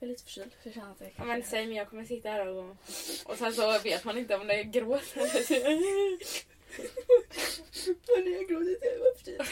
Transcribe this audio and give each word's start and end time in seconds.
Jag 0.00 0.08
är 0.08 0.10
lite 0.10 0.24
förkyld 0.24 0.50
så 0.62 0.68
jag 0.68 0.74
känner 0.74 0.90
att 0.90 1.00
jag 1.00 1.10
Ja, 1.16 1.24
men 1.24 1.42
säg 1.42 1.66
men 1.66 1.76
jag 1.76 1.88
kommer 1.88 2.04
sitta 2.04 2.28
här 2.28 2.46
och... 2.46 2.76
Och 3.24 3.38
sen 3.38 3.52
så 3.52 3.78
vet 3.78 4.04
man 4.04 4.18
inte 4.18 4.36
om 4.36 4.46
det 4.46 4.60
är 4.60 4.64
gråt 4.64 5.02
eller... 5.14 5.28
Hörni, 8.06 8.34
jag 8.34 8.48
gråter 8.48 8.70
inte, 8.70 8.86
jag 8.86 8.98
var 8.98 9.14
förkyld. 9.14 9.42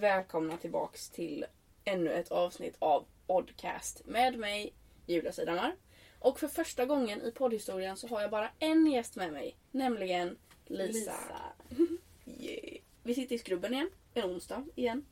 Välkomna 0.00 0.56
tillbaks 0.56 1.10
till 1.10 1.46
ännu 1.84 2.12
ett 2.12 2.30
avsnitt 2.30 2.76
av 2.78 3.04
Oddcast 3.26 4.06
med 4.06 4.38
mig 4.38 4.74
Julia 5.06 5.32
Sidhammar. 5.32 5.76
Och 6.18 6.40
för 6.40 6.48
första 6.48 6.86
gången 6.86 7.22
i 7.22 7.30
poddhistorien 7.30 7.96
så 7.96 8.08
har 8.08 8.20
jag 8.20 8.30
bara 8.30 8.50
en 8.58 8.86
gäst 8.86 9.16
med 9.16 9.32
mig, 9.32 9.56
nämligen 9.70 10.38
Lisa. 10.66 11.14
Yeah. 12.40 12.82
Vi 13.02 13.14
sitter 13.14 13.34
i 13.34 13.38
Skrubben 13.38 13.74
igen, 13.74 13.90
en 14.14 14.24
onsdag 14.24 14.64
igen. 14.74 15.04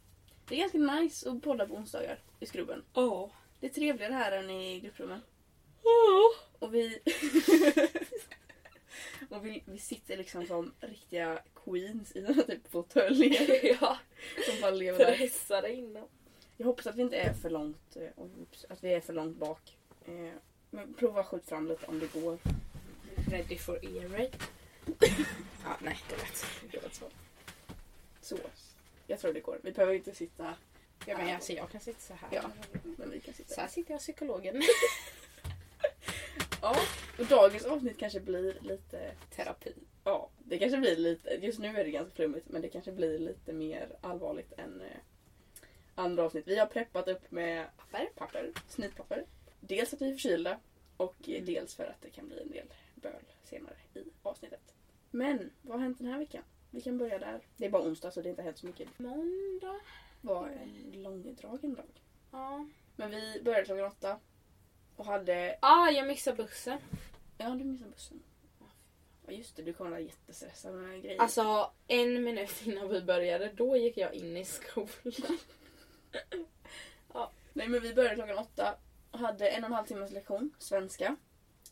Det 0.49 0.55
är 0.55 0.59
ganska 0.59 0.79
nice 0.79 1.31
att 1.31 1.43
podda 1.43 1.67
på 1.67 1.75
onsdagar 1.75 2.23
i 2.41 2.47
Skrubben. 2.47 2.85
Ja. 2.95 3.31
Det 3.61 3.67
är 3.67 3.71
trevligare 3.71 4.13
här 4.13 4.33
än 4.33 4.51
i 4.51 4.81
grupprummen. 4.81 5.21
Och 6.59 6.75
vi... 6.75 6.99
och 9.31 9.47
vi, 9.47 9.63
vi 9.67 9.79
sitter 9.79 10.17
liksom 10.17 10.47
som 10.47 10.75
riktiga 10.81 11.39
queens 11.71 12.17
i 12.17 12.21
några 12.21 12.43
typ 12.43 12.69
fåtöljer 12.69 13.65
ja. 13.81 13.99
som 14.47 14.61
bara 14.61 14.71
lever 14.71 14.99
där. 14.99 15.17
Pressade 15.17 15.73
in 15.73 15.93
dem. 15.93 16.09
Jag 16.57 16.67
hoppas 16.67 16.87
att 16.87 16.97
vi 16.97 17.03
inte 17.03 17.17
är 17.17 17.33
för 17.33 17.51
långt, 17.51 17.97
eh, 17.97 18.25
att 18.69 18.85
vi 18.85 18.93
är 18.93 19.01
för 19.01 19.13
långt 19.13 19.37
bak. 19.37 19.77
Eh, 20.07 20.33
men 20.71 20.95
prova 20.95 21.25
skjut 21.25 21.47
fram 21.49 21.69
lite 21.69 21.87
om 21.87 21.99
det 21.99 22.21
går. 22.21 22.39
Ready 23.31 23.59
for 23.59 23.85
ear 23.85 24.09
rape. 24.09 24.39
Ja, 25.65 25.77
nej, 25.81 25.99
det 26.09 26.17
lät, 26.17 26.47
det 26.73 26.83
lät 26.83 26.95
så. 26.95 27.05
Så. 28.21 28.39
Jag 29.07 29.21
tror 29.21 29.33
det 29.33 29.41
går. 29.41 29.59
Vi 29.63 29.73
behöver 29.73 29.95
inte 29.95 30.15
sitta, 30.15 30.55
Ja, 31.07 31.19
men 31.19 31.35
alltså, 31.35 31.53
jag 31.53 31.71
kan 31.71 31.81
sitta 31.81 32.01
så 32.01 32.15
här. 32.15 32.29
Ja. 32.33 32.51
men 32.97 33.11
vi 33.11 33.21
kan 33.21 33.35
sitta. 33.35 33.55
Så 33.55 33.61
här 33.61 33.69
sitter 33.69 33.93
jag 33.93 34.01
psykologen. 34.01 34.63
Ja, 36.63 36.77
och 37.19 37.27
dagens 37.27 37.65
avsnitt 37.65 37.99
kanske 37.99 38.21
blir 38.21 38.59
lite 38.61 39.15
Terapi. 39.37 39.75
Ja, 40.05 40.31
det 40.49 40.59
kanske 40.59 40.79
blir 40.79 40.97
lite, 40.97 41.31
just 41.31 41.59
nu 41.59 41.69
är 41.69 41.85
det 41.85 41.91
ganska 41.91 42.15
flummigt 42.15 42.49
men 42.49 42.63
det 42.63 42.69
kanske 42.69 42.93
blir 42.93 43.19
lite 43.19 43.53
mer 43.53 43.97
allvarligt 44.01 44.53
än 44.59 44.81
eh, 44.81 44.87
andra 45.95 46.23
avsnitt. 46.23 46.47
Vi 46.49 46.59
har 46.59 46.67
preppat 46.67 47.09
upp 47.09 47.31
med 47.31 47.67
papper, 47.77 48.09
papper 48.17 48.53
snitpapper. 48.69 49.25
Dels 49.61 49.95
att 49.95 50.03
vi 50.03 50.09
är 50.09 50.13
förkylda 50.13 50.59
och 50.97 51.15
eh, 51.29 51.35
Mm. 51.35 51.45
dels 51.47 51.75
för 51.75 51.85
att 51.85 52.03
det 52.03 52.11
kan 52.11 52.29
bli 52.29 52.41
en 52.43 52.51
del 52.51 52.67
böl 52.95 53.13
senare 53.45 53.75
i 53.95 54.05
avsnittet. 54.23 54.75
Men 55.11 55.51
vad 55.63 55.77
har 55.77 55.83
hänt 55.83 55.99
den 55.99 56.07
här 56.07 56.19
veckan? 56.19 56.43
Vi 56.71 56.81
kan 56.81 56.99
börja 56.99 57.19
där. 57.19 57.41
Det 57.57 57.65
är 57.67 57.71
bara 57.71 57.83
onsdag 57.83 58.11
så 58.11 58.23
det 58.23 58.29
har 58.29 58.31
inte 58.31 58.43
hänt 58.43 58.59
så 58.59 58.67
mycket. 58.67 58.99
Måndag. 58.99 59.81
Var 60.21 60.49
en 60.49 61.03
långdragen 61.03 61.75
dag. 61.75 62.03
Ja. 62.31 62.67
Men 62.97 63.11
vi 63.11 63.41
började 63.45 63.65
klockan 63.65 63.85
åtta 63.85 64.21
och 64.97 65.05
hade... 65.05 65.59
Ah, 65.63 65.91
jag 65.91 66.07
missade 66.07 66.37
bussen. 66.37 66.79
Ja, 67.39 67.49
du 67.51 67.65
missade 67.65 67.91
bussen. 67.91 68.23
Ja 69.29 69.35
just 69.35 69.57
det, 69.57 69.63
du 69.63 69.73
kommer 69.73 69.91
vara 69.91 70.01
jättestressad 70.01 70.75
med 70.75 70.83
den 70.83 70.91
här 70.91 70.99
grejen. 70.99 71.21
Alltså 71.21 71.71
en 71.89 72.25
minut 72.25 72.67
innan 72.67 72.89
vi 72.89 73.01
började, 73.03 73.53
då 73.57 73.77
gick 73.77 73.97
jag 73.97 74.15
in 74.15 74.37
i 74.37 74.45
skolan. 74.45 75.39
Nej 77.53 77.69
men 77.69 77.81
vi 77.83 77.95
började 77.95 78.15
klockan 78.15 78.39
åtta 78.39 78.75
och 79.11 79.19
hade 79.19 79.49
en 79.49 79.65
och 79.65 79.69
en 79.69 79.75
halv 79.75 79.87
timmes 79.87 80.13
lektion, 80.13 80.55
svenska. 80.59 81.17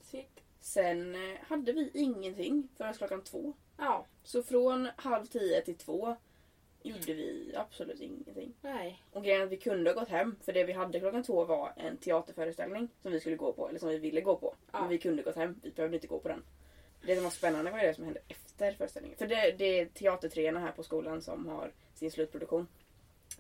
Sick. 0.03 0.45
Sen 0.61 1.15
eh, 1.15 1.39
hade 1.43 1.73
vi 1.73 1.91
ingenting 1.95 2.69
förrän 2.77 2.95
klockan 2.95 3.25
två. 3.25 3.53
Ja, 3.77 4.07
Så 4.23 4.43
från 4.43 4.89
halv 4.97 5.27
tio 5.27 5.61
till 5.61 5.79
två 5.79 6.17
gjorde 6.83 7.15
vi 7.15 7.53
absolut 7.57 8.01
ingenting. 8.01 8.55
nej. 8.61 9.03
Och 9.13 9.25
grejen 9.25 9.43
att 9.43 9.51
vi 9.51 9.57
kunde 9.57 9.91
ha 9.91 10.01
gått 10.01 10.09
hem 10.09 10.37
för 10.43 10.53
det 10.53 10.65
vi 10.65 10.73
hade 10.73 11.01
klockan 11.01 11.23
två 11.23 11.45
var 11.45 11.73
en 11.77 11.97
teaterföreställning 11.97 12.89
som 13.03 13.13
vi 13.13 13.21
skulle 13.21 13.37
gå 13.37 13.53
på, 13.53 13.69
eller 13.69 13.79
som 13.79 13.89
vi 13.89 13.99
ville 13.99 14.21
gå 14.21 14.37
på. 14.37 14.55
Ja. 14.73 14.81
Men 14.81 14.89
vi 14.89 14.99
kunde 14.99 15.23
gått 15.23 15.37
hem, 15.37 15.61
vi 15.63 15.71
behövde 15.71 15.97
inte 15.97 16.07
gå 16.07 16.19
på 16.19 16.29
den. 16.29 16.45
Det 17.07 17.15
som 17.15 17.25
var 17.25 17.31
spännande 17.31 17.71
var 17.71 17.79
det 17.79 17.95
som 17.95 18.05
hände 18.05 18.21
efter 18.29 18.73
föreställningen. 18.73 19.19
För 19.19 19.27
det, 19.27 19.55
det 19.59 19.81
är 19.81 19.87
teatertreorna 19.87 20.61
här 20.61 20.73
på 20.73 20.83
skolan 20.83 21.23
som 21.23 21.47
har 21.47 21.73
sin 21.95 22.11
slutproduktion. 22.11 22.69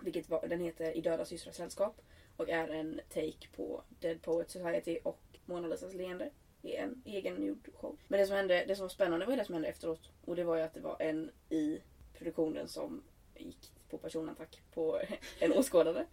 Vilket 0.00 0.28
var, 0.28 0.46
den 0.48 0.60
heter 0.60 0.96
I 0.96 1.00
döda 1.00 1.24
systrars 1.24 1.54
sällskap. 1.54 2.00
Och 2.36 2.48
är 2.48 2.68
en 2.68 3.00
take 3.08 3.48
på 3.56 3.82
Dead 4.00 4.22
Poets 4.22 4.52
Society 4.52 4.98
och 5.02 5.20
Mona 5.44 5.68
Lisas 5.68 5.94
leende. 5.94 6.30
I 6.62 6.76
en 6.76 7.02
egengjord 7.04 7.68
show. 7.74 7.98
Men 8.08 8.20
det 8.20 8.26
som, 8.26 8.36
hände, 8.36 8.64
det 8.68 8.76
som 8.76 8.82
var 8.82 8.88
spännande 8.88 9.26
var 9.26 9.36
det 9.36 9.44
som 9.44 9.54
hände 9.54 9.68
efteråt. 9.68 10.10
Och 10.24 10.36
det 10.36 10.44
var 10.44 10.56
ju 10.56 10.62
att 10.62 10.74
det 10.74 10.80
var 10.80 10.96
en 11.02 11.30
i 11.50 11.80
produktionen 12.18 12.68
som 12.68 13.02
gick 13.36 13.72
på 13.90 13.98
personattack 13.98 14.62
på 14.74 15.00
en 15.38 15.52
åskådare. 15.52 16.06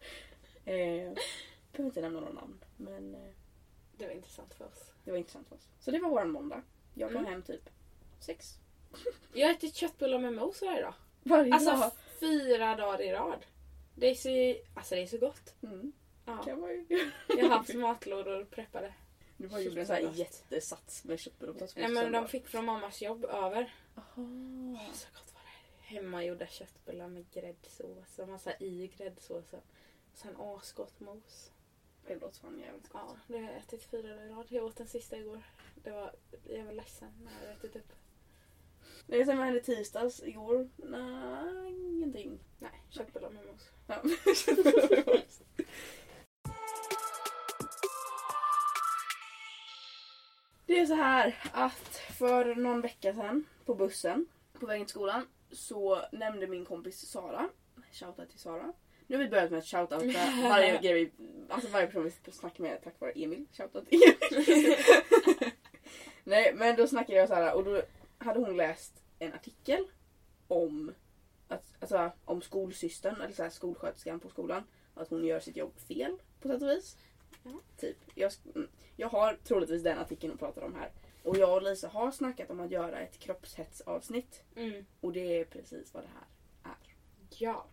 Eh, 0.65 1.13
behöver 1.71 1.89
inte 1.89 2.01
nämna 2.01 2.19
några 2.19 2.33
namn. 2.33 2.63
Men 2.77 3.15
eh, 3.15 3.31
Det 3.97 4.05
var 4.05 4.13
intressant 4.13 4.53
för 4.53 4.65
oss. 4.65 4.91
det 5.03 5.11
var 5.11 5.17
intressant 5.17 5.47
för 5.47 5.55
oss. 5.55 5.67
Så 5.79 5.91
det 5.91 5.99
var 5.99 6.09
våran 6.09 6.31
måndag. 6.31 6.61
Jag 6.93 7.09
kom 7.11 7.17
Mm. 7.17 7.31
hem 7.31 7.41
typ 7.43 7.69
sex. 8.19 8.55
Jag 9.33 9.47
har 9.47 9.53
ätit 9.53 9.75
köttbullar 9.75 10.19
med 10.19 10.33
mos 10.33 10.61
varje 10.61 10.81
dag. 10.81 10.93
Varje 11.23 11.53
Alltså 11.53 11.71
dag. 11.71 11.91
fyra 12.19 12.75
dagar 12.75 13.01
i 13.01 13.11
rad. 13.13 13.45
Det 13.95 14.07
är 14.07 14.15
så, 14.15 14.61
alltså 14.75 14.95
det 14.95 15.01
är 15.01 15.07
så 15.07 15.17
gott. 15.17 15.53
Mm. 15.63 15.93
Ja. 16.25 16.37
Kan 16.43 16.59
man 16.59 16.69
ju. 16.69 16.85
Jag 17.27 17.37
har 17.43 17.49
haft 17.57 17.73
matlådor 17.75 18.45
preppade. 18.45 18.93
Du 19.37 19.47
bara 19.47 19.59
gjorde 19.61 19.79
en 19.81 19.87
sån 19.87 19.95
här 19.95 20.11
jättesats 20.13 21.03
med 21.03 21.19
köttbullar 21.19 21.49
och 21.53 21.59
potatismos. 21.59 21.83
Nej 21.93 22.03
men 22.03 22.11
de 22.11 22.27
fick 22.27 22.47
från 22.47 22.65
mammas 22.65 23.01
jobb 23.01 23.25
över. 23.25 23.75
Aha. 23.95 24.05
Åh, 24.17 24.93
så 24.93 25.07
gott 25.13 25.33
var 25.33 25.41
det. 25.41 25.83
Hemmagjorda 25.95 26.47
köttbullar 26.47 27.07
med 27.07 27.25
gräddsås 27.33 28.17
massa 28.27 28.53
i 28.59 28.91
gräddsåsen. 28.97 29.61
Sen 30.13 30.35
asgott 30.39 30.99
mos. 30.99 31.51
Det 32.07 32.15
låter 32.15 32.39
fan 32.39 32.59
jävligt 32.59 32.89
gott. 32.89 33.01
Ja, 33.07 33.17
det 33.27 33.37
har 33.37 33.51
jag 33.51 33.57
ätit 33.57 33.83
fyra 33.83 34.07
dagar 34.07 34.25
i 34.25 34.29
rad. 34.29 34.45
Jag 34.49 34.65
åt 34.65 34.75
den 34.75 34.87
sista 34.87 35.17
igår. 35.17 35.43
Det 35.75 35.91
var, 35.91 36.11
jag 36.43 36.65
var 36.65 36.73
ledsen 36.73 37.09
när 37.23 37.31
jag 37.31 37.39
hade 37.39 37.51
ätit 37.51 37.75
upp. 37.75 37.93
Det 39.07 39.25
som 39.25 39.37
hände 39.37 39.59
tisdags 39.59 40.23
igår? 40.23 40.69
Nej, 40.75 41.73
ingenting. 41.73 42.39
Nej, 42.59 42.83
köttbullar 42.89 43.29
med 43.29 43.45
mos. 43.45 43.69
Ja. 43.87 44.03
Det 50.65 50.79
är 50.79 50.85
så 50.85 50.93
här 50.93 51.39
att 51.51 51.95
för 51.95 52.55
någon 52.55 52.81
vecka 52.81 53.13
sedan 53.13 53.45
på 53.65 53.75
bussen 53.75 54.25
på 54.59 54.65
vägen 54.65 54.85
till 54.85 54.91
skolan 54.91 55.27
så 55.51 56.01
nämnde 56.11 56.47
min 56.47 56.65
kompis 56.65 57.07
Sara, 57.07 57.49
shoutout 57.91 58.29
till 58.29 58.39
Sara. 58.39 58.73
Nu 59.07 59.15
har 59.15 59.23
vi 59.23 59.29
börjat 59.29 59.51
med 59.51 59.59
att 59.59 59.65
shoutouta 59.65 60.19
varje 60.49 60.79
grej 60.79 60.93
vi, 60.93 61.11
alltså 61.49 61.69
varje 61.69 61.87
person 61.87 62.03
vi 62.03 62.31
snackar 62.31 62.63
med 62.63 62.83
tack 62.83 62.99
vare 62.99 63.11
Emil. 63.11 63.45
Shoutout 63.51 63.87
Emil. 63.91 64.15
Nej 66.23 66.53
men 66.55 66.75
då 66.75 66.87
snackade 66.87 67.19
jag 67.19 67.27
så 67.27 67.33
här 67.35 67.55
och 67.55 67.63
då 67.63 67.81
hade 68.17 68.39
hon 68.39 68.57
läst 68.57 69.03
en 69.19 69.33
artikel 69.33 69.87
om 70.47 70.93
att, 71.47 71.73
alltså, 71.79 72.11
om 72.25 72.41
skolsystern, 72.41 73.21
eller 73.21 73.33
så 73.33 73.43
här, 73.43 73.49
skolsköterskan 73.49 74.19
på 74.19 74.29
skolan. 74.29 74.63
Att 74.93 75.09
hon 75.09 75.25
gör 75.25 75.39
sitt 75.39 75.57
jobb 75.57 75.79
fel 75.79 76.17
på 76.39 76.47
sätt 76.47 76.61
och 76.61 76.69
vis. 76.69 76.97
Ja. 77.43 77.51
Typ. 77.77 77.97
Jag, 78.15 78.31
mm, 78.55 78.67
jag 78.95 79.09
har 79.09 79.37
troligtvis 79.43 79.83
den 79.83 79.97
artikeln 79.97 80.31
hon 80.31 80.37
pratar 80.37 80.61
om 80.61 80.75
här. 80.75 80.91
Och 81.23 81.37
jag 81.37 81.53
och 81.53 81.61
Lisa 81.61 81.87
har 81.87 82.11
snackat 82.11 82.49
om 82.49 82.59
att 82.59 82.71
göra 82.71 82.99
ett 82.99 83.19
kroppshetsavsnitt. 83.19 84.43
Mm. 84.55 84.85
Och 85.01 85.13
det 85.13 85.39
är 85.39 85.45
precis 85.45 85.93
vad 85.93 86.03
det 86.03 86.09
här 86.13 86.27
är. 86.71 86.77
Ja. 87.29 87.65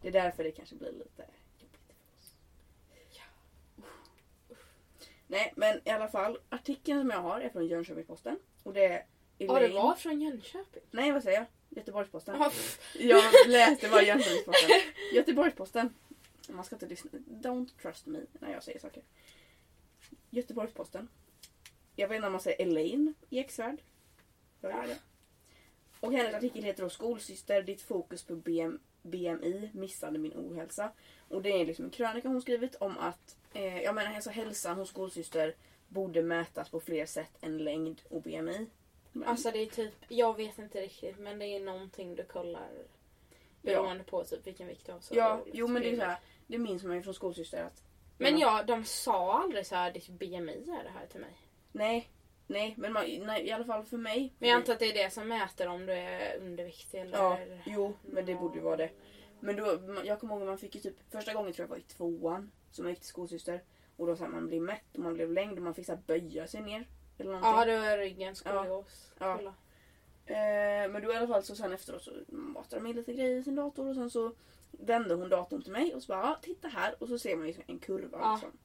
Det 0.00 0.08
är 0.08 0.12
därför 0.12 0.44
det 0.44 0.52
kanske 0.52 0.74
blir 0.74 0.92
lite 0.92 1.24
jobbigt 1.58 1.80
för 1.86 1.94
oss. 2.18 2.34
Ja. 3.10 4.56
Nej 5.26 5.52
men 5.56 5.80
i 5.84 5.90
alla 5.90 6.08
fall, 6.08 6.38
artikeln 6.48 7.00
som 7.00 7.10
jag 7.10 7.20
har 7.20 7.40
är 7.40 7.48
från 7.48 7.66
Jönköpingsposten. 7.66 8.38
Och 8.62 8.72
det 8.72 8.84
är 8.84 9.06
Ja, 9.38 9.58
det 9.58 9.68
var 9.68 9.94
från 9.94 10.20
Jönköping. 10.20 10.82
Nej 10.90 11.12
vad 11.12 11.22
säger 11.22 11.38
jag? 11.38 11.46
Göteborgsposten. 11.78 12.36
Ja, 12.38 12.52
Jag 12.98 13.24
läste 13.48 13.88
bara 13.88 14.02
Jönköpingsposten. 14.02 14.70
Göteborgsposten. 15.12 15.94
Man 16.48 16.64
ska 16.64 16.76
inte 16.76 16.86
lyssna. 16.86 17.10
Don't 17.28 17.68
trust 17.82 18.06
me 18.06 18.18
när 18.32 18.52
jag 18.52 18.62
säger 18.62 18.78
saker. 18.78 19.02
Göteborgsposten. 20.30 21.08
Jag 21.96 22.08
vet 22.08 22.16
inte 22.16 22.26
om 22.26 22.32
man 22.32 22.40
säger 22.40 22.62
Elaine. 22.62 23.14
Jag 23.28 23.46
gör 24.62 24.86
det. 24.86 24.98
Och 26.00 26.12
hennes 26.12 26.34
artikel 26.34 26.64
heter 26.64 26.82
då 26.82 26.90
Skolsyster, 26.90 27.62
ditt 27.62 27.82
fokus 27.82 28.22
på 28.24 28.36
BM, 28.36 28.80
BMI 29.02 29.70
missade 29.74 30.18
min 30.18 30.32
ohälsa. 30.36 30.92
Och 31.28 31.42
det 31.42 31.50
är 31.60 31.66
liksom 31.66 31.84
en 31.84 31.90
krönika 31.90 32.28
hon 32.28 32.42
skrivit 32.42 32.74
om 32.74 32.98
att 32.98 33.36
eh, 33.52 33.82
jag 33.82 33.94
menar, 33.94 34.14
alltså 34.14 34.30
hälsan 34.30 34.76
hos 34.78 34.88
skolsyster 34.88 35.54
borde 35.88 36.22
mätas 36.22 36.68
på 36.68 36.80
fler 36.80 37.06
sätt 37.06 37.32
än 37.40 37.58
längd 37.58 38.00
och 38.10 38.22
BMI. 38.22 38.66
Men, 39.12 39.28
Alltså 39.28 39.50
det 39.50 39.58
är 39.62 39.66
typ, 39.66 39.94
jag 40.08 40.36
vet 40.36 40.58
inte 40.58 40.80
riktigt 40.80 41.18
men 41.18 41.38
det 41.38 41.46
är 41.46 41.60
någonting 41.60 42.14
du 42.16 42.24
kollar 42.24 42.68
Ja. 43.62 43.82
beroende 43.82 44.04
på 44.04 44.24
typ 44.24 44.46
vilken 44.46 44.68
vikt 44.68 44.86
du 44.86 44.92
har. 44.92 45.00
Så 45.00 45.14
ja, 45.16 45.40
jo 45.52 45.66
men 45.68 45.82
det 45.82 45.90
är 45.90 45.96
så 45.96 46.02
här, 46.02 46.18
det 46.46 46.58
minns 46.58 46.84
man 46.84 46.96
ju 46.96 47.02
från 47.02 47.14
skolsyster 47.14 47.62
att 47.64 47.82
Men 48.18 48.38
ja, 48.38 48.62
de 48.62 48.84
sa 48.84 49.42
aldrig 49.42 49.66
så 49.66 49.74
här 49.74 49.92
ditt 49.92 50.08
BMI 50.08 50.52
är 50.80 50.84
det 50.84 50.90
här 50.94 51.06
till 51.06 51.20
mig. 51.20 51.36
Nej, 51.72 52.08
nej, 52.48 52.74
men 52.76 52.92
man, 52.92 53.04
nej, 53.26 53.46
i 53.46 53.52
alla 53.52 53.64
fall 53.64 53.84
för 53.84 53.96
mig. 53.96 54.34
Men 54.38 54.48
jag 54.48 54.56
antar 54.56 54.72
att 54.72 54.78
det 54.78 54.90
är 54.90 55.04
det 55.04 55.10
som 55.10 55.28
mäter 55.28 55.68
om 55.68 55.86
du 55.86 55.92
är 55.92 56.36
underviktig 56.36 57.00
eller... 57.00 57.18
Ja, 57.18 57.38
jo, 57.66 57.96
men 58.02 58.26
det 58.26 58.34
borde 58.34 58.54
ju 58.58 58.64
vara 58.64 58.76
det. 58.76 58.90
Men 59.40 59.56
då, 59.56 59.78
jag 60.04 60.20
kommer 60.20 60.34
ihåg 60.34 60.42
att 60.42 60.48
man 60.48 60.58
fick 60.58 60.74
ju 60.74 60.80
typ, 60.80 60.96
första 61.10 61.34
gången 61.34 61.52
tror 61.52 61.64
jag 61.64 61.70
var 61.70 61.76
i 61.76 61.82
tvåan, 61.82 62.50
som 62.70 62.84
jag 62.84 62.92
gick 62.92 63.00
till 63.00 63.08
skolsyster. 63.08 63.62
Och 63.96 64.06
då 64.06 64.16
så 64.16 64.24
här, 64.24 64.30
man 64.30 64.46
blev 64.46 64.62
mätt 64.62 64.94
och 64.94 64.98
man 64.98 65.14
blev 65.14 65.32
längd 65.32 65.58
och 65.58 65.64
man 65.64 65.74
fick 65.74 65.86
så 65.86 65.92
här, 65.92 66.00
böja 66.06 66.46
sig 66.46 66.62
ner. 66.62 66.88
Eller 67.18 67.32
någonting. 67.32 67.52
Ja, 67.52 67.64
det 67.64 67.78
var 67.78 67.98
ryggen 67.98 68.34
skolios. 68.34 69.12
Ja. 69.18 69.36
Kolla. 69.36 69.54
Eh, 70.26 70.90
men 70.90 71.02
då 71.02 71.12
i 71.12 71.16
alla 71.16 71.26
fall 71.28 71.42
så 71.42 71.56
sen 71.56 71.72
efteråt 71.72 72.02
så 72.02 72.12
matade 72.28 72.82
de 72.82 72.88
in 72.88 72.96
lite 72.96 73.12
grejer 73.12 73.36
i 73.36 73.42
sin 73.42 73.54
dator 73.54 73.88
och 73.88 73.94
sen 73.94 74.10
så 74.10 74.32
vände 74.70 75.14
hon 75.14 75.28
datorn 75.28 75.62
till 75.62 75.72
mig 75.72 75.94
och 75.94 76.02
så 76.02 76.08
bara 76.08 76.22
ah, 76.22 76.38
titta 76.42 76.68
här 76.68 77.02
och 77.02 77.08
så 77.08 77.18
ser 77.18 77.36
man 77.36 77.46
ju 77.46 77.54
en 77.66 77.78
kurva 77.78 78.18
Ja. 78.20 78.32
liksom. 78.32 78.58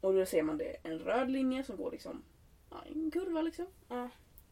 Och 0.00 0.14
då 0.14 0.26
ser 0.26 0.42
man 0.42 0.58
det 0.58 0.76
en 0.82 0.98
röd 0.98 1.30
linje 1.30 1.64
som 1.64 1.76
går 1.76 1.90
liksom, 1.90 2.22
ja 2.70 2.84
en 2.94 3.10
kurva 3.10 3.42
liksom. 3.42 3.66
Ja. 3.88 4.10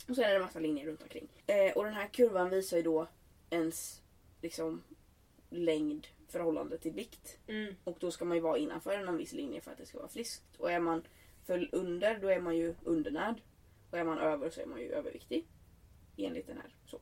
Och 0.08 0.14
sen 0.14 0.24
är 0.24 0.28
det 0.28 0.36
en 0.36 0.42
massa 0.42 0.58
linjer 0.58 0.86
runt 0.86 1.02
omkring. 1.02 1.28
Eh, 1.46 1.76
och 1.76 1.84
den 1.84 1.94
här 1.94 2.08
kurvan 2.08 2.50
visar 2.50 2.76
ju 2.76 2.82
då 2.82 3.08
ens 3.50 4.02
liksom 4.42 4.82
längd 5.50 6.06
förhållande 6.28 6.78
till 6.78 6.92
vikt. 6.92 7.38
Mm. 7.46 7.74
Och 7.84 7.96
då 8.00 8.10
ska 8.10 8.24
man 8.24 8.36
ju 8.36 8.40
vara 8.40 8.58
innanför 8.58 8.92
en 8.92 9.16
viss 9.16 9.32
linje 9.32 9.60
för 9.60 9.70
att 9.70 9.78
det 9.78 9.86
ska 9.86 9.98
vara 9.98 10.08
friskt. 10.08 10.56
Och 10.58 10.72
är 10.72 10.80
man 10.80 11.02
för 11.46 11.68
under 11.72 12.18
då 12.18 12.28
är 12.28 12.40
man 12.40 12.56
ju 12.56 12.74
undernärd. 12.84 13.42
Och 13.90 13.98
är 13.98 14.04
man 14.04 14.18
över 14.18 14.50
så 14.50 14.60
är 14.60 14.66
man 14.66 14.80
ju 14.80 14.92
överviktig. 14.92 15.46
Enligt 16.16 16.46
den 16.46 16.56
här. 16.56 16.74
Så. 16.86 17.00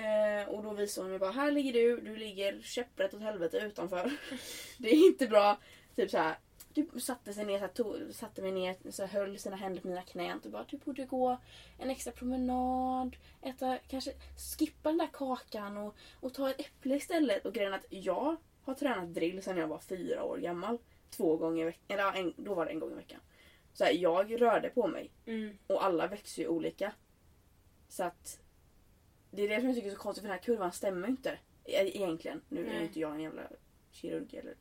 Eh, 0.00 0.48
och 0.48 0.62
då 0.62 0.72
visar 0.72 1.02
hon 1.02 1.10
mig 1.10 1.18
bara, 1.18 1.30
här 1.30 1.52
ligger 1.52 1.72
du, 1.72 2.00
du 2.00 2.16
ligger 2.16 2.60
käpprätt 2.62 3.14
åt 3.14 3.20
helvete 3.20 3.58
utanför. 3.58 4.12
det 4.78 4.88
är 4.88 5.06
inte 5.06 5.26
bra. 5.26 5.58
Typ 5.96 6.10
så 6.10 6.18
här. 6.18 6.38
Du 6.74 7.00
satte 7.00 7.32
sig 7.34 7.44
ner, 7.44 7.58
så 7.58 7.60
här, 7.64 7.72
tog, 7.72 8.14
satte 8.14 8.42
mig 8.42 8.52
ner, 8.52 8.76
så 8.90 9.04
här, 9.04 9.20
höll 9.20 9.38
sina 9.38 9.56
händer 9.56 9.80
på 9.80 9.88
mina 9.88 10.02
knän 10.02 10.40
och 10.44 10.50
bara 10.50 10.64
du 10.68 10.76
borde 10.76 11.04
gå 11.04 11.38
en 11.78 11.90
extra 11.90 12.12
promenad, 12.12 13.16
äta, 13.42 13.78
kanske 13.88 14.12
skippa 14.58 14.88
den 14.88 14.98
där 14.98 15.08
kakan 15.12 15.76
och, 15.78 15.94
och 16.20 16.34
ta 16.34 16.50
ett 16.50 16.60
äpple 16.60 16.96
istället. 16.96 17.46
Och 17.46 17.54
grejen 17.54 17.74
att 17.74 17.84
jag 17.90 18.36
har 18.62 18.74
tränat 18.74 19.14
drill 19.14 19.42
sedan 19.42 19.56
jag 19.56 19.68
var 19.68 19.78
fyra 19.78 20.24
år 20.24 20.38
gammal. 20.38 20.78
Två 21.10 21.36
gånger 21.36 21.62
i 21.62 21.64
veckan, 21.64 21.98
eller 21.98 22.12
en, 22.12 22.34
då 22.36 22.54
var 22.54 22.64
det 22.66 22.70
en 22.72 22.78
gång 22.80 22.92
i 22.92 22.94
veckan. 22.94 23.20
Så 23.72 23.84
här, 23.84 23.92
jag 23.92 24.40
rörde 24.42 24.68
på 24.68 24.86
mig 24.86 25.10
Mm. 25.26 25.58
och 25.66 25.84
alla 25.84 26.06
växer 26.06 26.42
ju 26.42 26.48
olika. 26.48 26.92
Så 27.88 28.04
att 28.04 28.40
det 29.30 29.42
är 29.42 29.48
det 29.48 29.56
som 29.60 29.66
jag 29.66 29.74
tycker 29.76 29.88
är 29.90 29.94
så 29.94 30.00
konstigt 30.00 30.22
för 30.22 30.28
den 30.28 30.38
här 30.38 30.44
kurvan 30.44 30.72
stämmer 30.72 31.06
ju 31.08 31.10
inte. 31.10 31.30
E- 31.64 31.96
Egentligen. 31.98 32.42
Nu 32.48 32.60
är 32.66 32.72
Nej. 32.72 32.82
inte 32.82 33.00
jag 33.00 33.14
en 33.14 33.20
jävla 33.20 33.42
kirurg 33.90 34.36
eller 34.36 34.54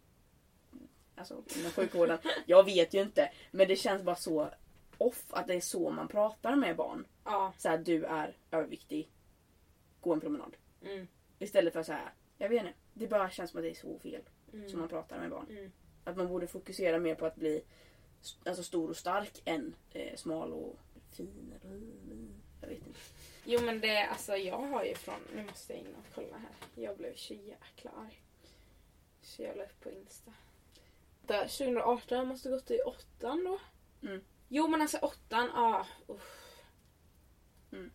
alltså 1.21 1.59
inom 1.59 1.71
sjukvården. 1.71 2.17
Jag 2.45 2.63
vet 2.63 2.93
ju 2.93 3.01
inte. 3.01 3.31
Men 3.51 3.67
det 3.67 3.75
känns 3.75 4.03
bara 4.03 4.15
så 4.15 4.49
off 4.97 5.25
att 5.29 5.47
det 5.47 5.53
är 5.53 5.61
så 5.61 5.89
man 5.89 6.07
pratar 6.07 6.55
med 6.55 6.75
barn. 6.75 7.05
Ja. 7.23 7.53
Så 7.57 7.69
här, 7.69 7.77
du 7.77 8.03
är 8.05 8.35
överviktig. 8.51 9.11
Gå 10.01 10.13
en 10.13 10.21
promenad. 10.21 10.57
Mm. 10.85 11.07
Istället 11.39 11.73
för 11.73 11.83
så 11.83 11.91
här, 11.93 12.13
jag 12.37 12.49
vet 12.49 12.59
inte. 12.61 12.73
Det 12.93 13.07
bara 13.07 13.29
känns 13.29 13.51
som 13.51 13.57
att 13.57 13.63
det 13.63 13.69
är 13.69 13.73
så 13.75 13.99
fel 13.99 14.21
Mm. 14.53 14.69
som 14.69 14.79
man 14.79 14.89
pratar 14.89 15.19
med 15.19 15.29
barn. 15.29 15.45
Mm. 15.49 15.71
Att 16.03 16.17
man 16.17 16.27
borde 16.27 16.47
fokusera 16.47 16.99
mer 16.99 17.15
på 17.15 17.25
att 17.25 17.35
bli 17.35 17.63
alltså, 18.45 18.63
stor 18.63 18.89
och 18.89 18.97
stark 18.97 19.41
än 19.45 19.75
eh, 19.93 20.15
smal 20.15 20.53
och 20.53 20.79
fin. 21.11 21.53
Jag 22.61 22.67
vet 22.67 22.87
inte. 22.87 22.99
Jo 23.45 23.61
men 23.61 23.79
det, 23.81 24.05
alltså 24.05 24.35
jag 24.37 24.57
har 24.57 24.83
ju 24.83 24.95
från, 24.95 25.15
nu 25.35 25.43
måste 25.43 25.73
jag 25.73 25.79
in 25.81 25.95
och 25.95 26.15
kolla 26.15 26.37
här. 26.37 26.83
Jag 26.83 26.97
blev 26.97 27.15
så 27.15 27.33
jäkla 27.33 27.91
arg. 27.91 28.21
Så 29.21 29.43
jag 29.43 29.57
la 29.57 29.63
upp 29.63 29.79
på 29.81 29.91
Insta. 29.91 30.33
Där, 31.21 31.47
2018, 31.47 32.17
jag 32.17 32.27
måste 32.27 32.49
gått 32.49 32.71
i 32.71 32.81
åttan 32.81 33.43
då. 33.43 33.59
Mm. 34.07 34.21
Jo 34.47 34.67
men 34.67 34.81
alltså 34.81 34.97
åttan. 34.97 35.49
Mm. 37.71 37.91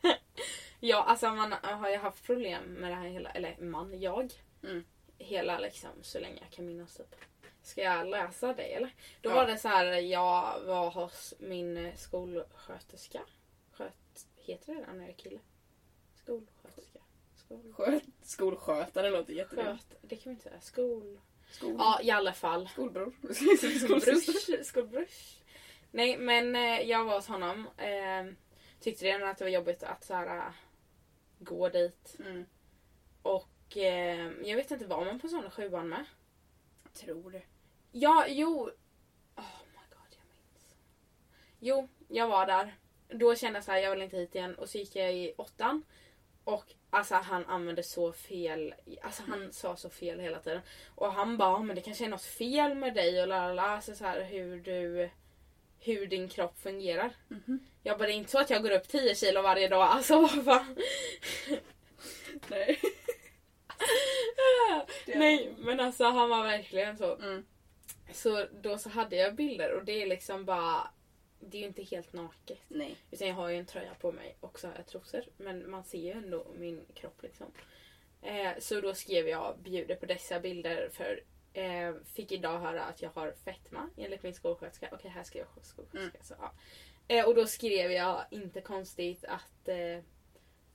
ja 0.80 1.02
alltså 1.04 1.30
man 1.30 1.52
har 1.52 1.90
ju 1.90 1.96
haft 1.96 2.24
problem 2.24 2.64
med 2.64 2.90
det 2.90 2.94
här 2.94 3.08
hela, 3.08 3.30
eller 3.30 3.56
man, 3.60 4.00
jag. 4.00 4.32
Mm. 4.62 4.84
Hela 5.18 5.58
liksom 5.58 5.90
så 6.02 6.20
länge 6.20 6.38
jag 6.40 6.50
kan 6.50 6.66
minnas 6.66 6.96
typ. 6.96 7.14
Ska 7.62 7.82
jag 7.82 8.06
läsa 8.08 8.54
det 8.54 8.62
eller? 8.74 8.94
Då 9.20 9.30
Ja. 9.30 9.34
var 9.34 9.46
det 9.46 9.58
så 9.58 9.68
här, 9.68 9.84
jag 9.84 10.60
var 10.64 10.90
hos 10.90 11.34
min 11.38 11.92
skolsköterska. 11.96 13.20
Sköt, 13.72 14.26
heter 14.36 14.74
det 14.74 14.80
det 14.80 14.92
när 14.92 15.04
det 15.06 15.12
är 15.12 15.16
kille? 15.16 15.40
Skolsköterska. 16.14 16.98
Skol... 17.36 17.72
Sköt, 17.72 18.02
skolskötare 18.22 19.10
låter 19.10 19.32
jättebra. 19.32 19.64
Sköt, 19.64 19.98
det 20.02 20.16
kan 20.16 20.30
vi 20.30 20.30
inte 20.30 20.42
säga. 20.42 20.60
Skol... 20.60 21.20
Skol, 21.50 21.74
Ja 21.78 22.00
i 22.02 22.10
alla 22.10 22.32
fall. 22.32 22.68
Skolbror. 22.68 23.12
Skolbrush. 23.78 24.62
Skolbrush. 24.64 25.38
Nej 25.90 26.18
men 26.18 26.56
eh, 26.56 26.80
jag 26.80 27.04
var 27.04 27.14
hos 27.14 27.28
honom. 27.28 27.68
Eh, 27.76 28.34
tyckte 28.80 29.04
redan 29.04 29.28
att 29.28 29.38
det 29.38 29.44
var 29.44 29.50
jobbigt 29.50 29.82
att 29.82 30.04
så 30.04 30.14
här, 30.14 30.36
äh, 30.36 30.52
gå 31.38 31.68
dit. 31.68 32.16
Mm. 32.20 32.44
Och 33.22 33.76
eh, 33.76 34.30
jag 34.44 34.56
vet 34.56 34.70
inte, 34.70 34.86
var 34.86 35.04
man 35.04 35.18
på 35.18 35.28
sådana 35.28 35.50
sjuan 35.50 35.88
med? 35.88 36.04
Jag 36.82 36.92
tror 36.92 37.30
det. 37.30 37.42
Ja, 37.92 38.26
jo. 38.28 38.70
Oh 39.36 39.62
my 39.72 39.82
god, 39.90 40.10
jag 40.10 40.24
minns. 40.34 40.76
Jo, 41.58 41.88
jag 42.08 42.28
var 42.28 42.46
där. 42.46 42.76
Då 43.08 43.34
kände 43.34 43.56
jag 43.56 43.64
så 43.64 43.72
här, 43.72 43.78
jag 43.78 43.90
vill 43.90 44.02
inte 44.02 44.16
hit 44.16 44.34
igen. 44.34 44.54
Och 44.54 44.68
så 44.68 44.78
gick 44.78 44.96
jag 44.96 45.14
i 45.14 45.34
åttan. 45.36 45.82
Och 46.48 46.64
alltså 46.90 47.14
han 47.14 47.46
använde 47.46 47.82
så 47.82 48.12
fel. 48.12 48.74
Alltså 49.02 49.22
han 49.26 49.52
sa 49.52 49.76
så 49.76 49.90
fel 49.90 50.20
hela 50.20 50.38
tiden. 50.38 50.60
Och 50.94 51.12
han 51.12 51.36
bara, 51.36 51.58
men 51.58 51.76
det 51.76 51.82
kanske 51.82 52.04
är 52.04 52.08
något 52.08 52.22
fel 52.22 52.74
med 52.74 52.94
dig 52.94 53.22
och 53.22 53.28
la 53.28 53.48
la 53.48 53.54
la. 53.54 53.62
Alltså 53.62 53.94
så 53.94 54.04
här 54.04 54.24
hur 54.24 54.60
du... 54.60 55.10
Hur 55.80 56.06
din 56.06 56.28
kropp 56.28 56.58
fungerar. 56.60 57.10
Mhm. 57.28 57.58
Jag 57.82 57.98
bara, 57.98 58.06
det 58.08 58.12
är 58.12 58.16
inte 58.16 58.30
så 58.30 58.38
att 58.38 58.50
jag 58.50 58.62
går 58.62 58.70
upp 58.70 58.88
10 58.88 59.14
kilo 59.14 59.42
varje 59.42 59.68
dag. 59.68 59.82
Alltså 59.82 60.20
vad 60.20 60.44
fan. 60.44 60.76
Nej. 62.48 62.80
Nej, 65.06 65.54
men 65.58 65.80
alltså 65.80 66.04
han 66.04 66.28
var 66.28 66.42
verkligen 66.42 66.96
så. 66.96 67.16
Mm. 67.16 67.46
Så 68.12 68.46
då 68.62 68.78
så 68.78 68.88
hade 68.88 69.16
jag 69.16 69.34
bilder 69.34 69.72
och 69.72 69.84
det 69.84 70.02
är 70.02 70.06
liksom 70.06 70.44
bara... 70.44 70.90
Det 71.40 71.56
är 71.56 71.60
ju 71.60 71.66
inte 71.66 71.82
helt 71.82 72.12
naket. 72.12 72.58
Nej. 72.68 72.96
Utan 73.10 73.28
jag 73.28 73.34
har 73.34 73.48
ju 73.48 73.56
en 73.56 73.66
tröja 73.66 73.94
på 73.94 74.12
mig 74.12 74.36
och 74.40 74.60
så 74.60 74.66
har 74.66 74.74
jag 74.74 74.86
trosor. 74.86 75.24
Men 75.36 75.70
man 75.70 75.84
ser 75.84 75.98
ju 75.98 76.10
ändå 76.10 76.46
min 76.56 76.84
kropp 76.94 77.22
liksom. 77.22 77.46
Eh, 78.22 78.58
så 78.58 78.80
då 78.80 78.94
skrev 78.94 79.28
jag 79.28 79.58
bjuder 79.58 79.96
på 79.96 80.06
dessa 80.06 80.40
bilder 80.40 80.88
för 80.92 81.20
eh, 81.52 81.94
fick 82.04 82.32
idag 82.32 82.58
höra 82.58 82.84
att 82.84 83.02
jag 83.02 83.10
har 83.10 83.32
fetma 83.32 83.90
enligt 83.96 84.22
min 84.22 84.34
skolsköterska. 84.34 84.88
Okej, 84.92 85.10
här 85.10 85.22
skrev 85.22 85.46
jag 85.54 85.64
skolsköterska. 85.64 86.18
Så, 86.22 86.34
ja. 86.38 86.52
eh, 87.08 87.26
och 87.26 87.34
då 87.34 87.46
skrev 87.46 87.92
jag, 87.92 88.24
inte 88.30 88.60
konstigt, 88.60 89.24
att 89.24 89.68
eh, 89.68 90.00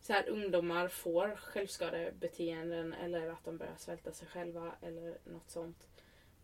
så 0.02 0.14
här, 0.14 0.30
ungdomar 0.30 0.88
får 0.88 1.36
självskadebeteenden 1.36 2.94
eller 2.94 3.28
att 3.28 3.46
de 3.46 3.58
börjar 3.58 3.78
svälta 3.78 4.12
sig 4.14 4.28
själva 4.28 4.76
eller 4.82 5.18
något 5.24 5.50
sånt. 5.50 5.88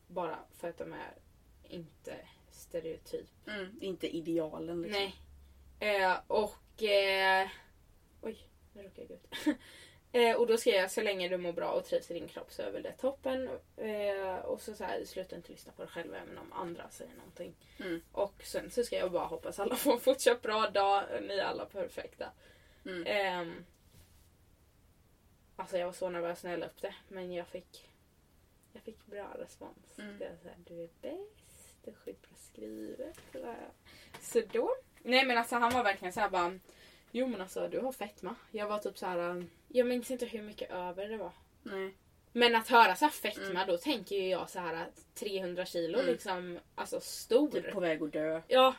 Bara 0.07 0.39
för 0.57 0.69
att 0.69 0.77
de 0.77 0.93
är 0.93 1.13
inte 1.63 2.15
stereotyp. 2.59 3.27
Mm. 3.47 3.77
Inte 3.81 4.15
idealen 4.15 4.81
liksom. 4.81 5.01
Nej. 5.01 5.15
Eh, 5.79 6.17
och... 6.27 6.83
Eh, 6.83 7.47
oj, 8.21 8.37
nu 8.73 8.83
råkade 8.83 9.01
jag 9.01 9.07
gå 9.07 9.13
ut. 9.13 9.57
eh, 10.11 10.35
och 10.35 10.47
då 10.47 10.57
skrev 10.57 10.75
jag 10.75 10.91
så 10.91 11.01
länge 11.01 11.29
du 11.29 11.37
mår 11.37 11.53
bra 11.53 11.71
och 11.71 11.85
trivs 11.85 12.11
i 12.11 12.13
din 12.13 12.27
kropp 12.27 12.51
så 12.51 12.61
är 12.61 12.71
väl 12.71 12.83
det 12.83 12.91
toppen. 12.91 13.49
Eh, 13.77 14.35
och 14.35 14.61
så, 14.61 14.73
så 14.73 14.83
här, 14.83 15.05
sluta 15.05 15.35
inte 15.35 15.51
lyssna 15.51 15.71
på 15.71 15.81
dig 15.81 15.91
själv 15.91 16.13
även 16.13 16.37
om 16.37 16.53
andra 16.53 16.89
säger 16.89 17.15
någonting. 17.15 17.55
Mm. 17.79 18.01
Och 18.11 18.43
sen 18.43 18.71
så 18.71 18.83
ska 18.83 18.95
jag 18.95 19.11
bara 19.11 19.25
hoppas 19.25 19.59
alla 19.59 19.75
får 19.75 19.93
en 19.93 19.99
fortsatt 19.99 20.41
bra 20.41 20.69
dag. 20.69 21.03
Ni 21.21 21.33
är 21.33 21.43
alla 21.43 21.65
perfekta. 21.65 22.31
Mm. 22.85 23.03
Ehm, 23.07 23.65
alltså 25.55 25.77
jag 25.77 25.85
var 25.85 25.93
så 25.93 26.09
nervös 26.09 26.43
när 26.43 26.51
jag 26.51 26.59
la 26.59 26.65
upp 26.65 26.81
det. 26.81 26.95
Men 27.07 27.33
jag 27.33 27.47
fick, 27.47 27.89
jag 28.73 28.83
fick 28.83 29.05
bra 29.05 29.35
respons. 29.39 29.99
Mm. 29.99 30.17
Det 30.19 30.29
var 30.29 30.37
så 30.37 30.47
här, 30.47 30.57
du 30.67 30.83
är 30.83 30.89
bäst, 31.01 31.38
är 31.87 31.91
skitbra 31.93 32.31
skrivet. 32.51 33.17
Så 34.21 34.41
då. 34.51 34.75
Nej 35.03 35.25
men 35.25 35.37
alltså 35.37 35.55
han 35.55 35.73
var 35.73 35.83
verkligen 35.83 36.13
så 36.13 36.19
här 36.19 36.29
bara. 36.29 36.59
Jo 37.11 37.27
men 37.27 37.41
alltså 37.41 37.67
du 37.67 37.79
har 37.79 37.91
fetma. 37.91 38.35
Jag 38.51 38.67
var 38.67 38.77
typ 38.79 38.97
så 38.97 39.05
här. 39.05 39.17
um, 39.19 39.49
Jag 39.67 39.87
minns 39.87 40.11
inte 40.11 40.25
hur 40.25 40.41
mycket 40.41 40.71
över 40.71 41.09
det 41.09 41.17
var. 41.17 41.31
Nej. 41.63 41.93
Men 42.33 42.55
att 42.55 42.67
höra 42.67 42.95
så 42.95 43.05
här 43.05 43.11
fetma 43.11 43.43
Mm. 43.49 43.67
då 43.67 43.77
tänker 43.77 44.15
ju 44.15 44.27
jag 44.29 44.49
så 44.49 44.59
här 44.59 44.73
att 44.73 45.15
300 45.15 45.65
kilo 45.65 45.99
Mm. 45.99 46.11
liksom. 46.11 46.59
Alltså 46.75 46.99
stor. 47.01 47.51
Typ 47.51 47.71
på 47.71 47.79
väg 47.79 48.03
att 48.03 48.13
dö. 48.13 48.41
Ja. 48.47 48.75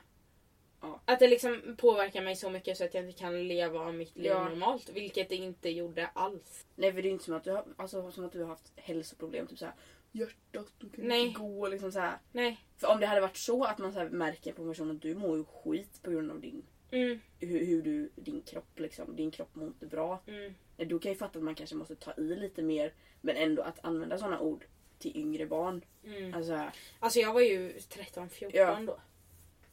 Ja. 0.80 1.00
Att 1.04 1.18
det 1.18 1.28
liksom 1.28 1.76
påverkar 1.78 2.22
mig 2.22 2.36
så 2.36 2.50
mycket 2.50 2.76
så 2.78 2.84
att 2.84 2.94
jag 2.94 3.04
inte 3.04 3.18
kan 3.18 3.48
leva 3.48 3.92
mitt 3.92 4.16
liv 4.16 4.26
Ja. 4.26 4.44
normalt. 4.48 4.88
Vilket 4.88 5.28
det 5.28 5.36
inte 5.36 5.70
gjorde 5.70 6.06
alls. 6.06 6.66
Nej 6.74 6.92
för 6.92 7.02
det 7.02 7.08
är 7.08 7.10
inte 7.10 7.24
som 7.24 7.34
att 7.34 7.44
du 7.44 7.50
har, 7.50 7.64
alltså, 7.76 8.12
som 8.12 8.24
att 8.24 8.32
du 8.32 8.40
har 8.40 8.48
haft 8.48 8.72
hälsoproblem. 8.76 9.46
Typ 9.46 9.58
såhär 9.58 9.74
hjärtat, 10.12 10.72
du 10.78 10.88
kan 10.88 11.04
Nej. 11.08 11.26
inte 11.26 11.40
gå. 11.40 11.68
Liksom 11.68 11.92
så 11.92 12.00
här. 12.00 12.18
Nej. 12.32 12.60
För 12.76 12.88
om 12.88 13.00
det 13.00 13.06
hade 13.06 13.20
varit 13.20 13.36
så 13.36 13.64
att 13.64 13.78
man 13.78 13.92
så 13.92 14.04
märker 14.10 14.52
på 14.52 14.68
personen 14.68 14.96
att 14.96 15.02
du 15.02 15.14
mår 15.14 15.36
ju 15.36 15.44
skit 15.44 16.02
på 16.02 16.10
grund 16.10 16.30
av 16.30 16.40
din 16.40 16.62
Mm, 16.92 17.20
hur, 17.40 17.66
hur 17.66 17.82
du, 17.82 18.10
din 18.16 18.42
kropp 18.42 18.78
liksom, 18.78 19.16
din 19.16 19.30
kropp 19.30 19.54
mår 19.54 19.66
inte 19.66 19.86
bra. 19.86 20.22
mm, 20.26 20.54
Då 20.76 20.98
kan 20.98 21.10
jag 21.10 21.18
fatta 21.18 21.38
att 21.38 21.44
man 21.44 21.54
kanske 21.54 21.76
måste 21.76 21.94
ta 21.96 22.12
i 22.16 22.36
lite 22.36 22.62
mer. 22.62 22.92
Men 23.20 23.36
ändå 23.36 23.62
att 23.62 23.84
använda 23.84 24.18
sådana 24.18 24.40
ord 24.40 24.64
till 24.98 25.16
yngre 25.16 25.46
barn. 25.46 25.84
mm. 26.04 26.34
Alltså, 26.34 26.70
Alltså 26.98 27.18
jag 27.18 27.32
var 27.32 27.40
ju 27.40 27.72
13-14 27.78 28.50
Ja. 28.52 28.80
då. 28.86 28.98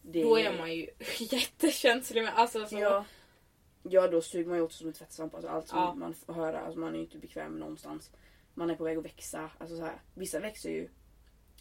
det 0.02 0.24
Då 0.24 0.40
är 0.40 0.58
man 0.58 0.74
ju 0.76 0.88
jättekänslig. 1.20 2.24
med- 2.24 2.34
Alltså, 2.36 2.66
så, 2.66 2.76
Ja. 2.80 3.06
ja, 3.84 4.08
då 4.08 4.22
suger 4.22 4.50
man 4.50 4.58
ju 4.58 4.64
åt 4.64 4.72
sig 4.72 4.78
som 4.80 4.88
en 4.88 4.94
tvättsvamp. 4.94 5.34
Alltså, 5.34 5.50
allt 5.50 5.68
som 5.68 5.80
Ja. 5.80 5.94
man 5.94 6.14
får 6.14 6.34
höra, 6.34 6.60
alltså, 6.60 6.80
man 6.80 6.90
är 6.94 6.98
ju 6.98 7.04
inte 7.04 7.18
bekväm 7.18 7.60
någonstans. 7.60 8.12
Man 8.58 8.70
är 8.70 8.76
på 8.76 8.84
väg 8.84 8.98
att 8.98 9.06
växa. 9.06 9.52
Alltså, 9.58 9.78
så 9.78 9.84
här. 9.84 10.02
Vissa 10.14 10.40
växer 10.40 10.70
ju. 10.70 10.90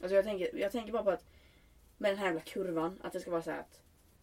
Alltså, 0.01 0.15
jag, 0.17 0.25
tänker, 0.25 0.57
jag 0.59 0.73
tänker 0.73 0.93
bara 0.93 1.03
på 1.03 1.11
att 1.11 1.25
med 1.99 2.11
den 2.11 2.19
här 2.19 2.27
jävla 2.27 2.41
kurvan, 2.41 3.01
att 3.03 3.13
det 3.13 3.21
ska 3.21 3.31
vara 3.31 3.43
så 3.43 3.51
här 3.51 3.61
att 3.61 3.81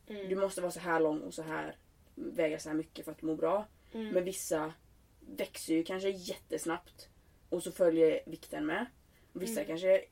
mm, 0.08 0.30
du 0.30 0.36
måste 0.36 0.62
vara 0.62 0.72
så 0.72 0.80
här 0.80 1.00
lång 1.00 1.20
och 1.22 1.34
så 1.34 1.42
här 1.42 1.76
väga 2.16 2.60
så 2.60 2.70
här 2.70 2.76
mycket 2.76 3.06
för 3.06 3.12
att 3.12 3.22
må 3.22 3.36
bra. 3.36 3.66
mm, 3.94 4.08
Men 4.10 4.24
vissa 4.24 4.74
växer 5.20 5.74
ju 5.74 5.84
kanske 5.84 6.10
jättesnabbt 6.10 7.10
och 7.50 7.64
så 7.64 7.72
följer 7.72 8.22
vikten 8.26 8.66
med. 8.66 8.86
Vissa 9.34 9.60
Mm. 9.62 9.68
kanske 9.68 10.06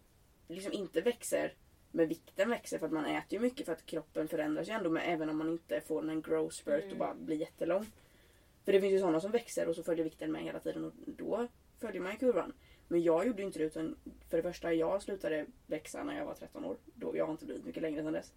liksom 0.48 0.74
inte 0.74 1.02
växer 1.02 1.54
men 1.92 2.08
vikten 2.08 2.50
växer 2.50 2.80
för 2.80 2.86
att 2.86 2.92
man 2.92 3.06
äter 3.06 3.34
ju 3.34 3.40
mycket 3.40 3.66
för 3.66 3.74
att 3.74 3.86
kroppen 3.86 4.28
förändras 4.28 4.68
ju 4.68 4.72
ändå 4.74 4.90
med, 4.90 5.04
även 5.14 5.30
om 5.30 5.38
man 5.38 5.50
inte 5.50 5.82
får 5.82 6.10
en 6.10 6.22
growth 6.22 6.56
spurt 6.56 6.84
Mm. 6.84 6.92
och 6.92 6.98
bara 6.98 7.14
blir 7.16 7.38
jättelång. 7.38 7.86
För 8.66 8.72
det 8.72 8.82
finns 8.82 8.94
ju 8.94 9.00
sådana 9.00 9.20
som 9.20 9.32
växer 9.32 9.68
och 9.68 9.76
så 9.76 9.84
följer 9.84 10.04
vikten 10.04 10.32
med 10.32 10.44
hela 10.44 10.60
tiden 10.60 10.86
och 10.86 10.94
då 11.06 11.48
följer 11.82 12.02
man 12.02 12.12
ju 12.12 12.18
kurvan. 12.18 12.54
Men 12.88 13.02
jag 13.04 13.28
gjorde 13.28 13.44
inte 13.44 13.60
det 13.60 13.66
utan 13.66 13.96
för 14.30 14.38
det 14.38 14.44
första 14.44 14.74
jag 14.74 15.02
slutade 15.02 15.46
växa 15.68 16.04
när 16.04 16.18
jag 16.18 16.26
var 16.26 16.34
13 16.34 16.66
år. 16.66 16.78
Då, 16.96 17.18
jag 17.18 17.26
har 17.26 17.32
inte 17.32 17.46
blivit 17.46 17.66
mycket 17.66 17.82
längre 17.82 18.04
sedan 18.04 18.14
dess. 18.14 18.34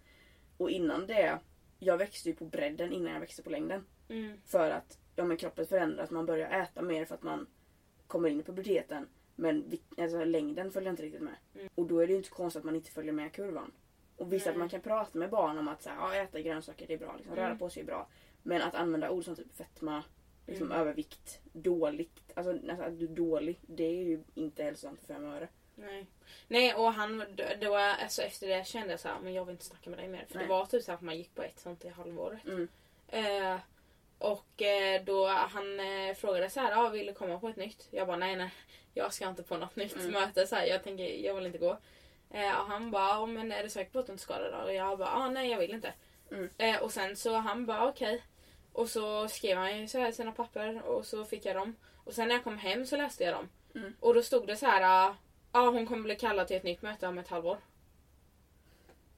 Och 0.57 0.69
innan 0.69 1.07
det, 1.07 1.39
jag 1.79 1.97
växte 1.97 2.29
ju 2.29 2.35
på 2.35 2.45
bredden 2.45 2.91
innan 2.93 3.13
jag 3.13 3.19
växte 3.19 3.43
på 3.43 3.49
längden. 3.49 3.85
mm, 4.09 4.37
För 4.45 4.69
att 4.69 4.97
ja, 5.15 5.25
men 5.25 5.37
kroppen 5.37 5.65
förändras, 5.67 6.11
man 6.11 6.25
börjar 6.25 6.61
äta 6.61 6.81
mer 6.81 7.05
för 7.05 7.15
att 7.15 7.23
man 7.23 7.47
kommer 8.07 8.29
in 8.29 8.39
i 8.39 8.43
puberteten. 8.43 9.07
Men 9.35 9.71
alltså, 9.97 10.23
längden 10.25 10.71
följer 10.71 10.89
inte 10.89 11.03
riktigt 11.03 11.21
med. 11.21 11.35
Mm. 11.55 11.69
Och 11.75 11.85
då 11.87 11.99
är 11.99 12.07
det 12.07 12.11
ju 12.13 12.17
inte 12.17 12.29
konstigt 12.29 12.59
att 12.59 12.65
man 12.65 12.75
inte 12.75 12.91
följer 12.91 13.13
med 13.13 13.31
kurvan. 13.33 13.71
Och 14.17 14.33
visst 14.33 14.47
att 14.47 14.53
Nej. 14.53 14.59
man 14.59 14.69
kan 14.69 14.81
prata 14.81 15.17
med 15.19 15.29
barn 15.29 15.57
om 15.57 15.67
att 15.67 15.81
så 15.83 15.89
här, 15.89 15.97
ja, 15.97 16.23
äta 16.23 16.41
grönsaker 16.41 16.87
det 16.87 16.93
är 16.93 16.97
bra, 16.97 17.15
liksom, 17.17 17.35
röra 17.35 17.45
Mm. 17.45 17.57
på 17.57 17.69
sig 17.69 17.81
är 17.81 17.85
bra. 17.85 18.07
Men 18.43 18.61
att 18.61 18.75
använda 18.75 19.09
ord 19.09 19.23
som 19.25 19.35
typ 19.35 19.55
fetma, 19.57 20.03
liksom 20.47 20.67
Mm. 20.71 20.79
övervikt, 20.81 21.39
dåligt. 21.53 22.31
Alltså, 22.33 22.51
alltså 22.69 22.83
att 22.83 22.99
du 22.99 23.05
är 23.05 23.09
dålig, 23.09 23.59
det 23.61 23.83
är 23.83 24.03
ju 24.03 24.23
inte 24.33 24.63
hälsosamt 24.63 24.99
för 24.99 25.13
fem 25.13 25.25
öre. 25.25 25.47
Nej. 25.75 26.05
Nej 26.47 26.73
och 26.75 26.93
han, 26.93 27.23
då, 27.35 27.43
då, 27.61 27.75
alltså 27.75 28.21
efter 28.21 28.47
det 28.47 28.67
kände 28.67 28.91
jag 28.93 28.99
så 28.99 29.07
här, 29.07 29.19
men 29.19 29.33
jag 29.33 29.45
vill 29.45 29.53
inte 29.53 29.65
snacka 29.65 29.89
med 29.89 29.99
dig 29.99 30.07
mer. 30.07 30.25
För 30.27 30.35
Nej. 30.35 30.43
det 30.43 30.49
var 30.49 30.65
typ 30.65 30.83
så 30.83 30.91
att 30.91 31.01
man 31.01 31.17
gick 31.17 31.35
på 31.35 31.41
ett 31.41 31.59
sånt 31.59 31.85
i 31.85 31.89
halvåret. 31.89 32.45
Mm. 32.45 32.67
Eh, 33.07 33.59
och 34.17 34.61
eh, 34.61 35.03
då 35.03 35.27
han 35.27 35.79
eh, 35.79 36.15
frågade 36.15 36.49
så 36.49 36.59
här, 36.59 36.85
ah, 36.85 36.89
vill 36.89 37.05
du 37.07 37.13
komma 37.13 37.39
på 37.39 37.49
ett 37.49 37.55
nytt? 37.55 37.87
Jag 37.91 38.07
bara, 38.07 38.17
nej 38.17 38.35
nej. 38.35 38.49
Jag 38.93 39.13
ska 39.13 39.29
inte 39.29 39.43
på 39.43 39.57
något 39.57 39.75
nytt 39.75 39.95
Mm. 39.95 40.11
möte. 40.11 40.47
Så 40.47 40.55
här, 40.55 40.65
jag 40.65 40.83
tänker, 40.83 41.03
jag 41.25 41.35
vill 41.35 41.45
inte 41.45 41.57
gå. 41.57 41.77
Eh, 42.29 42.59
och 42.59 42.67
han 42.67 42.91
bara, 42.91 43.07
"Ja, 43.09 43.25
men 43.25 43.51
är 43.51 43.63
du 43.63 43.69
säker 43.69 43.91
på 43.91 43.99
att 43.99 44.05
du 44.05 44.11
inte 44.11 44.23
ska 44.23 44.37
det 44.39 44.51
då? 44.51 44.57
Och 44.57 44.73
jag 44.73 44.97
bara, 44.97 45.09
ah, 45.09 45.29
nej 45.29 45.51
jag 45.51 45.59
vill 45.59 45.73
inte. 45.73 45.93
Mm. 46.31 46.49
Eh, 46.57 46.81
och 46.81 46.91
sen 46.91 47.15
så 47.15 47.35
han 47.35 47.65
bara, 47.65 47.87
okej. 47.89 48.23
Och 48.75 48.89
så 48.89 49.27
skrev 49.27 49.57
han 49.57 49.79
ju 49.79 49.87
så 49.87 49.99
här 49.99 50.11
sina 50.11 50.31
papper 50.31 50.81
och 50.81 51.05
så 51.05 51.25
fick 51.25 51.45
jag 51.45 51.55
dem. 51.55 51.75
Och 52.03 52.13
sen 52.13 52.27
när 52.27 52.35
jag 52.35 52.43
kom 52.43 52.57
hem 52.57 52.85
så 52.85 52.97
läste 52.97 53.23
jag 53.23 53.33
dem. 53.33 53.49
Mm. 53.75 53.93
Och 53.99 54.13
då 54.13 54.21
stod 54.23 54.47
det 54.47 54.55
så 54.55 54.65
här, 54.65 54.81
ja 54.81 55.15
ah, 55.51 55.69
hon 55.69 55.87
kommer 55.87 56.03
bli 56.03 56.15
kallad 56.15 56.47
till 56.47 56.57
ett 56.57 56.63
nytt 56.63 56.81
möte 56.81 57.07
om 57.07 57.17
ett 57.17 57.27
halvår. 57.27 57.57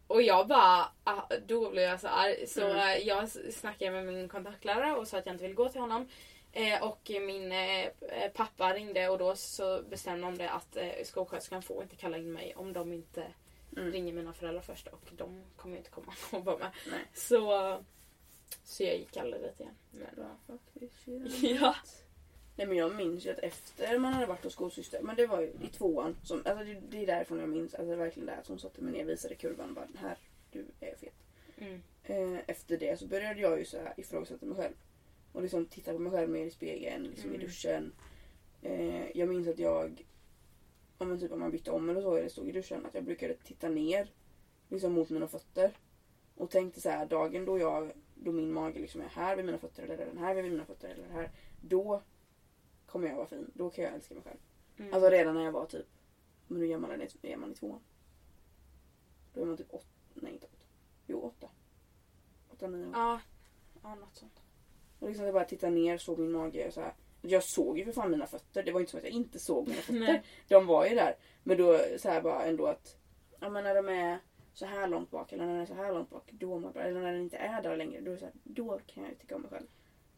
Och 0.08 0.22
jag 0.22 0.48
bara, 0.48 0.92
ah, 1.04 1.22
då 1.48 1.70
blev 1.70 1.84
jag 1.84 2.00
så 2.02 2.08
arg. 2.08 2.48
Så 2.48 2.62
Mm. 2.66 2.78
eh, 2.78 3.08
jag 3.08 3.30
snackade 3.30 3.92
med 3.92 4.06
min 4.06 4.30
kontaktlärare 4.30 4.94
och 4.96 5.08
sa 5.08 5.18
att 5.18 5.26
jag 5.26 5.36
inte 5.36 5.44
vill 5.48 5.56
gå 5.56 5.70
till 5.70 5.82
honom. 5.82 6.10
Eh, 6.52 6.84
och 6.84 7.12
min 7.22 7.52
eh, 7.52 7.90
pappa 8.34 8.74
ringde 8.74 9.10
och 9.10 9.18
då 9.18 9.36
så 9.36 9.82
bestämde 9.90 10.28
de 10.28 10.38
det 10.38 10.50
att 10.50 10.76
eh, 10.78 10.90
skolsköterskan 11.04 11.62
får 11.62 11.84
inte 11.84 11.96
kalla 11.96 12.18
in 12.18 12.32
mig 12.34 12.54
om 12.56 12.74
de 12.74 12.94
inte 12.94 13.28
Mm. 13.78 13.92
ringer 13.92 14.14
mina 14.14 14.34
föräldrar 14.34 14.62
först. 14.62 14.88
Och 14.88 15.02
de 15.12 15.44
kommer 15.56 15.74
ju 15.74 15.78
inte 15.78 15.90
komma 15.90 16.14
och 16.32 16.46
vara 16.46 16.58
med. 16.58 16.72
Nej. 16.92 17.00
Så, 17.14 17.78
så 18.64 18.84
jag 18.84 18.98
gick 18.98 19.18
aldrig 19.18 19.42
dit 19.42 19.60
igen. 19.60 19.74
Men, 19.92 20.08
Bra, 20.16 20.58
ja. 21.42 21.76
Nej 22.56 22.68
men 22.68 22.78
jag 22.78 22.96
minns 22.96 23.26
ju 23.26 23.30
att 23.32 23.40
efter 23.40 23.98
man 23.98 24.14
hade 24.14 24.26
varit 24.26 24.44
hos 24.44 24.54
skolsyster, 24.54 25.02
men 25.02 25.16
det 25.16 25.28
var 25.28 25.42
ju 25.42 25.48
i 25.48 25.68
tvåan, 25.68 26.16
som, 26.24 26.42
alltså 26.46 26.66
det, 26.66 26.82
det 26.90 27.04
är 27.04 27.08
därifrån 27.08 27.40
jag 27.40 27.50
minns, 27.50 27.74
alltså 27.74 27.88
det 27.88 27.94
är 27.94 27.98
verkligen 27.98 28.26
där 28.28 28.44
hon 28.48 28.60
satte 28.60 28.82
mig 28.82 28.94
ner 28.94 29.04
och 29.04 29.10
visade 29.10 29.36
kurvan 29.36 29.74
bara 29.74 29.88
här, 29.96 30.18
du 30.52 30.66
är 30.80 30.96
fet. 30.96 31.14
Mm. 31.58 31.82
Eh, 32.04 32.40
efter 32.48 32.78
det 32.78 33.00
så 33.00 33.08
började 33.08 33.42
jag 33.42 33.60
ju 33.60 33.66
så 33.66 33.78
här 33.78 33.94
ifrågasätta 33.98 34.46
mig 34.46 34.58
själv. 34.58 34.74
Och 35.32 35.42
liksom 35.42 35.66
titta 35.66 35.94
på 35.94 36.00
mig 36.00 36.12
själv 36.12 36.30
mer 36.30 36.46
i 36.46 36.52
spegeln, 36.52 37.04
liksom 37.04 37.32
i 37.32 37.36
Mm. 37.36 37.48
duschen. 37.48 37.94
Eh, 38.62 39.18
jag 39.18 39.30
minns 39.30 39.48
att 39.48 39.60
jag, 39.60 40.06
om 40.98 41.20
typ 41.20 41.32
om 41.32 41.40
man 41.40 41.52
bytte 41.52 41.72
om 41.72 41.90
eller 41.90 42.02
så, 42.02 42.16
eller 42.16 42.30
stod 42.30 42.50
i 42.50 42.52
duschen, 42.52 42.86
att 42.86 42.96
jag 42.96 43.04
brukade 43.04 43.34
titta 43.34 43.70
ner 43.70 44.12
liksom 44.70 44.94
mot 44.94 45.10
mina 45.10 45.28
fötter. 45.28 45.72
Och 46.36 46.50
tänkte 46.50 46.82
så 46.82 46.90
här, 46.90 47.06
dagen 47.06 47.46
då 47.46 47.60
jag, 47.60 47.92
då 48.20 48.32
min 48.32 48.54
mage 48.54 48.80
liksom 48.80 49.02
är 49.02 49.08
här 49.08 49.36
vid 49.36 49.46
mina 49.46 49.58
fötter 49.58 49.84
eller 49.84 49.98
den 49.98 50.18
här 50.18 50.36
vid 50.36 50.52
mina 50.52 50.66
fötter 50.66 50.90
eller 50.90 51.10
här. 51.10 51.32
Då 51.62 52.02
kommer 52.86 53.08
jag 53.08 53.16
vara 53.16 53.28
fin. 53.28 53.52
Då 53.54 53.70
kan 53.70 53.84
jag 53.84 53.94
älska 53.94 54.14
mig 54.14 54.24
själv. 54.24 54.40
Mm. 54.78 54.94
Alltså 54.94 55.10
redan 55.10 55.36
när 55.36 55.44
jag 55.44 55.52
var 55.52 55.66
typ, 55.66 55.88
men 56.48 56.70
gammal 56.70 56.92
är 56.92 56.98
man, 56.98 57.08
är 57.22 57.38
man 57.38 57.52
i 57.52 57.56
tvåan? 57.56 57.80
Då 59.34 59.42
är 59.42 59.46
man 59.46 59.58
typ 59.58 59.74
åtta, 59.74 59.86
nej 60.14 60.34
inte 60.34 60.46
åtta. 60.46 60.66
Jo 61.08 61.22
åtta. 61.22 61.50
Åtta, 62.50 62.68
nio 62.68 62.86
år. 62.86 62.92
ja. 62.94 63.22
ja, 63.84 63.96
något 63.96 64.16
sånt. 64.16 64.42
Och 65.00 65.08
liksom 65.08 65.26
jag 65.26 65.34
bara 65.34 65.46
tittade 65.46 65.72
ner, 65.72 65.98
såg 65.98 66.20
min 66.20 66.32
mage 66.32 66.68
och 66.68 66.74
så 66.74 66.82
här. 66.82 66.94
Jag 67.22 67.44
såg 67.44 67.78
ju 67.78 67.86
för 67.86 67.92
fan 67.92 68.12
mina 68.12 68.28
fötter. 68.28 68.64
Det 68.64 68.72
var 68.72 68.80
inte 68.80 68.92
så 68.92 68.98
att 68.98 69.04
jag 69.04 69.14
inte 69.14 69.40
såg 69.40 69.68
mina 69.68 69.82
fötter. 69.82 70.00
Nej. 70.00 70.24
De 70.48 70.66
var 70.66 70.86
ju 70.86 70.96
där. 70.96 71.16
Men 71.44 71.58
då 71.58 71.80
så 71.98 72.10
här 72.10 72.22
bara 72.22 72.46
ändå 72.46 72.66
att, 72.66 72.98
ja 73.40 73.50
men 73.50 73.64
när 73.64 73.76
de 73.76 73.90
är 73.90 74.20
så 74.58 74.66
här 74.66 74.88
långt 74.88 75.12
bak 75.12 75.34
eller 75.34 75.46
när 75.46 75.54
den 75.54 75.62
är 75.62 75.66
så 75.66 75.74
här 75.74 75.94
långt 75.94 76.10
bak, 76.10 76.30
då 76.32 76.60
mår 76.60 76.72
bra. 76.72 76.82
Eller 76.82 77.02
när 77.02 77.12
den 77.12 77.22
inte 77.22 77.38
är 77.38 77.62
där 77.62 77.78
längre, 77.78 78.02
då, 78.02 78.12
är 78.12 78.18
så 78.18 78.26
här, 78.26 78.34
då 78.44 78.80
kan 78.88 79.04
jag 79.04 79.12
ju 79.12 79.18
tycka 79.18 79.36
om 79.36 79.42
mig 79.42 79.52
själv. 79.52 79.68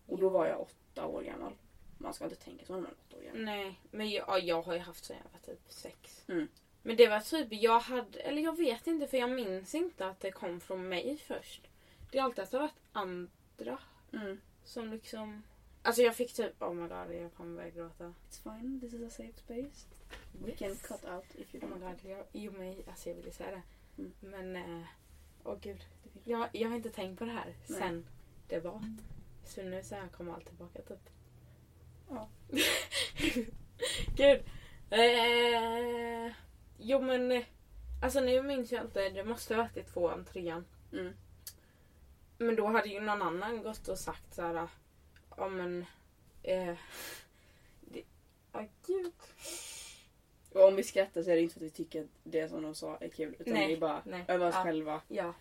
Och 0.08 0.19
då 0.19 0.29
var 0.29 0.46
jag 0.48 0.62
åtta 0.62 1.05
år 1.05 1.22
gammal. 1.22 1.53
Man 1.98 2.13
ska 2.13 2.24
inte 2.24 2.36
tänka 2.36 2.65
så 2.65 2.74
när 2.74 2.81
man 2.81 2.91
är 2.91 2.96
åtta 3.08 3.17
år 3.17 3.22
gammal. 3.22 3.41
Nej, 3.41 3.79
men 3.91 4.10
jag, 4.10 4.25
ja, 4.27 4.39
jag 4.39 4.62
har 4.62 4.74
ju 4.74 4.79
haft 4.79 5.05
så 5.05 5.13
jävla 5.13 5.39
typ 5.46 5.72
sex. 5.72 6.24
Mm. 6.27 6.48
Men 6.81 6.96
det 6.98 7.08
var 7.08 7.19
typ, 7.19 7.48
jag 7.51 7.79
hade, 7.79 8.19
eller 8.19 8.41
jag 8.41 8.58
vet 8.58 8.88
inte 8.88 9.08
för 9.08 9.17
jag 9.17 9.31
minns 9.31 9.75
inte 9.75 10.08
att 10.08 10.19
det 10.19 10.31
kom 10.31 10.60
från 10.60 10.89
mig 10.89 11.17
först. 11.17 11.67
Det 12.12 12.17
är 12.17 12.24
alltid 12.24 12.43
att 12.43 12.51
det 12.51 12.58
har 12.58 12.62
varit 12.67 12.81
andra 12.91 13.79
Mm. 14.13 14.41
som 14.63 14.91
liksom... 14.91 15.43
Alltså 15.84 16.01
jag 16.01 16.15
fick 16.15 16.34
typ, 16.34 16.62
oh 16.62 16.74
my 16.74 16.88
god 16.88 17.15
jag 17.22 17.34
kommer 17.34 17.55
börja 17.55 17.69
gråta. 17.69 18.13
It's 18.29 18.43
fine, 18.43 18.79
this 18.79 18.93
is 18.93 19.01
a 19.01 19.10
safe 19.10 19.34
space. 19.38 19.88
We 20.46 20.51
can 20.51 20.75
cut 20.75 21.05
out 21.05 21.36
if 21.36 21.55
you 21.55 21.63
Oh 21.65 21.69
my 21.69 21.86
don't. 21.86 21.91
god, 22.01 22.12
jag, 22.12 22.25
jo 22.31 22.51
men 22.51 22.75
alltså 22.88 23.10
jag 23.10 23.15
ville 23.15 23.31
säga 23.31 23.51
det. 23.51 23.62
Mm. 24.00 24.13
Men, 24.20 24.56
eh, 24.56 24.86
åh 25.44 25.58
gud. 25.62 25.86
Jag, 26.24 26.50
jag 26.51 26.70
har 26.70 26.75
inte 26.75 26.89
tänkt 26.89 27.20
på 27.20 27.25
det 27.25 27.32
här 27.32 27.56
Nej. 27.68 27.79
sen 27.79 28.06
det 28.48 28.60
var. 28.60 28.82
Så 29.44 29.63
nu 29.63 29.84
så 29.84 29.96
här 29.96 30.08
kommer 30.08 30.34
allt 30.34 30.46
tillbaka 30.46 30.82
typ. 30.82 31.10
Ja. 32.10 32.29
gud. 34.15 34.44
Eh, 34.89 36.34
jo 36.77 37.01
men, 37.01 37.44
alltså 38.01 38.20
nu 38.20 38.41
minns 38.41 38.72
jag 38.72 38.84
inte. 38.86 39.10
Det 39.10 39.24
måste 39.24 39.56
ha 39.56 39.63
varit 39.63 39.77
i 39.77 39.84
tvåan, 39.84 40.25
trean. 40.25 40.65
Mm. 40.94 41.13
Men 42.38 42.56
då 42.56 42.68
hade 42.68 42.89
ju 42.89 43.00
någon 43.00 43.22
annan 43.22 43.63
gått 43.63 43.88
och 43.88 44.00
sagt 44.00 44.34
så 44.34 44.41
här. 44.41 44.68
Ja 45.38 45.50
men. 45.50 45.86
Eh, 46.44 46.75
det, 47.82 48.03
åh 48.53 48.63
gud. 48.88 49.13
Och 50.53 50.68
om 50.68 50.75
vi 50.75 50.84
skrattar 50.84 51.24
så 51.24 51.32
är 51.32 51.36
det 51.36 51.41
inte 51.41 51.53
för 51.53 51.60
att 51.60 51.65
vi 51.65 51.70
tycker 51.70 52.01
att 52.01 52.08
det 52.24 52.50
som 52.50 52.62
de 52.62 52.75
sa 52.75 52.98
är 52.98 53.10
kul. 53.10 53.36
Utan 53.39 53.53
Nej, 53.53 53.68
det 53.68 53.74
är 53.74 53.77
bara 53.79 54.01
nej. 54.06 54.25
över 54.27 54.48
oss 54.48 54.56
Ja. 54.56 54.63
själva. 54.63 55.01
Ja, 55.08 55.34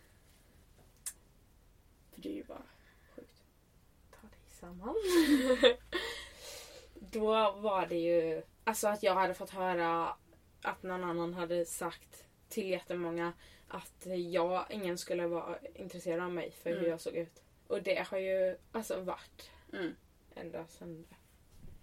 För 2.15 2.21
det 2.23 2.29
är 2.29 2.35
ju 2.35 2.45
bara 2.45 2.63
sjukt. 3.17 3.43
ta 4.11 4.27
dig 4.29 4.39
samman. 4.49 4.95
Då 6.95 7.51
var 7.53 7.87
det 7.87 7.99
ju 7.99 8.43
alltså 8.65 8.89
att 8.89 9.03
jag 9.03 9.15
hade 9.15 9.35
fått 9.35 9.51
höra 9.51 10.17
att 10.63 10.83
någon 10.83 11.05
annan 11.05 11.35
hade 11.35 11.65
sagt 11.67 12.25
till 12.49 12.69
jättemånga 12.71 13.33
att 13.69 14.07
jag, 14.31 14.67
ingen 14.71 14.99
skulle 14.99 15.27
vara 15.27 15.59
intresserad 15.75 16.21
av 16.25 16.31
mig 16.33 16.51
för 16.51 16.71
hur 16.71 16.79
Mm. 16.79 16.91
jag 16.91 17.01
såg 17.01 17.15
ut. 17.15 17.43
Och 17.67 17.83
det 17.83 18.07
har 18.09 18.19
ju 18.19 18.57
alltså 18.73 19.01
varit 19.01 19.51
Mm. 19.73 19.95
ända 20.35 20.67
sen 20.67 21.03
det. 21.09 21.17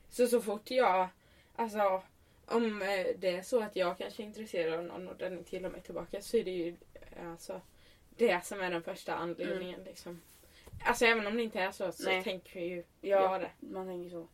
Så 0.09 0.27
så 0.27 0.41
fort 0.41 0.71
jag, 0.71 1.07
alltså 1.55 2.03
om 2.45 2.81
eh, 2.81 3.07
det 3.17 3.35
är 3.35 3.41
så 3.41 3.63
att 3.63 3.75
jag 3.75 3.97
kanske 3.97 4.23
är 4.23 4.25
intresserad 4.27 4.73
av 4.79 4.83
någon 4.85 5.07
och 5.07 5.17
den 5.17 5.37
inte 5.37 5.55
gillar 5.55 5.69
mig 5.69 5.81
tillbaka 5.81 6.21
så 6.21 6.37
är 6.37 6.43
det 6.43 6.51
ju 6.51 6.75
alltså 7.29 7.61
det 8.17 8.45
som 8.45 8.61
är 8.61 8.71
den 8.71 8.83
första 8.83 9.15
anledningen 9.15 9.83
liksom. 9.83 10.21
Alltså 10.85 11.05
även 11.05 11.27
om 11.27 11.35
det 11.37 11.43
inte 11.43 11.59
är 11.59 11.71
så 11.71 11.91
så 11.91 12.09
Nej. 12.09 12.23
tänker 12.23 12.59
ju 12.59 12.83
Ja, 13.01 13.31
jag 13.31 13.41
det. 13.41 13.51
man 13.59 13.87
tänker 13.87 14.09
så. 14.09 14.27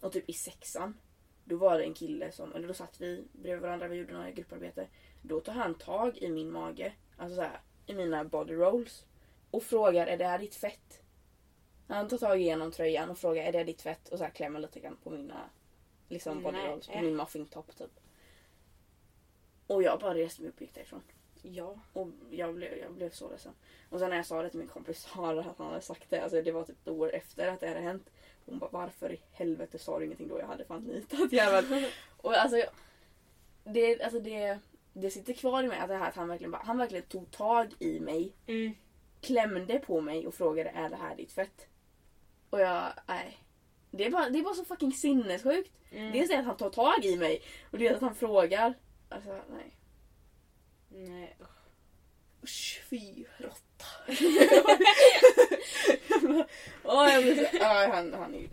Och 0.00 0.12
typ 0.12 0.28
i 0.28 0.32
sexan. 0.32 0.98
Då 1.44 1.56
var 1.56 1.78
det 1.78 1.84
en 1.84 1.94
kille 1.94 2.32
som, 2.32 2.52
eller 2.54 2.68
då 2.68 2.74
satt 2.74 3.00
vi 3.00 3.24
bredvid 3.32 3.62
varandra, 3.62 3.88
vi 3.88 3.96
gjorde 3.96 4.12
några 4.12 4.30
grupparbete. 4.30 4.86
Då 5.22 5.40
tar 5.40 5.52
han 5.52 5.74
tag 5.74 6.18
i 6.18 6.28
min 6.28 6.50
mage, 6.52 6.92
alltså 7.16 7.36
så 7.36 7.42
här, 7.42 7.60
i 7.86 7.94
mina 7.94 8.24
body 8.24 8.54
rolls. 8.54 9.04
Och 9.50 9.62
frågar 9.62 10.06
är 10.06 10.16
det 10.16 10.24
här 10.26 10.38
ditt 10.38 10.54
fett? 10.54 11.00
Han 11.88 12.08
tar 12.08 12.18
tag 12.18 12.40
igenom 12.40 12.72
tröjan 12.72 13.10
och 13.10 13.18
frågar 13.18 13.44
är 13.44 13.52
det 13.52 13.64
ditt 13.64 13.82
fett? 13.82 14.08
Och 14.08 14.18
så 14.18 14.24
här 14.24 14.30
klämmer 14.30 14.60
lite 14.60 14.80
grann 14.80 14.96
på 15.02 15.10
mina 15.10 15.50
liksom 16.08 16.42
body 16.42 16.58
rolls, 16.58 16.86
på 16.86 17.00
min 17.00 17.16
muffintopp 17.16 17.76
typ. 17.76 18.00
Och 19.66 19.82
jag 19.82 20.00
bara 20.00 20.14
reste 20.14 20.42
mig 20.42 20.48
upp 20.48 20.56
och 20.56 20.62
gick 20.62 20.74
därifrån. 20.74 21.02
Ja. 21.42 21.78
Och 21.92 22.08
jag 22.30 22.54
blev, 22.54 22.78
jag 22.78 22.92
blev 22.92 23.10
så 23.10 23.30
ledsen. 23.30 23.52
Och 23.90 23.98
sen 23.98 24.10
när 24.10 24.16
jag 24.16 24.26
sa 24.26 24.42
det 24.42 24.50
till 24.50 24.58
min 24.58 24.68
kompis 24.68 25.02
Sara 25.02 25.40
att 25.40 25.58
han 25.58 25.66
hade 25.66 25.80
sagt 25.80 26.10
det, 26.10 26.20
alltså 26.20 26.42
det 26.42 26.52
var 26.52 26.64
typ 26.64 26.80
ett 26.82 26.88
år 26.88 27.14
efter 27.14 27.48
att 27.48 27.60
det 27.60 27.68
hade 27.68 27.80
hänt. 27.80 28.10
Hon 28.46 28.58
bara 28.58 28.70
varför 28.72 29.12
i 29.12 29.20
helvete 29.32 29.78
sa 29.78 29.98
du 29.98 30.04
ingenting 30.04 30.28
då? 30.28 30.38
Jag 30.38 30.46
hade 30.46 30.64
fan 30.64 30.82
nitat 30.82 31.32
jävel. 31.32 31.64
Och 32.16 32.34
alltså, 32.34 32.62
det, 33.64 34.02
alltså 34.02 34.20
det, 34.20 34.58
det 34.92 35.10
sitter 35.10 35.32
kvar 35.32 35.62
i 35.62 35.68
mig 35.68 35.78
att, 35.78 35.88
det 35.88 35.96
här, 35.96 36.08
att 36.08 36.16
han, 36.16 36.28
verkligen 36.28 36.50
bara, 36.50 36.62
han 36.62 36.78
verkligen 36.78 37.04
tog 37.04 37.30
tag 37.30 37.74
i 37.78 38.00
mig, 38.00 38.32
Mm. 38.46 38.72
klämde 39.20 39.78
på 39.78 40.00
mig 40.00 40.26
och 40.26 40.34
frågade 40.34 40.70
är 40.70 40.88
det 40.88 40.96
här 40.96 41.16
ditt 41.16 41.32
fett? 41.32 41.66
Och 42.50 42.60
jag, 42.60 42.92
nej. 43.06 43.38
Det 43.90 44.04
är 44.04 44.10
bara, 44.10 44.28
det 44.30 44.38
är 44.38 44.42
bara 44.42 44.54
så 44.54 44.64
fucking 44.64 44.92
sinnessjukt. 44.92 45.72
Mm. 45.92 46.12
Dels 46.12 46.28
det 46.28 46.38
att 46.38 46.44
han 46.44 46.56
tar 46.56 46.70
tag 46.70 47.04
i 47.04 47.16
mig 47.16 47.42
och 47.70 47.78
dels 47.78 47.96
att 47.96 48.02
han 48.02 48.14
frågar. 48.14 48.74
Alltså 49.08 49.40
nej. 49.50 49.76
Nej. 50.88 51.36
Usch, 52.42 52.82
fy 52.90 53.24
råtta. 53.38 53.84
Åh, 56.84 57.08
jag 57.12 57.22
blir 57.22 57.34
så... 57.34 57.46
Ja, 57.60 57.88
han, 57.92 58.14
han 58.14 58.34
är 58.34 58.38
ju. 58.38 58.48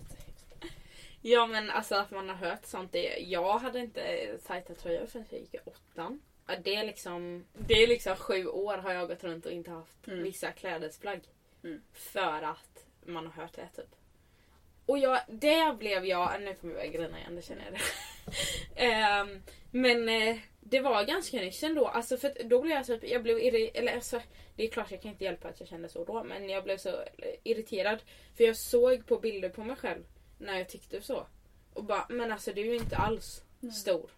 Ja 1.22 1.48
men 1.48 1.70
alltså 1.70 1.96
att 1.96 2.12
man 2.12 2.30
har 2.30 2.36
hört 2.36 2.66
sånt. 2.66 2.92
Det, 2.92 3.18
jag 3.18 3.60
hade 3.60 3.80
inte 3.80 4.38
tajta 4.48 4.74
tröjor 4.76 5.06
förrän 5.06 5.26
jag 5.30 5.40
gick 5.40 5.54
i 5.54 5.58
åttan. 5.66 6.22
Det 6.64 6.76
är 6.76 6.84
liksom, 6.86 7.46
det 7.54 7.84
är 7.84 7.88
liksom 7.88 8.16
sju 8.16 8.48
år 8.48 8.78
har 8.78 8.94
jag 8.94 9.08
gått 9.08 9.24
runt 9.24 9.46
och 9.46 9.52
inte 9.52 9.72
haft 9.72 10.08
Mm. 10.08 10.24
vissa 10.24 10.52
klädesplagg. 10.52 11.22
Mm. 11.64 11.82
För 11.94 12.42
att 12.42 12.85
man 13.06 13.26
har 13.26 13.34
hört 13.44 13.54
det 13.54 13.70
typ. 13.76 13.96
Och 14.86 14.98
jag, 14.98 15.20
det 15.28 15.76
blev 15.80 16.06
jag, 16.06 16.42
nu 16.42 16.54
kommer 16.54 16.74
jag 16.74 16.92
börja 16.92 16.92
grina 16.92 17.20
igen, 17.20 17.36
det 17.36 17.42
känner 17.42 17.64
jag 17.64 17.74
det. 17.74 17.80
Ehm, 18.76 19.42
men 19.72 20.10
eh, 20.10 20.38
det 20.60 20.80
var 20.80 21.04
ganska 21.04 21.38
nyss 21.38 21.64
ändå. 21.64 21.88
Alltså 21.88 22.18
för 22.18 22.44
då 22.44 22.62
blev 22.62 22.78
jag 22.78 22.86
typ, 22.86 23.04
jag 23.04 23.24
blev 23.24 23.40
irriterad, 23.40 23.84
eller 23.84 23.96
alltså 23.96 24.22
det 24.56 24.64
är 24.64 24.70
klart 24.70 24.92
jag 24.92 25.02
kan 25.02 25.12
inte 25.12 25.24
hjälpa 25.24 25.48
att 25.48 25.60
jag 25.60 25.70
kände 25.70 25.90
så 25.90 26.06
då. 26.06 26.24
Men 26.24 26.50
jag 26.50 26.64
blev 26.64 26.78
så 26.78 26.90
eh, 26.90 27.36
irriterad. 27.44 28.00
För 28.38 28.44
jag 28.44 28.58
såg 28.58 29.06
på 29.06 29.18
bilder 29.18 29.50
på 29.50 29.64
mig 29.64 29.76
själv 29.76 30.04
när 30.38 30.58
jag 30.58 30.70
tyckte 30.70 31.02
så. 31.02 31.28
Och 31.74 31.84
bara, 31.84 32.06
men 32.10 32.32
alltså 32.32 32.54
du 32.54 32.62
är 32.62 32.66
ju 32.66 32.76
inte 32.76 32.98
alls 32.98 33.44
Nej. 33.60 33.72
stor. 33.72 34.10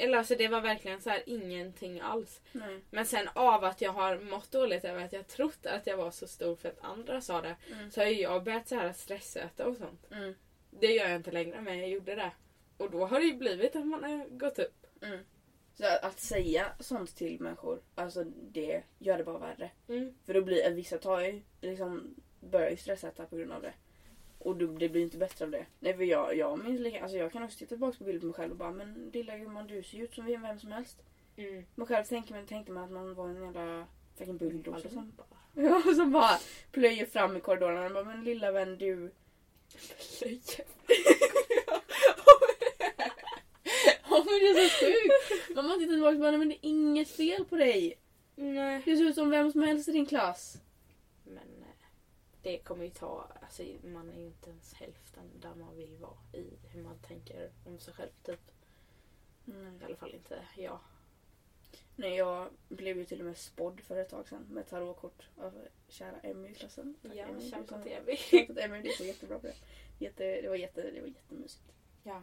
Eller 0.00 0.18
alltså 0.18 0.34
det 0.34 0.48
var 0.48 0.60
verkligen 0.60 1.00
så 1.00 1.10
här 1.10 1.22
ingenting 1.26 2.00
alls. 2.00 2.40
Nej. 2.52 2.80
Men 2.90 3.06
sen 3.06 3.28
av 3.34 3.64
att 3.64 3.80
jag 3.80 3.92
har 3.92 4.18
mått 4.18 4.50
dåligt 4.50 4.84
över 4.84 5.04
att 5.04 5.12
jag 5.12 5.26
trott 5.26 5.66
att 5.66 5.86
jag 5.86 5.96
var 5.96 6.10
så 6.10 6.26
stor 6.26 6.56
för 6.56 6.68
att 6.68 6.84
andra 6.84 7.20
sa 7.20 7.42
det. 7.42 7.56
Mm. 7.72 7.90
Så 7.90 8.00
har 8.00 8.06
jag 8.06 8.44
börjat 8.44 8.68
så 8.68 8.74
här 8.74 8.92
stressäta 8.92 9.66
och 9.66 9.76
sånt. 9.76 10.06
Mm. 10.10 10.34
Det 10.70 10.86
gör 10.86 11.08
jag 11.08 11.16
inte 11.16 11.30
längre 11.30 11.60
men 11.60 11.78
jag 11.78 11.88
gjorde 11.88 12.14
det. 12.14 12.30
Och 12.76 12.90
då 12.90 13.06
har 13.06 13.20
det 13.20 13.26
ju 13.26 13.34
blivit 13.34 13.76
att 13.76 13.86
man 13.86 14.04
har 14.04 14.26
gått 14.28 14.58
upp. 14.58 14.86
Mm. 15.02 15.18
Så 15.74 15.86
att, 16.02 16.20
säga 16.20 16.72
sånt 16.80 17.16
till 17.16 17.40
människor, 17.40 17.82
alltså 17.94 18.24
det 18.24 18.82
gör 18.98 19.18
det 19.18 19.24
bara 19.24 19.38
värre. 19.38 19.70
Mm. 19.88 20.14
För 20.26 20.34
då 20.34 20.42
blir 20.42 20.70
vissa 20.70 20.98
tar 20.98 21.20
ju, 21.20 21.42
liksom, 21.60 22.14
börjar 22.40 22.70
ju 22.70 22.76
stressäta 22.76 23.26
på 23.26 23.36
grund 23.36 23.52
av 23.52 23.62
det. 23.62 23.72
Och 24.40 24.56
det 24.56 24.88
blir 24.88 25.02
inte 25.02 25.16
bättre 25.16 25.44
av 25.44 25.50
det. 25.50 25.66
Nej 25.78 25.96
för 25.96 26.02
jag, 26.02 26.36
jag 26.36 26.64
minns 26.64 26.80
lika, 26.80 27.02
alltså 27.02 27.18
jag 27.18 27.32
kan 27.32 27.42
också 27.42 27.58
titta 27.58 27.68
tillbaka 27.68 27.98
på 27.98 28.04
bilder 28.04 28.20
på 28.20 28.26
mig 28.26 28.34
själv 28.34 28.50
och 28.50 28.56
bara 28.56 28.72
men 28.72 29.10
lilla 29.12 29.38
gumman 29.38 29.66
du 29.66 29.82
ser 29.82 29.98
ju 29.98 30.04
ut 30.04 30.14
som 30.14 30.26
vem 30.26 30.58
som 30.58 30.72
helst. 30.72 31.02
Mm. 31.36 31.64
Man 31.74 31.86
själv 31.86 32.04
tänkte 32.04 32.32
man, 32.32 32.46
tänkte 32.46 32.72
man 32.72 32.84
att 32.84 32.90
man 32.90 33.14
var 33.14 33.28
en 33.28 33.42
jävla 33.42 33.86
fucking 34.18 34.36
bulldozer 34.36 34.88
som, 34.88 35.12
ja, 35.54 35.82
som 35.94 36.12
bara 36.12 36.38
plöjer 36.72 37.06
fram 37.06 37.36
i 37.36 37.40
korridorerna 37.40 37.86
och 37.86 37.92
bara 37.92 38.04
men 38.04 38.24
lilla 38.24 38.52
vän 38.52 38.78
du. 38.78 39.10
Ja 44.10 44.24
men 44.24 44.38
det 44.40 44.60
är 44.60 44.68
så 44.68 44.86
sjukt! 44.86 45.54
Man 45.56 45.64
måste 45.64 45.80
titta 45.80 45.92
tillbaka 45.92 46.14
och 46.14 46.20
bara 46.20 46.30
nej, 46.30 46.38
men 46.38 46.48
det 46.48 46.54
är 46.54 46.68
inget 46.68 47.08
fel 47.08 47.44
på 47.44 47.56
dig. 47.56 47.98
Nej. 48.36 48.82
Du 48.84 48.96
ser 48.96 49.04
ut 49.04 49.14
som 49.14 49.30
vem 49.30 49.52
som 49.52 49.62
helst 49.62 49.88
i 49.88 49.92
din 49.92 50.06
klass. 50.06 50.56
Det 52.42 52.58
kommer 52.58 52.84
ju 52.84 52.90
ta, 52.90 53.28
alltså 53.42 53.62
man 53.82 54.10
är 54.10 54.18
ju 54.18 54.26
inte 54.26 54.50
ens 54.50 54.74
hälften 54.74 55.30
där 55.40 55.54
man 55.54 55.76
vill 55.76 55.96
vara 55.96 56.18
i 56.32 56.58
hur 56.68 56.82
man 56.82 56.98
tänker 56.98 57.50
om 57.64 57.78
sig 57.78 57.94
själv 57.94 58.10
typ. 58.22 58.50
I 59.46 59.84
alla 59.84 59.96
fall 59.96 60.14
inte 60.14 60.46
jag. 60.56 60.78
Nej, 61.96 62.16
jag 62.16 62.48
blev 62.68 62.98
ju 62.98 63.04
till 63.04 63.20
och 63.20 63.26
med 63.26 63.36
spådd 63.36 63.80
för 63.80 63.96
ett 63.96 64.08
tag 64.08 64.28
sedan 64.28 64.46
med 64.50 64.66
tarotkort 64.66 65.28
av 65.36 65.54
kära 65.88 66.20
Emmy 66.20 66.48
i 66.48 66.54
klassen. 66.54 66.96
Tack, 67.02 67.12
Ja, 67.14 67.24
Emmy. 67.24 67.50
Du 67.50 67.82
till 67.82 67.92
Emmy. 67.92 68.16
Shoutout 68.16 68.58
Emmy, 68.58 68.82
det 68.82 68.98
går 68.98 69.06
jättebra 69.06 69.38
på 69.38 69.46
det. 69.46 69.54
Jätte, 69.98 70.40
det, 70.40 70.48
var 70.48 70.56
jätte, 70.56 70.90
det 70.90 71.00
var 71.00 71.08
jättemysigt. 71.08 71.72
Ja. 72.02 72.22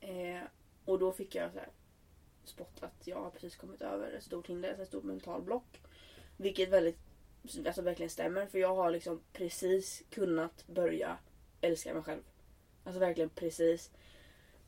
Eh, 0.00 0.42
och 0.84 0.98
då 0.98 1.12
fick 1.12 1.34
jag 1.34 1.52
så 1.52 1.58
här 1.58 1.68
spott 2.44 2.82
att 2.82 3.06
jag 3.06 3.22
har 3.22 3.30
precis 3.30 3.56
kommit 3.56 3.82
över 3.82 4.12
ett 4.12 4.24
stort 4.24 4.46
hinder, 4.46 4.78
ett 4.78 4.88
stort 4.88 5.04
mentalblock. 5.04 5.80
Vilket 6.36 6.68
väldigt, 6.68 6.98
alltså 7.66 7.82
verkligen 7.82 8.10
stämmer 8.10 8.46
för 8.46 8.58
jag 8.58 8.74
har 8.74 8.90
liksom 8.90 9.22
precis 9.32 10.02
kunnat 10.10 10.66
börja 10.66 11.18
älska 11.60 11.94
mig 11.94 12.02
själv. 12.02 12.22
Alltså 12.84 13.00
verkligen 13.00 13.30
precis. 13.30 13.90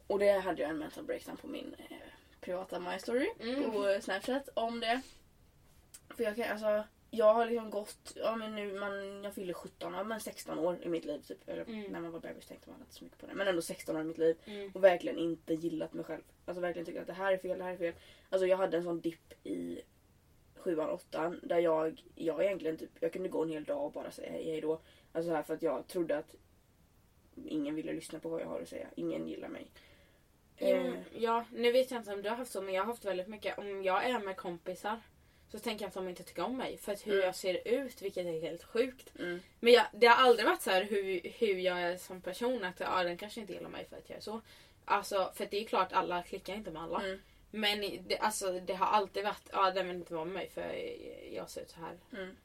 Och 0.06 0.18
det 0.18 0.30
hade 0.30 0.62
jag 0.62 0.70
en 0.70 0.78
mental 0.78 1.04
breakdown 1.04 1.36
på 1.36 1.46
min 1.46 1.74
eh, 1.90 1.96
privata 2.40 2.80
My 2.80 2.98
Story 2.98 3.26
Mm. 3.40 3.70
på 3.72 3.98
Snapchat 4.02 4.48
om 4.54 4.80
det. 4.80 5.00
För 6.16 6.24
jag 6.24 6.36
kan, 6.36 6.44
alltså, 6.52 6.84
jag 7.10 7.34
har 7.34 7.46
liksom 7.46 7.70
gått, 7.70 8.12
ja 8.16 8.36
men 8.36 8.54
nu, 8.54 8.72
man, 8.80 9.24
jag 9.24 9.34
fyller 9.34 9.54
17, 9.54 9.94
ja 9.94 10.04
men 10.04 10.20
16 10.20 10.58
år 10.58 10.78
i 10.82 10.88
mitt 10.88 11.04
liv 11.04 11.20
typ. 11.22 11.48
Eller 11.48 11.62
Mm. 11.64 11.92
när 11.92 12.00
man 12.00 12.10
var 12.12 12.20
bebis 12.20 12.46
tänkte 12.46 12.70
man 12.70 12.80
inte 12.80 12.94
så 12.94 13.04
mycket 13.04 13.18
på 13.18 13.26
det. 13.26 13.34
Men 13.34 13.48
ändå 13.48 13.62
16 13.62 13.96
år 13.96 14.02
i 14.02 14.04
mitt 14.04 14.18
liv. 14.18 14.36
Mm. 14.44 14.70
Och 14.74 14.84
verkligen 14.84 15.18
inte 15.18 15.54
gillat 15.54 15.92
mig 15.92 16.04
själv. 16.04 16.22
Alltså 16.44 16.60
verkligen 16.60 16.86
tyckt 16.86 16.98
att 16.98 17.06
det 17.06 17.12
här 17.12 17.32
är 17.32 17.38
fel, 17.38 17.58
det 17.58 17.64
här 17.64 17.72
är 17.72 17.76
fel. 17.76 17.94
Alltså 18.30 18.46
jag 18.46 18.56
hade 18.56 18.76
en 18.76 18.82
sån 18.82 19.00
dipp 19.00 19.46
i 19.46 19.80
sjuan, 20.58 20.90
åttan 20.90 21.40
där 21.42 21.58
jag, 21.58 22.02
jag 22.14 22.44
egentligen 22.44 22.76
typ, 22.78 22.90
jag 23.00 23.12
kunde 23.12 23.28
gå 23.28 23.42
en 23.42 23.48
hel 23.50 23.64
dag 23.64 23.84
och 23.84 23.92
bara 23.92 24.10
säga 24.10 24.30
hej, 24.32 24.44
hej 24.44 24.60
då. 24.60 24.80
Alltså 25.12 25.32
här 25.32 25.42
för 25.42 25.54
att 25.54 25.62
jag 25.62 25.86
trodde 25.88 26.18
att 26.18 26.34
ingen 27.46 27.74
ville 27.74 27.92
lyssna 27.92 28.18
på 28.18 28.28
vad 28.28 28.40
jag 28.40 28.46
har 28.46 28.60
att 28.60 28.68
säga. 28.68 28.86
Ingen 28.96 29.28
gillar 29.28 29.48
mig. 29.48 29.70
Jo, 30.58 30.66
Eh, 30.68 30.92
ja, 31.12 31.44
nu 31.52 31.72
vet 31.72 31.90
jag 31.90 32.00
inte 32.00 32.12
om 32.12 32.22
du 32.22 32.28
har 32.28 32.36
haft 32.36 32.52
så 32.52 32.62
men 32.62 32.74
jag 32.74 32.82
har 32.82 32.86
haft 32.86 33.04
väldigt 33.04 33.28
mycket. 33.28 33.58
Om 33.58 33.82
jag 33.84 34.04
är 34.04 34.18
med 34.18 34.36
kompisar 34.36 35.00
så 35.50 35.58
tänker 35.58 35.84
jag 35.84 35.88
att 35.88 35.94
de 35.94 36.08
inte 36.08 36.22
tycker 36.22 36.42
om 36.44 36.56
mig 36.56 36.76
för 36.78 36.92
att 36.92 37.06
hur 37.06 37.12
Mm. 37.12 37.24
jag 37.26 37.34
ser 37.36 37.68
ut 37.68 38.02
vilket 38.02 38.26
är 38.26 38.40
helt 38.40 38.62
sjukt. 38.64 39.12
mm, 39.18 39.40
Men 39.60 39.72
jag, 39.72 39.86
det 39.92 40.06
har 40.06 40.14
aldrig 40.28 40.46
varit 40.48 40.62
så 40.62 40.70
här 40.70 40.84
hur, 40.84 41.20
hur 41.38 41.54
jag 41.58 41.80
är 41.82 41.96
som 41.96 42.20
person 42.20 42.64
att 42.64 42.80
ja, 42.80 43.02
den 43.02 43.16
kanske 43.16 43.40
inte 43.40 43.52
gillar 43.52 43.68
mig 43.68 43.84
för 43.84 43.96
att 43.96 44.08
jag 44.10 44.16
är 44.16 44.22
så. 44.22 44.40
Alltså 44.84 45.32
för 45.34 45.46
det 45.50 45.60
är 45.60 45.64
klart 45.64 45.92
alla 45.92 46.22
klickar 46.22 46.54
inte 46.54 46.70
med 46.70 46.82
alla. 46.82 47.02
Men 47.50 47.80
det, 47.80 48.18
alltså, 48.18 48.60
det 48.60 48.74
har 48.74 48.86
alltid 48.86 49.24
varit 49.24 49.48
ja 49.52 49.70
den 49.70 49.88
vill 49.88 49.96
inte 49.96 50.14
vara 50.14 50.24
med 50.24 50.34
mig 50.34 50.48
för 50.50 50.74
jag 51.34 51.50
ser 51.50 51.62
ut 51.62 51.70
så 51.70 51.80
här. 51.80 51.98
mm. 52.12 52.36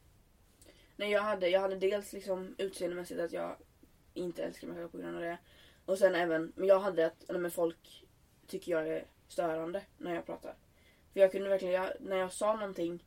Nej 0.96 1.12
jag 1.12 1.22
hade, 1.22 1.50
jag 1.50 1.62
hade 1.62 1.76
dels 1.76 2.14
liksom 2.14 2.56
utseendemässigt 2.58 3.20
att 3.20 3.32
jag 3.32 3.56
inte 4.14 4.44
älskar 4.44 4.68
mig 4.68 4.78
själv 4.78 4.90
på 4.90 4.98
grund 4.98 5.16
av 5.16 5.22
det. 5.22 5.38
Och 5.86 5.98
sen 5.98 6.16
även, 6.16 6.54
men 6.56 6.68
jag 6.68 6.80
hade 6.80 7.06
att 7.06 7.26
nej, 7.30 7.40
men 7.40 7.52
folk 7.52 8.06
tycker 8.48 8.72
jag 8.72 8.88
är 8.88 9.06
störande 9.28 9.82
när 9.98 10.16
jag 10.16 10.26
pratar. 10.26 10.56
För 11.14 11.20
jag 11.20 11.32
kunde 11.32 11.50
verkligen, 11.50 11.74
jag, 11.74 11.92
när 12.00 12.18
jag 12.18 12.34
sa 12.34 12.56
någonting 12.56 13.04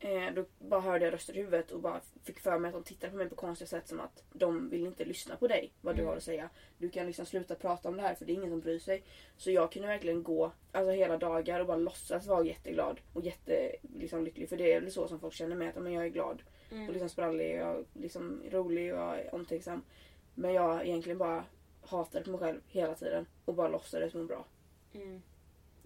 eh, 0.00 0.34
då 0.34 0.44
bara 0.58 0.80
hörde 0.80 1.04
jag 1.04 1.14
röster 1.14 1.34
i 1.34 1.38
huvudet 1.38 1.70
och 1.70 1.80
bara 1.80 2.00
fick 2.24 2.40
för 2.40 2.58
mig 2.58 2.68
att 2.68 2.74
de 2.74 2.82
tittade 2.84 3.10
på 3.10 3.16
mig 3.16 3.28
på 3.28 3.34
konstiga 3.34 3.68
sätt 3.68 3.88
som 3.88 4.00
att 4.00 4.24
de 4.32 4.68
vill 4.70 4.86
inte 4.86 5.04
lyssna 5.04 5.36
på 5.36 5.46
dig, 5.48 5.72
vad 5.80 5.94
du 5.94 6.00
Mm. 6.00 6.08
har 6.10 6.16
att 6.16 6.22
säga. 6.22 6.50
Du 6.78 6.88
kan 6.90 7.06
liksom 7.06 7.26
sluta 7.26 7.54
prata 7.54 7.88
om 7.88 7.96
det 7.96 8.02
här 8.02 8.14
för 8.14 8.24
det 8.24 8.32
är 8.32 8.34
ingen 8.34 8.50
som 8.50 8.60
bryr 8.60 8.78
sig. 8.78 9.02
Så 9.36 9.50
jag 9.50 9.72
kunde 9.72 9.88
verkligen 9.88 10.22
gå 10.22 10.52
alltså 10.72 10.90
hela 10.92 11.16
dagar 11.18 11.60
och 11.60 11.66
bara 11.66 11.76
låtsas 11.76 12.26
vara 12.26 12.44
jätteglad 12.44 13.00
och 13.12 13.22
jätte 13.24 13.76
liksom, 13.94 14.24
lycklig. 14.24 14.48
För 14.48 14.56
det 14.56 14.72
är 14.72 14.80
väl 14.80 14.90
så 14.92 15.08
som 15.08 15.20
folk 15.20 15.34
känner 15.34 15.56
mig, 15.56 15.68
att 15.68 15.82
men 15.82 15.92
jag 15.92 16.04
är 16.04 16.08
glad 16.08 16.42
och 16.66 16.72
Mm. 16.76 16.92
liksom 16.92 17.08
sprallig 17.08 17.66
och 17.66 17.84
liksom 17.94 18.42
rolig 18.50 18.94
och 18.94 19.14
omtänksam. 19.34 19.82
Men 20.34 20.52
jag 20.52 20.86
egentligen 20.86 21.18
bara 21.18 21.44
hatade 21.82 22.24
på 22.24 22.30
mig 22.30 22.40
själv 22.40 22.60
hela 22.68 22.94
tiden 22.94 23.26
och 23.44 23.54
bara 23.54 23.68
låtsades 23.68 24.14
må 24.14 24.24
bra. 24.24 24.46
Mm. 24.94 25.22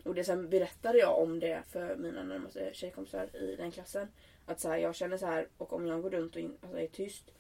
Och 0.05 0.14
det 0.14 0.25
sen 0.25 0.51
berättade 0.51 0.99
jag 0.99 1.19
om 1.19 1.40
det 1.40 1.62
för 1.69 1.97
mina 1.97 2.23
närmaste 2.23 2.71
tjejkompisar 2.75 3.37
i 3.37 3.57
den 3.57 3.71
klassen. 3.71 4.09
Att 4.47 4.61
så 4.61 4.69
här, 4.69 4.77
jag 4.77 4.95
känner 4.95 5.17
så 5.17 5.27
här 5.27 5.49
och 5.59 5.73
om 5.73 5.87
jag 5.87 6.03
går 6.03 6.11
runt 6.11 6.35
och 6.37 6.40
in, 6.43 6.57
alltså, 6.61 6.79
är 6.79 6.87
tyst. 6.87 7.31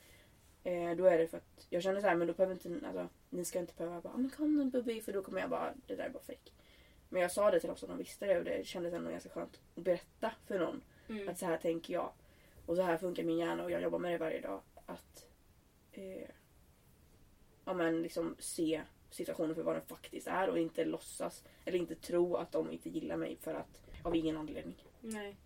Eh, 0.64 0.90
då 0.96 1.04
är 1.04 1.18
det 1.18 1.28
för 1.28 1.36
att 1.36 1.66
jag 1.70 1.82
känner 1.82 2.00
så 2.00 2.06
här 2.06 2.14
men 2.14 2.26
då 2.26 2.32
behöver 2.34 2.54
inte, 2.54 2.86
alltså, 2.86 3.08
ni 3.30 3.44
ska 3.44 3.58
inte 3.58 3.72
behöva 3.76 4.00
bara 4.00 4.12
"Ah, 4.14 4.16
men 4.16 4.30
kom 4.30 4.56
nu 4.56 4.64
Bubi 4.64 5.00
för 5.00 5.12
då 5.12 5.22
kommer 5.22 5.40
jag 5.40 5.50
bara, 5.50 5.74
det 5.86 5.94
där 5.96 6.04
är 6.04 6.10
bara 6.10 6.22
fake. 6.22 6.50
Men 7.08 7.22
jag 7.22 7.32
sa 7.32 7.50
det 7.50 7.60
till 7.60 7.68
dem 7.68 7.76
så 7.76 7.86
att 7.86 7.90
de 7.90 7.98
visste 7.98 8.26
det 8.26 8.38
och 8.38 8.44
det 8.44 8.66
kändes 8.66 8.94
ändå 8.94 9.10
ganska 9.10 9.28
skönt 9.30 9.60
att 9.74 9.84
berätta 9.84 10.32
för 10.46 10.58
någon. 10.58 10.82
Mm. 11.08 11.28
Att 11.28 11.38
så 11.38 11.46
här 11.46 11.56
tänker 11.56 11.94
jag. 11.94 12.12
Och 12.66 12.76
så 12.76 12.82
här 12.82 12.96
funkar 12.96 13.22
min 13.22 13.38
hjärna 13.38 13.64
och 13.64 13.70
jag 13.70 13.82
jobbar 13.82 13.98
med 13.98 14.12
det 14.12 14.18
varje 14.18 14.40
dag. 14.40 14.60
Att 14.86 15.26
eh, 15.92 16.28
ja, 17.64 17.74
men 17.74 18.02
liksom 18.02 18.36
se 18.38 18.82
situationen 19.14 19.54
för 19.54 19.62
vad 19.62 19.74
den 19.74 19.86
faktiskt 19.86 20.26
är 20.26 20.48
och 20.50 20.58
inte 20.58 20.84
låtsas 20.84 21.44
eller 21.64 21.78
inte 21.78 21.94
tro 21.94 22.36
att 22.36 22.52
de 22.52 22.72
inte 22.72 22.88
gillar 22.88 23.16
mig 23.16 23.36
för 23.40 23.54
att 23.54 23.82
av 24.02 24.16
ingen 24.16 24.36
anledning. 24.36 24.84
Nej. 25.00 25.36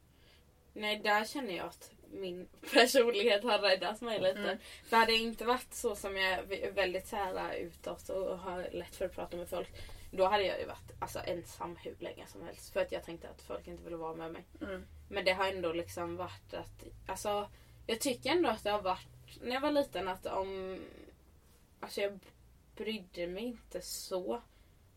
Nej, 0.72 0.98
där 0.98 1.24
känner 1.24 1.56
jag 1.56 1.66
att 1.66 1.92
min 2.10 2.48
personlighet 2.72 3.44
har 3.44 3.58
räddat 3.58 4.00
mig 4.00 4.20
lite. 4.20 4.38
Mm. 4.38 4.58
För 4.84 4.96
hade 4.96 5.12
jag 5.12 5.20
inte 5.20 5.44
varit 5.44 5.74
så 5.74 5.96
som 5.96 6.16
jag 6.16 6.52
är 6.52 6.72
väldigt 6.72 7.06
så 7.06 7.16
här 7.16 7.54
utåt 7.54 8.08
och 8.08 8.38
har 8.38 8.68
lätt 8.72 8.96
för 8.96 9.04
att 9.04 9.14
prata 9.14 9.36
med 9.36 9.48
folk. 9.48 9.68
Då 10.10 10.24
hade 10.24 10.44
jag 10.44 10.60
ju 10.60 10.66
varit 10.66 10.92
alltså, 10.98 11.18
ensam 11.18 11.76
hur 11.76 11.96
länge 11.98 12.26
som 12.26 12.42
helst. 12.42 12.72
För 12.72 12.80
att 12.80 12.92
jag 12.92 13.04
tänkte 13.04 13.28
att 13.28 13.42
folk 13.42 13.66
inte 13.68 13.84
ville 13.84 13.96
vara 13.96 14.14
med 14.14 14.32
mig. 14.32 14.44
Mm. 14.60 14.84
Men 15.08 15.24
det 15.24 15.32
har 15.32 15.48
ändå 15.48 15.72
liksom 15.72 16.16
varit 16.16 16.54
att... 16.54 16.84
Alltså, 17.06 17.48
jag 17.86 18.00
tycker 18.00 18.30
ändå 18.30 18.48
att 18.48 18.64
det 18.64 18.70
har 18.70 18.82
varit... 18.82 19.40
När 19.42 19.54
jag 19.54 19.60
var 19.60 19.70
liten 19.70 20.08
att 20.08 20.26
om... 20.26 20.80
Alltså 21.80 22.00
jag 22.00 22.18
brydde 22.78 23.26
mig 23.26 23.44
inte 23.44 23.80
så. 23.80 24.42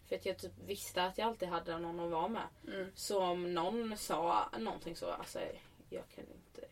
För 0.07 0.15
att 0.15 0.25
jag 0.25 0.37
typ 0.37 0.51
visste 0.65 1.03
att 1.03 1.17
jag 1.17 1.27
alltid 1.27 1.49
hade 1.49 1.77
någon 1.77 1.99
att 1.99 2.11
vara 2.11 2.27
med. 2.27 2.47
Mm. 2.67 2.91
Så 2.95 3.23
om 3.23 3.53
någon 3.53 3.97
sa 3.97 4.49
någonting 4.59 4.95
så, 4.95 5.11
alltså 5.11 5.39
jag 5.89 6.03
kan 6.15 6.23
inte 6.23 6.67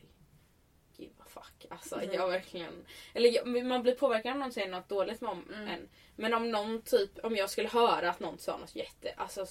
give 0.98 1.14
a 1.20 1.26
fuck. 1.28 1.66
Alltså 1.70 1.96
Mhm. 1.98 2.14
jag 2.14 2.28
verkligen... 2.28 2.86
Eller 3.14 3.30
jag, 3.30 3.66
man 3.66 3.84
blir 3.84 3.96
påverkad 3.96 4.34
om 4.34 4.40
någon 4.40 4.52
säger 4.52 4.70
något 4.72 4.90
dåligt 4.90 5.24
om 5.24 5.46
Mm. 5.54 5.68
en. 5.68 5.90
Men 6.16 6.34
om 6.34 6.52
någon 6.52 6.82
typ, 6.82 7.12
om 7.26 7.36
jag 7.36 7.50
skulle 7.50 7.68
höra 7.70 8.10
att 8.10 8.20
någon 8.20 8.38
sa 8.40 8.58
något 8.58 8.76
jätte... 8.76 9.14
Alltså... 9.18 9.46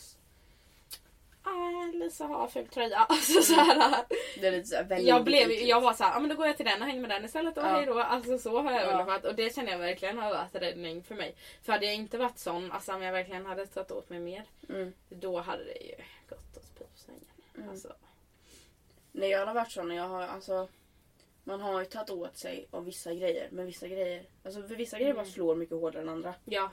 Ah, 1.48 1.90
Lisa 1.92 2.24
har 2.24 2.48
ful 2.48 2.68
tröja. 2.68 2.98
Alltså 3.08 3.42
så 3.42 3.54
här, 3.54 4.04
Det 4.40 4.46
är 4.46 4.52
lite 4.52 4.66
såhär 4.68 4.84
väldigt 4.84 5.08
jag, 5.08 5.24
blev, 5.24 5.50
jag 5.52 5.80
var 5.80 5.92
såhär, 5.92 6.16
ah, 6.16 6.20
men 6.20 6.30
då 6.30 6.36
går 6.36 6.46
jag 6.46 6.56
till 6.56 6.66
den 6.66 6.80
och 6.82 6.86
hänger 6.88 7.00
med 7.00 7.10
den 7.10 7.24
istället 7.24 7.58
och 7.58 7.64
Ja. 7.64 7.68
hej 7.68 7.86
då. 7.86 8.00
Alltså 8.00 8.38
så 8.38 8.62
har 8.62 8.72
jag 8.72 8.82
Ja. 8.92 9.04
varit. 9.04 9.24
Och 9.24 9.34
det 9.34 9.54
känner 9.54 9.72
jag 9.72 9.78
verkligen 9.78 10.18
har 10.18 10.30
varit 10.30 10.54
räddning 10.54 11.02
för 11.02 11.14
mig. 11.14 11.34
För 11.62 11.72
hade 11.72 11.86
jag 11.86 11.94
inte 11.94 12.18
varit 12.18 12.38
sån, 12.38 12.72
alltså 12.72 12.92
om 12.92 13.02
jag 13.02 13.12
verkligen 13.12 13.46
hade 13.46 13.66
tagit 13.66 13.90
åt 13.90 14.10
mig 14.10 14.18
mer. 14.20 14.44
Mm. 14.68 14.92
Då 15.08 15.40
hade 15.40 15.64
det 15.64 15.80
ju 15.84 15.94
gått 16.28 16.56
åt 16.56 16.78
pipsvängen. 16.78 17.24
Mm. 17.56 17.68
Alltså. 17.70 17.92
Nej 19.12 19.30
jag 19.30 19.46
har 19.46 19.54
varit 19.54 19.72
sån, 19.72 19.94
jag 19.94 20.08
har 20.08 20.22
alltså 20.22 20.68
man 21.44 21.60
har 21.60 21.80
ju 21.80 21.86
tagit 21.86 22.10
åt 22.10 22.36
sig 22.36 22.66
av 22.70 22.84
vissa 22.84 23.14
grejer 23.14 23.48
men 23.50 23.66
vissa 23.66 23.88
grejer, 23.88 24.22
alltså 24.44 24.62
för 24.62 24.74
vissa 24.74 24.96
grejer 24.96 25.12
Mm. 25.12 25.24
bara 25.24 25.32
slår 25.32 25.54
mycket 25.54 25.76
hårdare 25.76 26.02
än 26.02 26.08
andra. 26.08 26.34
Ja, 26.44 26.70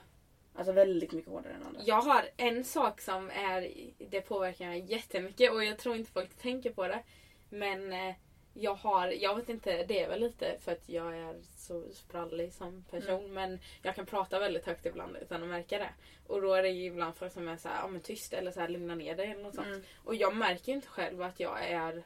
Alltså 0.56 0.72
väldigt 0.72 1.12
mycket 1.12 1.30
hårdare 1.30 1.52
än 1.52 1.62
andra. 1.66 1.80
jag 1.84 2.00
har 2.02 2.28
en 2.36 2.64
sak 2.64 3.00
som 3.00 3.30
är, 3.30 3.72
det 3.98 4.20
påverkar 4.20 4.66
mig 4.66 4.84
jättemycket 4.92 5.52
och 5.52 5.64
jag 5.64 5.78
tror 5.78 5.96
inte 5.96 6.10
folk 6.12 6.34
tänker 6.34 6.70
på 6.70 6.88
det. 6.88 7.02
Men 7.50 7.92
eh, 7.92 8.14
jag 8.54 8.74
har, 8.74 9.08
jag 9.08 9.36
vet 9.36 9.48
inte, 9.48 9.84
det 9.84 10.02
är 10.02 10.08
väl 10.08 10.20
lite 10.20 10.56
för 10.60 10.72
att 10.72 10.88
jag 10.88 11.16
är 11.18 11.34
så 11.56 11.84
sprallig 11.92 12.52
som 12.52 12.84
person. 12.90 13.34
Men 13.34 13.58
jag 13.82 13.94
kan 13.94 14.06
prata 14.06 14.38
väldigt 14.38 14.66
högt 14.66 14.86
ibland 14.86 15.16
utan 15.22 15.42
att 15.42 15.48
märka 15.48 15.78
det. 15.78 15.90
Och 16.26 16.42
då 16.42 16.54
är 16.54 16.62
det 16.62 16.68
ju 16.68 16.84
ibland 16.84 17.16
folk 17.16 17.32
som 17.32 17.48
är 17.48 17.56
såhär, 17.56 17.80
ja 17.82 17.88
men 17.88 18.00
tyst 18.00 18.32
eller 18.32 18.50
så 18.50 18.60
här, 18.60 18.68
lugna 18.68 18.94
ner 18.94 19.16
dig 19.16 19.30
eller 19.30 19.42
något 19.42 19.54
sånt. 19.54 19.66
Mm. 19.66 19.82
Och 20.04 20.14
jag 20.14 20.36
märker 20.36 20.68
ju 20.68 20.74
inte 20.74 20.88
själv 20.88 21.22
att 21.22 21.40
jag 21.40 21.64
är 21.64 22.02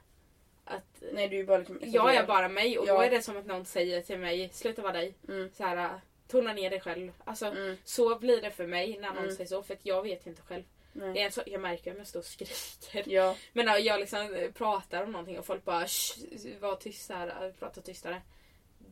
att 0.64 1.02
Nej 1.12 1.28
du 1.28 1.40
är 1.40 1.44
bara 1.44 1.58
liksom 1.58 1.78
jag 1.82 2.14
är 2.14 2.26
bara 2.26 2.48
mig 2.48 2.78
och 2.78 2.86
då 2.86 2.92
Ja. 2.92 3.04
är 3.04 3.10
det 3.10 3.22
som 3.22 3.36
att 3.36 3.46
någon 3.46 3.64
säger 3.64 4.02
till 4.02 4.18
mig, 4.18 4.50
sluta 4.52 4.82
vara 4.82 4.92
dig. 4.92 5.14
Mm. 5.28 5.50
Så 5.54 5.64
här, 5.64 6.00
tona 6.30 6.52
ner 6.52 6.70
dig 6.70 6.80
själv. 6.80 7.12
Alltså 7.24 7.46
Mm. 7.46 7.76
så 7.84 8.18
blir 8.18 8.42
det 8.42 8.50
för 8.50 8.66
mig 8.66 8.98
när 9.00 9.08
någon 9.08 9.18
Mm. 9.24 9.36
säger 9.36 9.48
så 9.48 9.62
för 9.62 9.74
att 9.74 9.86
jag 9.86 10.02
vet 10.02 10.26
inte 10.26 10.42
själv. 10.42 10.62
Det 10.92 11.06
är 11.06 11.16
en 11.26 11.32
så, 11.32 11.42
jag 11.46 11.60
märker 11.60 11.90
om 11.90 11.96
jag 11.98 12.06
står 12.06 12.20
och 12.20 12.26
skriker. 12.26 13.04
Ja. 13.12 13.36
Men 13.52 13.66
när 13.66 13.78
jag 13.78 14.00
liksom 14.00 14.34
eh, 14.34 14.50
pratar 14.52 15.02
om 15.02 15.12
någonting 15.12 15.38
och 15.38 15.46
folk 15.46 15.64
bara 15.64 15.86
"Shh, 15.86 16.18
var 16.60 16.76
tyst 16.76 17.10
här, 17.10 17.46
eh, 17.46 17.52
prata 17.52 17.80
tystare. 17.80 18.22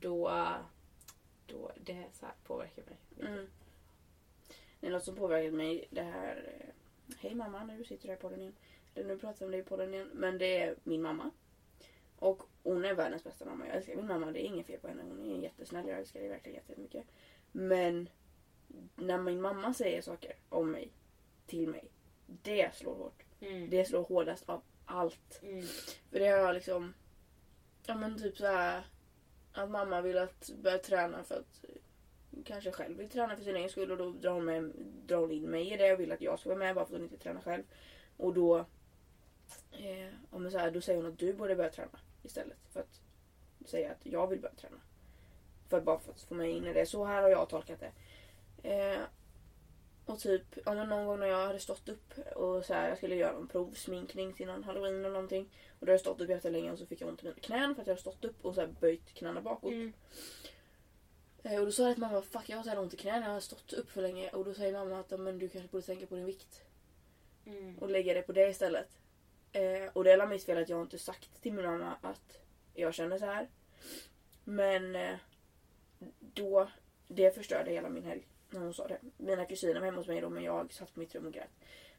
Då, 0.00 0.28
då 1.46 1.70
det 1.76 2.04
så 2.12 2.26
här 2.26 2.34
påverkar 2.46 2.82
mig. 2.86 3.28
Mm. 3.30 3.46
Det 4.80 4.86
är 4.86 4.90
något 4.90 5.04
som 5.04 5.16
påverkat 5.16 5.54
mig 5.54 5.86
det 5.90 6.02
här. 6.02 6.44
eh, 6.60 6.66
Hej 7.20 7.34
mamma, 7.34 7.64
nu 7.64 7.84
sitter 7.84 8.02
du 8.02 8.08
här 8.08 8.16
i 8.18 8.20
podden 8.20 8.40
igen. 8.40 8.54
Eller 8.94 9.08
nu 9.08 9.18
pratar 9.18 9.36
jag 9.42 9.46
om 9.46 9.50
dig 9.52 9.60
i 9.60 9.64
podden 9.64 9.94
igen. 9.94 10.10
Men 10.12 10.38
det 10.38 10.58
är 10.62 10.74
min 10.82 11.02
mamma. 11.02 11.30
Och 12.18 12.42
hon 12.62 12.84
är 12.84 12.94
världens 12.94 13.24
bästa 13.24 13.44
mamma. 13.44 13.66
Jag 13.66 13.76
älskar 13.76 13.96
min 13.96 14.06
mamma. 14.06 14.32
Det 14.32 14.44
är 14.44 14.46
inget 14.46 14.66
fel 14.66 14.80
på 14.80 14.88
henne. 14.88 15.02
Hon 15.02 15.24
är 15.24 15.42
jättesnäll. 15.42 15.88
Jag 15.88 15.98
älskar 15.98 16.20
dig 16.20 16.28
verkligen 16.28 16.56
jättemycket. 16.56 17.04
Men 17.52 18.08
när 18.96 19.18
min 19.18 19.40
mamma 19.40 19.74
säger 19.74 20.02
saker 20.02 20.32
om 20.48 20.70
mig, 20.70 20.92
till 21.46 21.68
mig. 21.68 21.90
Det 22.26 22.74
slår 22.74 22.94
hårt. 22.94 23.22
Mm. 23.40 23.70
Det 23.70 23.84
slår 23.84 24.02
hårdast 24.02 24.48
av 24.48 24.62
allt. 24.84 25.40
Mm. 25.42 25.66
För 26.10 26.18
det 26.18 26.28
har 26.28 26.38
jag 26.38 26.54
liksom... 26.54 26.94
Ja 27.86 27.94
men 27.94 28.18
typ 28.18 28.36
så 28.36 28.46
här 28.46 28.86
Att 29.52 29.70
mamma 29.70 30.00
vill 30.00 30.18
att 30.18 30.50
börja 30.62 30.78
träna 30.78 31.22
för 31.22 31.34
att 31.34 31.64
kanske 32.44 32.72
själv 32.72 32.98
vill 32.98 33.08
träna 33.08 33.36
för 33.36 33.44
sin 33.44 33.56
egen 33.56 33.68
skull 33.68 33.90
och 33.90 33.98
då 33.98 34.10
drar 34.10 34.32
hon, 34.32 34.44
med, 34.44 34.72
drar 35.06 35.16
hon 35.16 35.32
in 35.32 35.50
mig 35.50 35.72
i 35.72 35.76
det 35.76 35.92
och 35.92 36.00
vill 36.00 36.12
att 36.12 36.20
jag 36.20 36.38
ska 36.38 36.48
vara 36.48 36.58
med 36.58 36.74
bara 36.74 36.86
för 36.86 36.94
att 36.94 37.00
hon 37.00 37.10
inte 37.10 37.22
tränar 37.22 37.40
själv. 37.40 37.62
Och 38.16 38.34
då... 38.34 38.58
Eh, 39.70 40.12
men 40.30 40.50
så 40.50 40.58
här, 40.58 40.70
då 40.70 40.80
säger 40.80 41.02
hon 41.02 41.12
att 41.12 41.18
du 41.18 41.32
borde 41.32 41.56
börja 41.56 41.70
träna 41.70 41.98
istället 42.28 42.58
för 42.72 42.80
att 42.80 43.00
säga 43.68 43.90
att 43.90 44.06
jag 44.06 44.26
vill 44.26 44.40
börja 44.40 44.54
träna. 44.54 44.80
För 45.68 45.80
bara 45.80 45.98
för 45.98 46.12
att 46.12 46.20
få 46.20 46.34
mig 46.34 46.50
in 46.50 46.64
i 46.66 46.72
det. 46.72 46.86
Så 46.86 47.04
här 47.04 47.22
har 47.22 47.28
jag 47.28 47.48
tolkat 47.48 47.80
det. 47.80 47.92
Eh, 48.70 49.00
och 50.06 50.18
typ 50.18 50.42
ja, 50.64 50.74
men 50.74 50.88
någon 50.88 51.06
gång 51.06 51.20
när 51.20 51.26
jag 51.26 51.46
hade 51.46 51.58
stått 51.60 51.88
upp 51.88 52.18
och 52.36 52.64
så 52.64 52.74
här, 52.74 52.88
jag 52.88 52.96
skulle 52.96 53.14
göra 53.14 53.36
en 53.36 53.48
provsminkning 53.48 54.32
till 54.32 54.46
någon 54.46 54.64
halloween 54.64 54.94
eller 54.98 55.10
någonting. 55.10 55.44
Och 55.80 55.86
då 55.86 55.86
hade 55.86 55.92
jag 55.92 56.00
stått 56.00 56.20
upp 56.20 56.30
jättelänge 56.30 56.72
och 56.72 56.78
så 56.78 56.86
fick 56.86 57.00
jag 57.00 57.08
ont 57.08 57.22
i 57.22 57.24
mina 57.24 57.36
knän 57.40 57.74
för 57.74 57.82
att 57.82 57.86
jag 57.86 57.94
hade 57.94 58.00
stått 58.00 58.24
upp 58.24 58.44
och 58.44 58.54
så 58.54 58.60
här 58.60 58.68
böjt 58.80 59.14
knäna 59.14 59.40
bakåt. 59.40 59.72
Mm. 59.72 59.92
Eh, 61.42 61.58
Och 61.60 61.66
då 61.66 61.72
sa 61.72 61.82
jag 61.82 61.94
till 61.94 62.00
mamma, 62.00 62.22
fuck 62.22 62.48
jag 62.48 62.56
har 62.56 62.64
så 62.64 62.70
här 62.70 62.78
ont 62.78 62.94
i 62.94 62.96
knäna, 62.96 63.26
jag 63.26 63.32
har 63.32 63.40
stått 63.40 63.72
upp 63.72 63.90
för 63.90 64.02
länge. 64.02 64.30
Och 64.30 64.44
då 64.44 64.54
säger 64.54 64.72
mamma 64.72 65.00
att 65.00 65.10
"Ja, 65.10 65.16
men 65.16 65.38
du 65.38 65.48
kanske 65.48 65.68
borde 65.68 65.86
tänka 65.86 66.06
på 66.06 66.14
din 66.16 66.24
vikt. 66.26 66.62
Mm. 67.46 67.78
Och 67.78 67.90
lägga 67.90 68.14
det 68.14 68.22
på 68.22 68.32
det 68.32 68.48
istället. 68.48 68.97
Eh, 69.52 69.90
och 69.92 70.04
det 70.04 70.12
är 70.12 70.26
mitt 70.26 70.44
fel 70.44 70.58
att 70.58 70.68
jag 70.68 70.82
inte 70.82 70.98
sagt 70.98 71.42
till 71.42 71.52
min 71.52 71.66
mamma 71.66 71.96
att 72.02 72.38
jag 72.74 72.94
känner 72.94 73.18
så 73.18 73.26
här. 73.26 73.48
Men 74.44 74.96
eh, 74.96 75.16
då, 76.20 76.68
det 77.08 77.34
förstörde 77.34 77.70
hela 77.70 77.88
min 77.88 78.04
helg. 78.04 78.26
När 78.50 78.60
hon 78.60 78.74
sa 78.74 78.88
det. 78.88 78.98
Mina 79.16 79.44
kusiner 79.44 79.80
var 79.80 79.86
hemma 79.86 79.98
hos 79.98 80.08
mig 80.08 80.20
då 80.20 80.28
men 80.28 80.44
jag 80.44 80.72
satt 80.72 80.94
på 80.94 81.00
mitt 81.00 81.14
rum 81.14 81.26
och 81.26 81.32
grät. 81.32 81.50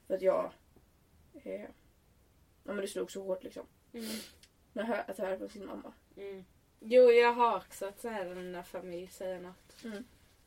För 0.08 0.14
att 0.14 0.22
jag... 0.22 0.52
Eh, 1.34 1.62
ja 2.64 2.74
men 2.74 2.78
det 2.78 2.88
slog 2.88 3.12
så 3.12 3.24
hårt 3.24 3.44
liksom. 3.44 3.66
Mm. 3.94 4.10
När 4.74 4.84
hör, 4.84 5.04
att 5.08 5.18
höra 5.18 5.38
från 5.38 5.50
sin 5.50 5.66
mamma. 5.66 5.94
Mm. 6.18 6.46
Jo, 6.80 7.12
jag 7.12 7.34
har 7.34 7.58
också 7.58 7.86
att 7.86 8.02
så 8.02 8.10
här 8.10 8.26
när 8.26 8.64
familj 8.64 9.08
säger 9.08 9.40
något. 9.40 9.84
Mm. 9.84 10.04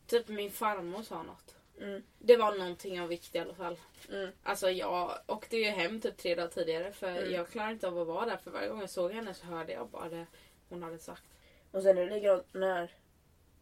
Typ 0.06 0.28
min 0.28 0.50
farmor 0.50 1.02
sa 1.02 1.22
något. 1.22 1.56
Mm, 1.82 2.02
Det 2.18 2.36
var 2.36 2.54
någonting 2.58 3.00
av 3.00 3.08
vikt 3.08 3.34
i 3.34 3.38
alla 3.38 3.54
fall. 3.54 3.76
mm, 4.10 4.30
Alltså 4.42 4.70
jag 4.70 5.18
åkte 5.26 5.56
ju 5.56 5.64
hem 5.64 6.00
typ 6.00 6.16
tre 6.16 6.34
dagar 6.34 6.48
tidigare 6.48 6.92
för 6.92 7.08
Mm. 7.16 7.32
jag 7.32 7.48
klarar 7.48 7.70
inte 7.70 7.88
av 7.88 7.98
att 7.98 8.06
vara 8.06 8.26
där. 8.26 8.36
För 8.36 8.50
varje 8.50 8.68
gång 8.68 8.80
jag 8.80 8.90
såg 8.90 9.12
henne 9.12 9.34
så 9.34 9.46
hörde 9.46 9.72
jag 9.72 9.88
bara 9.88 10.08
det 10.08 10.26
hon 10.68 10.82
hade 10.82 10.98
sagt. 10.98 11.22
Och 11.70 11.82
sen 11.82 11.98
är 11.98 12.06
det 12.06 12.14
likadant 12.14 12.46
när... 12.52 12.90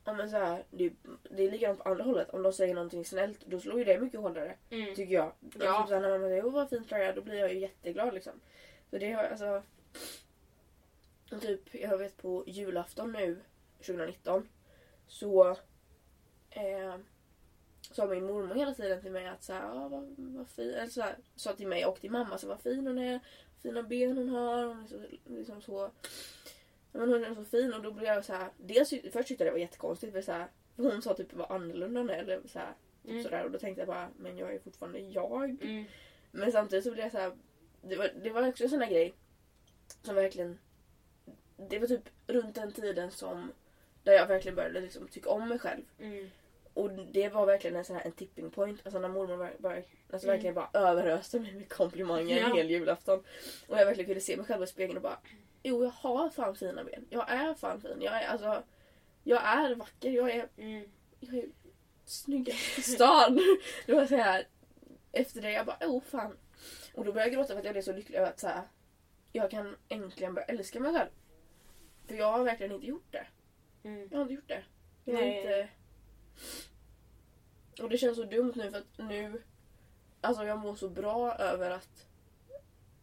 Ja 0.04 0.12
men 0.12 0.30
så 0.30 0.37
här, 0.37 0.64
det, 0.70 0.92
det 1.30 1.42
är 1.42 1.50
likadant 1.50 1.78
på 1.83 1.88
andra 1.88 2.04
hållet. 2.04 2.30
Om 2.30 2.42
de 2.42 2.52
säger 2.52 2.74
någonting 2.74 3.04
snällt 3.04 3.46
då 3.46 3.61
slår 3.61 3.78
ju 3.78 3.85
det 3.85 4.00
mycket 4.00 4.20
hårdare. 4.20 4.56
Mm. 4.70 4.94
Tycker 4.94 5.14
jag. 5.14 5.33
Ja. 5.61 5.68
Alltså, 5.70 5.88
så 5.88 5.94
här, 5.94 6.00
när 6.00 6.18
man 6.18 6.28
säger 6.28 6.46
åh 6.46 6.52
vad 6.52 6.68
fint 6.70 6.88
tröja 6.88 7.12
då 7.12 7.20
blir 7.22 7.38
jag 7.38 7.52
ju 7.52 7.59
jätteglad 7.59 8.14
liksom. 8.14 8.40
Så 8.90 8.98
det 8.98 9.12
har 9.12 9.24
alltså... 9.24 9.62
Typ 11.40 11.74
jag 11.74 11.98
vet 11.98 12.16
på 12.16 12.44
julafton 12.46 13.12
nu 13.12 13.37
2019 13.78 14.48
så... 15.06 15.50
Eh, 16.50 16.94
sa 18.00 18.06
min 18.06 18.26
mormor 18.26 18.54
hela 18.54 18.74
tiden 18.74 19.00
till 19.00 19.10
mig 19.10 19.26
att 19.26 19.42
så 19.42 19.52
här, 19.52 19.62
ah, 19.62 19.88
vad, 19.88 20.14
vad 20.16 20.48
fin, 20.48 20.74
eller 20.74 20.86
så 20.86 21.02
här, 21.02 21.16
sa 21.36 21.52
till 21.52 21.66
mig 21.66 21.86
och 21.86 22.00
till 22.00 22.10
mamma 22.10 22.38
så 22.38 22.48
vad 22.48 22.60
fin 22.60 22.86
hon 22.86 22.98
är, 22.98 23.20
fina 23.62 23.82
ben 23.82 24.16
hon 24.16 24.28
har, 24.28 24.64
hon 24.64 24.82
är 24.82 24.86
så, 24.86 24.96
liksom 25.24 25.62
så, 25.62 25.90
men 26.92 27.08
hon 27.08 27.24
är 27.24 27.34
så 27.34 27.44
fin 27.44 27.74
och 27.74 27.82
då 27.82 27.92
blev 27.92 28.06
jag 28.06 28.24
så 28.24 28.32
här, 28.32 28.48
dels 28.56 28.90
först 28.90 29.28
tyckte 29.28 29.44
jag 29.44 29.48
det 29.48 29.50
var 29.52 29.58
jättekonstigt 29.58 30.12
för 30.12 30.22
så 30.22 30.32
här, 30.32 30.46
för 30.76 30.82
hon 30.82 31.02
sa 31.02 31.14
typ 31.14 31.32
vad 31.32 31.50
annorlunda 31.50 32.00
hon 32.00 32.10
är 32.10 32.18
eller 32.18 32.40
så 32.46 32.58
här, 32.58 32.72
typ 33.02 33.10
Mm. 33.10 33.22
sådär 33.22 33.44
och 33.44 33.50
då 33.50 33.58
tänkte 33.58 33.80
jag 33.80 33.88
bara, 33.88 34.08
men 34.16 34.38
jag 34.38 34.54
är 34.54 34.58
fortfarande 34.58 34.98
jag. 34.98 35.62
Mm. 35.62 35.84
Men 36.30 36.52
samtidigt 36.52 36.84
så 36.84 36.90
blev 36.90 37.04
jag 37.04 37.12
så 37.12 37.18
här, 37.18 37.32
det 37.82 37.96
var, 37.96 38.10
det 38.22 38.30
var 38.30 38.48
också 38.48 38.64
en 38.64 38.70
sån 38.70 38.80
här 38.80 38.90
grej 38.90 39.14
som 40.02 40.14
verkligen, 40.14 40.58
det 41.56 41.78
var 41.78 41.86
typ 41.86 42.08
runt 42.26 42.54
den 42.54 42.72
tiden 42.72 43.10
som, 43.10 43.52
där 44.02 44.12
jag 44.12 44.26
verkligen 44.26 44.56
började 44.56 44.80
liksom 44.80 45.08
tycka 45.08 45.30
om 45.30 45.48
mig 45.48 45.58
själv. 45.58 45.82
Mm. 45.98 46.30
Och 46.80 46.90
det 47.12 47.28
var 47.28 47.46
verkligen 47.46 47.76
en 47.76 47.84
sån 47.84 47.96
här 47.96 48.06
en 48.06 48.12
tipping 48.12 48.50
point. 48.50 48.80
Alltså 48.84 48.98
när 48.98 49.08
mormor 49.08 49.36
var, 49.36 49.52
var, 49.58 49.72
alltså 50.12 50.26
Mm. 50.28 50.36
verkligen 50.36 50.54
bara 50.54 50.70
överöste 50.72 51.40
mig 51.40 51.54
med 51.54 51.68
komplimanger 51.68 52.38
Ja. 52.40 52.46
en 52.50 52.56
hel 52.56 52.70
julafton. 52.70 53.24
Och 53.66 53.78
jag 53.78 53.86
verkligen 53.86 54.06
kunde 54.06 54.20
se 54.20 54.36
mig 54.36 54.46
själv 54.46 54.62
i 54.62 54.66
spegeln 54.66 54.96
och 54.96 55.02
bara 55.02 55.18
Jo 55.62 55.82
jag 55.84 55.90
har 55.90 56.30
fan 56.30 56.54
fina 56.54 56.84
ben. 56.84 57.06
Jag 57.10 57.30
är 57.30 57.54
fan 57.54 57.80
fin. 57.80 57.96
Jag 58.00 58.22
är 58.22 58.28
alltså 58.28 58.62
Jag 59.24 59.42
är 59.44 59.74
vacker. 59.74 60.10
Jag 60.10 60.30
är, 60.30 60.48
Mm. 60.58 60.90
jag 61.20 61.34
är 61.34 61.44
snyggast 62.04 62.78
i 62.78 62.82
stan. 62.82 63.38
det 63.86 63.92
var 63.94 64.06
så 64.06 64.16
här 64.16 64.46
Efter 65.12 65.40
det 65.40 65.52
jag 65.52 65.66
bara 65.66 65.76
oh 65.86 66.02
fan. 66.02 66.36
Och 66.94 67.04
då 67.04 67.12
började 67.12 67.30
jag 67.30 67.36
gråta 67.38 67.52
för 67.52 67.58
att 67.58 67.64
jag 67.64 67.74
blev 67.74 67.82
så 67.82 67.92
lycklig 67.92 68.18
över 68.18 68.28
att 68.28 68.40
så 68.40 68.46
här, 68.48 68.62
Jag 69.32 69.50
kan 69.50 69.76
äntligen 69.88 70.34
börja 70.34 70.46
älska 70.46 70.80
mig 70.80 70.92
själv. 70.94 71.10
För 72.08 72.14
jag 72.14 72.32
har 72.32 72.44
verkligen 72.44 72.72
inte 72.72 72.86
gjort 72.86 73.12
det. 73.12 73.26
Mm. 73.84 74.08
Jag 74.10 74.18
har 74.18 74.22
inte 74.22 74.34
gjort 74.34 74.48
det. 74.48 74.62
Jag 75.04 75.14
har 75.14 75.22
Nej. 75.22 75.36
inte... 75.38 75.68
Och 77.80 77.88
det 77.88 77.98
känns 77.98 78.16
så 78.16 78.24
dumt 78.24 78.52
nu 78.56 78.70
för 78.70 78.78
att 78.78 78.98
nu... 78.98 79.42
Alltså 80.20 80.44
jag 80.44 80.58
mår 80.58 80.74
så 80.74 80.88
bra 80.88 81.34
över 81.34 81.70
att... 81.70 82.06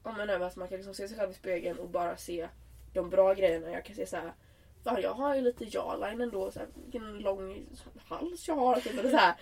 Ja 0.03 0.13
men 0.17 0.29
över 0.29 0.45
att 0.45 0.55
man 0.55 0.67
kan 0.67 0.77
liksom 0.77 0.93
se 0.93 1.07
sig 1.07 1.17
själv 1.17 1.31
i 1.31 1.33
spegeln 1.33 1.79
och 1.79 1.89
bara 1.89 2.17
se 2.17 2.49
de 2.93 3.09
bra 3.09 3.33
grejerna. 3.33 3.71
Jag 3.71 3.85
kan 3.85 3.95
se 3.95 4.05
så 4.05 4.15
här. 4.15 4.33
Fan 4.83 5.01
jag 5.01 5.13
har 5.13 5.35
ju 5.35 5.41
lite 5.41 5.65
jawline 5.65 6.21
ändå. 6.21 6.51
Så 6.51 6.59
här, 6.59 6.67
vilken 6.83 7.17
lång 7.17 7.65
hals 8.05 8.47
jag 8.47 8.55
har. 8.55 8.79
Typ, 8.79 8.99
eller 8.99 9.09
så 9.09 9.17
här. 9.17 9.35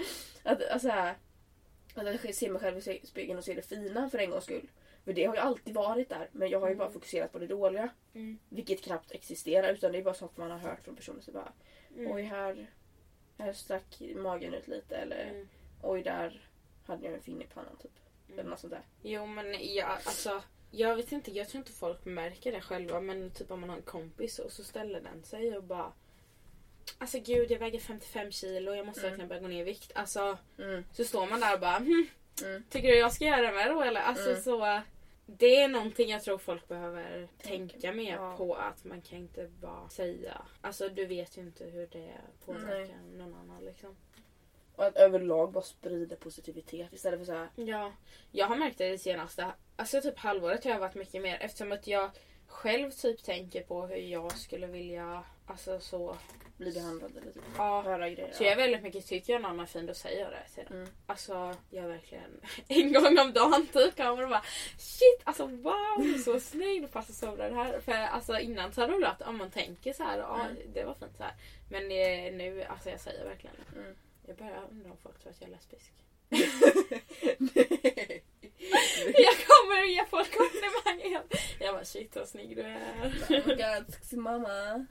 Att, 0.44 0.70
alltså, 0.70 0.90
här, 0.90 1.16
att 1.96 2.26
jag 2.26 2.36
ser 2.36 2.50
mig 2.50 2.62
själv 2.62 2.78
i 2.78 3.02
spegeln 3.04 3.38
och 3.40 3.46
ser 3.46 3.56
det 3.56 3.62
fina 3.62 4.10
för 4.10 4.18
en 4.18 4.30
gångs 4.30 4.44
skull. 4.44 4.70
För 5.04 5.14
det 5.14 5.26
har 5.26 5.36
ju 5.36 5.42
alltid 5.42 5.74
varit 5.74 6.10
där. 6.10 6.30
Men 6.32 6.50
jag 6.50 6.60
har 6.60 6.70
ju 6.70 6.76
bara 6.76 6.92
fokuserat 6.92 7.32
på 7.32 7.40
det 7.40 7.48
dåliga. 7.48 7.90
Mm. 8.14 8.40
Vilket 8.50 8.84
knappt 8.84 9.12
existerar. 9.12 9.74
Utan 9.74 9.92
det 9.92 9.98
är 9.98 10.04
bara 10.04 10.14
sånt 10.14 10.38
man 10.38 10.52
har 10.52 10.58
hört 10.58 10.84
från 10.84 10.96
personer. 10.96 11.22
Så 11.22 11.32
bara, 11.32 11.52
Mm. 11.98 12.12
Oj 12.12 12.22
här, 12.22 12.68
här 13.38 13.54
stack 13.54 14.02
magen 14.16 14.54
ut 14.54 14.68
lite. 14.68 14.96
Eller 14.98 15.24
Mm. 15.30 15.48
oj 15.82 16.04
där 16.04 16.48
hade 16.88 17.06
jag 17.06 17.14
en 17.14 17.22
finne 17.22 17.44
i 17.44 17.48
pannan 17.48 17.78
typ. 17.82 17.92
Eller 18.28 18.40
Mm. 18.40 18.50
något 18.50 18.60
sånt 18.60 18.74
där. 18.74 18.82
Jo 19.02 19.26
men 19.26 19.74
jag, 19.76 19.90
alltså, 19.90 20.42
jag 20.72 20.96
vet 20.96 21.12
inte, 21.12 21.32
jag 21.32 21.50
tror 21.50 21.60
inte 21.60 21.72
folk 21.72 22.06
märker 22.06 22.52
det 22.52 22.62
själva 22.62 23.02
men 23.02 23.32
typ 23.32 23.52
om 23.52 23.60
man 23.60 23.70
har 23.70 23.78
en 23.78 23.84
kompis 23.84 24.40
och 24.40 24.52
så 24.52 24.64
ställer 24.64 25.02
den 25.02 25.24
sig 25.24 25.58
och 25.58 25.64
bara 25.64 25.92
Alltså 26.98 27.20
gud 27.20 27.52
jag 27.52 27.60
väger 27.60 27.80
55 27.80 28.32
kilo 28.32 28.74
jag 28.74 28.86
måste 28.86 29.02
Mm. 29.02 29.12
verkligen 29.12 29.28
börja 29.28 29.42
gå 29.42 29.48
ner 29.48 29.62
i 29.62 29.64
vikt. 29.64 29.92
Alltså 29.96 30.38
Mm. 30.58 30.86
så 30.94 31.04
står 31.04 31.28
man 31.28 31.40
där 31.40 31.54
och 31.54 31.60
bara 31.60 31.78
hm. 31.78 32.08
Tycker 32.70 32.88
du 32.88 32.98
jag 32.98 33.14
ska 33.14 33.26
göra 33.26 33.42
det 33.42 33.52
med 33.52 33.70
då 33.72 33.82
eller? 33.82 34.02
Alltså 34.02 34.30
Mm. 34.30 34.42
så 34.42 34.82
Det 35.26 35.62
är 35.62 35.68
någonting 35.68 36.10
jag 36.10 36.24
tror 36.24 36.38
folk 36.38 36.68
behöver 36.68 37.28
Tänka. 37.38 37.72
tänka 37.74 37.94
mer 37.94 38.14
Ja. 38.16 38.36
på 38.38 38.56
att 38.56 38.84
man 38.86 39.02
kan 39.02 39.20
inte 39.20 39.48
bara 39.62 39.90
säga 39.90 40.42
Alltså 40.62 40.90
du 40.90 41.06
vet 41.06 41.38
ju 41.38 41.42
inte 41.42 41.66
hur 41.66 41.88
det 41.88 42.12
påverkar 42.46 42.68
Nej. 42.96 43.18
någon 43.18 43.34
annan 43.36 43.66
liksom. 43.66 43.96
Och 44.76 44.86
att 44.86 44.96
överlag 44.96 45.52
bara 45.52 45.64
sprida 45.64 46.16
positivitet 46.16 46.94
istället 46.94 47.20
för 47.20 47.26
så 47.26 47.34
här. 47.34 47.50
Ja, 47.56 47.92
jag 48.32 48.48
har 48.48 48.56
märkt 48.56 48.78
det 48.78 48.90
det 48.90 48.98
senaste 48.98 49.52
alltså 49.76 50.02
typ 50.02 50.18
halvåret 50.18 50.64
har 50.64 50.72
jag 50.72 50.80
varit 50.80 50.96
mycket 50.96 51.22
mer 51.22 51.38
eftersom 51.42 51.72
att 51.72 51.88
jag 51.88 52.12
själv 52.48 52.92
typ 52.92 53.24
tänker 53.24 53.62
på 53.64 53.86
hur 53.88 53.96
jag 53.96 54.38
skulle 54.38 54.68
vilja 54.68 55.24
alltså 55.48 55.80
så 55.80 56.18
bli 56.58 56.72
behandlad 56.72 57.12
eller 57.18 57.32
typ. 57.32 57.44
ja. 57.58 57.82
Höra 57.82 58.10
grejer. 58.10 58.34
Så 58.34 58.44
jag 58.44 58.52
är 58.52 58.56
väldigt 58.58 58.82
mycket 58.84 59.06
tycker 59.08 59.34
jag 59.34 59.42
någon 59.42 59.60
är 59.60 59.66
fin 59.66 59.86
då 59.86 59.94
säger 59.94 60.22
jag 60.22 60.32
det 60.32 60.44
till 60.56 60.64
den. 60.70 60.78
Mm. 60.78 60.90
Alltså 61.06 61.56
jag 61.70 61.84
är 61.84 61.88
verkligen 61.90 62.42
en 62.68 62.94
gång 62.94 63.20
om 63.20 63.34
dagen 63.34 63.68
typ 63.74 63.98
kommer 63.98 64.24
och 64.24 64.30
bara 64.30 64.44
shit 64.78 65.22
alltså 65.24 65.46
wow 65.46 65.96
du 65.98 66.14
är 66.16 66.18
så 66.18 66.40
snygg 66.40 66.82
du 66.82 66.88
passar 66.88 67.14
så 67.14 67.36
bra 67.36 67.50
det 67.50 67.56
här. 67.56 67.80
För 67.80 67.92
alltså 67.92 68.40
innan 68.40 68.74
så 68.74 68.82
hade 68.82 68.94
det 68.94 69.00
varit 69.00 69.22
om 69.22 69.38
man 69.38 69.52
tänker 69.52 69.94
så 69.94 70.04
här 70.04 70.18
ja 70.18 70.42
Mm. 70.46 70.58
det 70.74 70.84
var 70.84 70.94
fint 70.94 71.18
så 71.18 71.24
här. 71.24 71.34
Men 71.70 71.84
eh, 71.84 72.34
nu 72.38 72.64
alltså 72.64 72.90
jag 72.90 73.00
säger 73.00 73.26
verkligen. 73.26 73.56
Mm. 73.76 73.96
Jag 74.28 74.36
börjar 74.38 74.64
undra 74.72 74.92
om 74.92 74.98
folk 75.04 75.20
tror 75.20 75.32
att 75.32 75.42
jag 75.42 75.50
är 75.50 75.54
lesbisk. 75.56 75.92
Jag 79.18 79.36
kommer 79.48 79.84
att 79.84 79.90
ge 79.90 80.06
folk 80.10 80.38
komplimanger. 80.38 81.22
Jag 81.60 81.74
bara 81.76 81.86
shit 81.86 82.16
vad 82.16 82.28
snygg 82.28 82.56
du 82.56 82.62
är. 82.62 83.14
Oh 83.30 83.48
my 83.48 83.56
god, 83.56 84.20
mamma. 84.20 84.86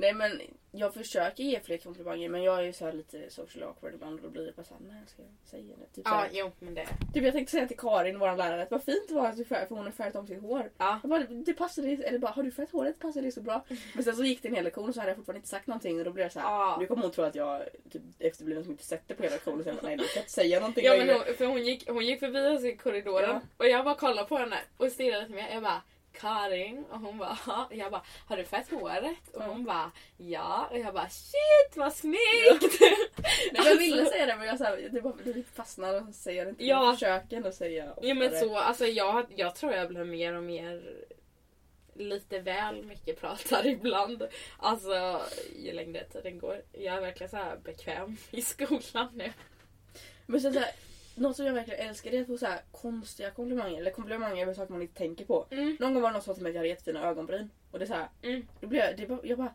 Nej 0.00 0.12
men 0.14 0.40
jag 0.72 0.94
försöker 0.94 1.42
ge 1.44 1.60
fler 1.60 1.76
komplimanger 1.78 2.28
men 2.28 2.42
jag 2.42 2.58
är 2.58 2.62
ju 2.62 2.72
så 2.72 2.92
lite 2.92 3.30
social 3.30 3.62
awkward 3.68 3.94
ibland 3.94 4.16
och 4.16 4.22
då 4.22 4.28
blir 4.30 4.46
det 4.46 4.52
bara 4.56 4.64
såhär, 4.64 4.80
nej 4.88 5.02
ska 5.06 5.22
jag 5.22 5.30
säga 5.50 5.76
det? 5.76 5.86
Typ, 5.94 6.04
Ja 6.08 6.24
jo 6.32 6.50
men 6.58 6.74
det. 6.74 6.86
typ 7.14 7.24
jag 7.24 7.32
tänkte 7.32 7.50
säga 7.50 7.68
till 7.68 7.76
Karin, 7.78 8.18
vår 8.18 8.36
lärare, 8.36 8.62
att 8.62 8.70
vad 8.70 8.82
fint 8.84 9.08
det 9.08 9.14
var 9.14 9.26
att 9.28 9.36
du 9.36 9.44
färgade 9.44 9.68
för 9.68 9.74
hon 9.74 9.84
har 9.84 9.92
färgat 9.92 10.16
om 10.16 10.26
sitt 10.26 10.40
hår. 10.42 10.70
Ja. 10.78 10.98
Jag 11.02 11.10
bara, 11.10 11.20
det 11.24 11.52
passar 11.52 11.82
dig, 11.82 12.04
eller 12.04 12.18
bara 12.18 12.32
har 12.32 12.42
du 12.42 12.50
färgat 12.50 12.72
håret 12.72 12.98
passar 12.98 13.22
det 13.22 13.32
så 13.32 13.40
bra. 13.40 13.64
Men 13.94 14.04
sen 14.04 14.16
så 14.16 14.24
gick 14.24 14.42
det 14.42 14.48
en 14.48 14.54
hel 14.54 14.64
lektion 14.64 14.88
och 14.88 14.94
så 14.94 15.00
hade 15.00 15.10
jag 15.10 15.16
fortfarande 15.16 15.38
inte 15.38 15.48
sagt 15.48 15.66
någonting 15.66 15.98
och 15.98 16.04
då 16.04 16.10
blev 16.10 16.24
jag 16.24 16.32
såhär, 16.32 16.46
Ja. 16.46 16.76
nu 16.80 16.86
kommer 16.86 17.02
hon 17.02 17.10
tro 17.10 17.24
att 17.24 17.34
jag 17.34 17.62
typ 17.90 18.02
efterbliven 18.18 18.62
som 18.64 18.72
inte 18.72 18.84
sett 18.84 19.02
det 19.08 19.14
på 19.14 19.22
hela 19.22 19.34
lektionen. 19.34 19.62
Så 19.64 19.68
jag 19.68 19.76
bara, 19.76 19.86
nej 19.86 19.96
du 19.96 20.04
kan 20.08 20.20
inte 20.22 20.32
säga 20.32 20.60
någonting 20.60 20.84
Ja 20.84 20.96
men 20.96 21.08
hon, 21.08 21.20
för 21.38 21.46
hon 21.46 21.64
gick, 21.64 21.88
hon 21.90 22.06
gick 22.06 22.20
förbi 22.20 22.46
oss 22.56 22.64
i 22.64 22.76
korridoren 22.76 23.30
Ja. 23.30 23.40
och 23.56 23.66
jag 23.68 23.84
bara 23.84 23.94
kollade 23.94 24.28
på 24.28 24.36
henne 24.36 24.56
och 24.76 24.92
stirrade 24.92 25.26
till 25.26 25.34
mig. 25.34 25.50
Jag 25.52 25.62
bara 25.62 25.82
Karin 26.20 26.84
och 26.90 27.00
hon 27.00 27.18
bara 27.18 27.38
ja. 27.46 27.68
Jag 27.70 27.92
bara 27.92 28.02
har 28.26 28.36
du 28.36 28.44
färgat 28.44 28.70
håret? 28.70 29.34
Och 29.34 29.42
hon 29.42 29.64
bara 29.64 29.90
ja. 30.16 30.68
Och 30.70 30.78
jag 30.78 30.94
bara 30.94 31.08
shit 31.08 31.76
vad 31.76 31.92
snyggt! 31.92 32.80
Nej, 33.52 33.62
jag 33.64 33.76
ville 33.76 34.06
säga 34.06 34.26
det 34.26 34.36
men 34.36 34.46
jag 34.46 34.58
så 34.58 34.64
här, 34.64 34.88
det 34.92 35.00
bara 35.02 35.14
det 35.24 35.42
fastnade 35.54 36.00
och 36.00 36.14
säger 36.14 36.44
det 36.44 36.50
inte. 36.50 36.64
Ja. 36.64 36.84
Jag 36.84 36.94
försöker 36.94 37.36
ändå 37.36 37.52
säga 37.52 37.94
Ja 38.02 38.14
men 38.14 38.40
så, 38.40 38.58
alltså 38.58 38.86
jag, 38.86 39.26
jag 39.36 39.54
tror 39.54 39.72
jag 39.72 39.88
blir 39.88 40.04
mer 40.04 40.34
och 40.34 40.42
mer 40.42 40.82
lite 41.98 42.38
väl 42.38 42.84
mycket 42.84 43.20
pratar 43.20 43.66
ibland. 43.66 44.26
Alltså 44.58 45.20
ju 45.56 45.72
längre 45.72 46.04
tiden 46.04 46.38
går. 46.38 46.62
Jag 46.72 46.96
är 46.96 47.00
verkligen 47.00 47.30
så 47.30 47.36
här 47.36 47.56
bekväm 47.56 48.16
i 48.30 48.42
skolan 48.42 49.08
nu. 49.14 49.32
Men 50.26 50.40
så 50.40 50.50
här, 50.50 50.72
något 51.20 51.36
som 51.36 51.46
jag 51.46 51.52
verkligen 51.54 51.88
älskar 51.88 52.10
det 52.10 52.16
är 52.16 52.20
att 52.20 52.26
få 52.26 52.38
så 52.38 52.46
här 52.46 52.60
konstiga 52.72 53.30
komplimanger. 53.30 53.78
Eller 53.80 53.90
komplimanger 53.90 54.42
över 54.42 54.54
saker 54.54 54.72
man 54.72 54.82
inte 54.82 54.94
tänker 54.98 55.24
på. 55.24 55.46
Mm. 55.50 55.76
Någon 55.80 55.94
gång 55.94 56.02
var 56.02 56.08
det 56.10 56.12
någon 56.12 56.22
som 56.22 56.30
sa 56.30 56.34
till 56.34 56.42
mig 56.42 56.50
att 56.50 56.54
jag 56.54 56.60
hade 56.60 56.68
jättefina 56.68 57.08
ögonbryn. 57.08 57.50
Och 57.70 57.78
det 57.78 57.84
är 57.84 57.86
så 57.86 57.94
här, 57.94 58.08
Mm. 58.22 58.46
då 58.60 58.66
blev 58.66 58.84
jag, 58.84 58.96
det 58.96 59.06
bara, 59.06 59.20
jag 59.22 59.38
bara, 59.38 59.54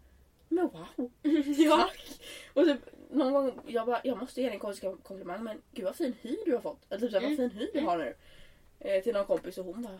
men 0.49 0.67
wow, 0.67 1.11
Ja. 1.57 1.77
tack! 1.77 2.19
Och 2.53 2.63
typ 2.65 2.79
någon 3.11 3.33
gång, 3.33 3.59
jag 3.67 3.85
bara, 3.85 4.01
jag 4.03 4.17
måste 4.17 4.41
ge 4.41 4.47
dig 4.47 4.53
en 4.53 4.59
konstig 4.59 4.89
komplimang 5.03 5.43
men 5.43 5.61
gud 5.71 5.85
vad 5.85 5.95
fin 5.95 6.13
hy 6.21 6.37
du 6.45 6.53
har 6.53 6.61
fått. 6.61 6.79
Eller 6.89 6.99
typ 7.01 7.11
så 7.11 7.19
här, 7.19 7.25
Mm. 7.27 7.37
vad 7.41 7.51
fin 7.51 7.59
hy 7.59 7.69
du 7.73 7.79
har 7.79 7.97
nu. 7.97 8.15
Eh, 8.79 9.03
till 9.03 9.13
någon 9.13 9.25
kompis 9.25 9.57
och 9.57 9.65
hon 9.65 9.81
bara, 9.81 9.99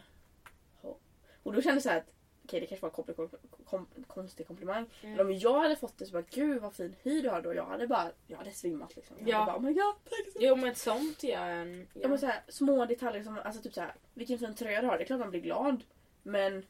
"Ja." 0.82 0.98
Och 1.44 1.54
då 1.54 1.62
kände 1.62 1.76
jag 1.76 1.84
så 1.84 1.90
här 1.90 1.98
att 1.98 2.10
okej 2.44 2.60
det 2.60 2.66
kanske 2.68 2.86
var 2.88 2.90
en 2.90 3.16
kompli- 3.16 3.38
kom, 3.66 3.88
konstig 4.08 4.48
komplimang. 4.48 4.86
Mm. 5.02 5.16
Men 5.16 5.26
om 5.26 5.34
jag 5.34 5.60
hade 5.62 5.76
fått 5.76 5.98
det 5.98 6.06
så 6.06 6.12
bara 6.12 6.24
gud 6.30 6.62
vad 6.62 6.74
fin 6.74 6.96
hy 7.04 7.22
du 7.22 7.30
har 7.30 7.42
då. 7.42 7.54
Jag 7.54 7.66
hade 7.66 7.88
bara, 7.88 8.12
jag 8.28 8.38
hade 8.38 8.52
svimmat 8.52 8.96
liksom. 8.96 9.16
Jag 9.20 9.30
Ja. 9.30 9.38
hade 9.38 9.52
bara, 9.52 9.58
oh 9.58 9.62
my 9.64 9.74
god 9.74 9.96
tack 10.04 10.34
så 10.34 10.40
Jo 10.42 10.56
men 10.56 10.76
sånt 10.76 11.24
gör 11.24 11.50
en... 11.50 11.88
Ja. 11.94 12.08
men 12.08 12.20
så 12.20 12.26
här, 12.26 12.42
små 12.48 12.86
detaljer 12.86 13.24
som, 13.24 13.38
alltså 13.44 13.62
typ 13.62 13.74
så 13.74 13.82
här, 13.82 13.94
vilken 14.14 14.40
fin 14.40 14.56
tröja 14.56 14.82
du 14.82 14.88
har. 14.88 14.98
Det 14.98 15.04
är 15.04 15.06
klart 15.06 15.20
man 15.20 15.30
blir 15.30 15.42
glad. 15.42 15.84
Men, 16.24 16.66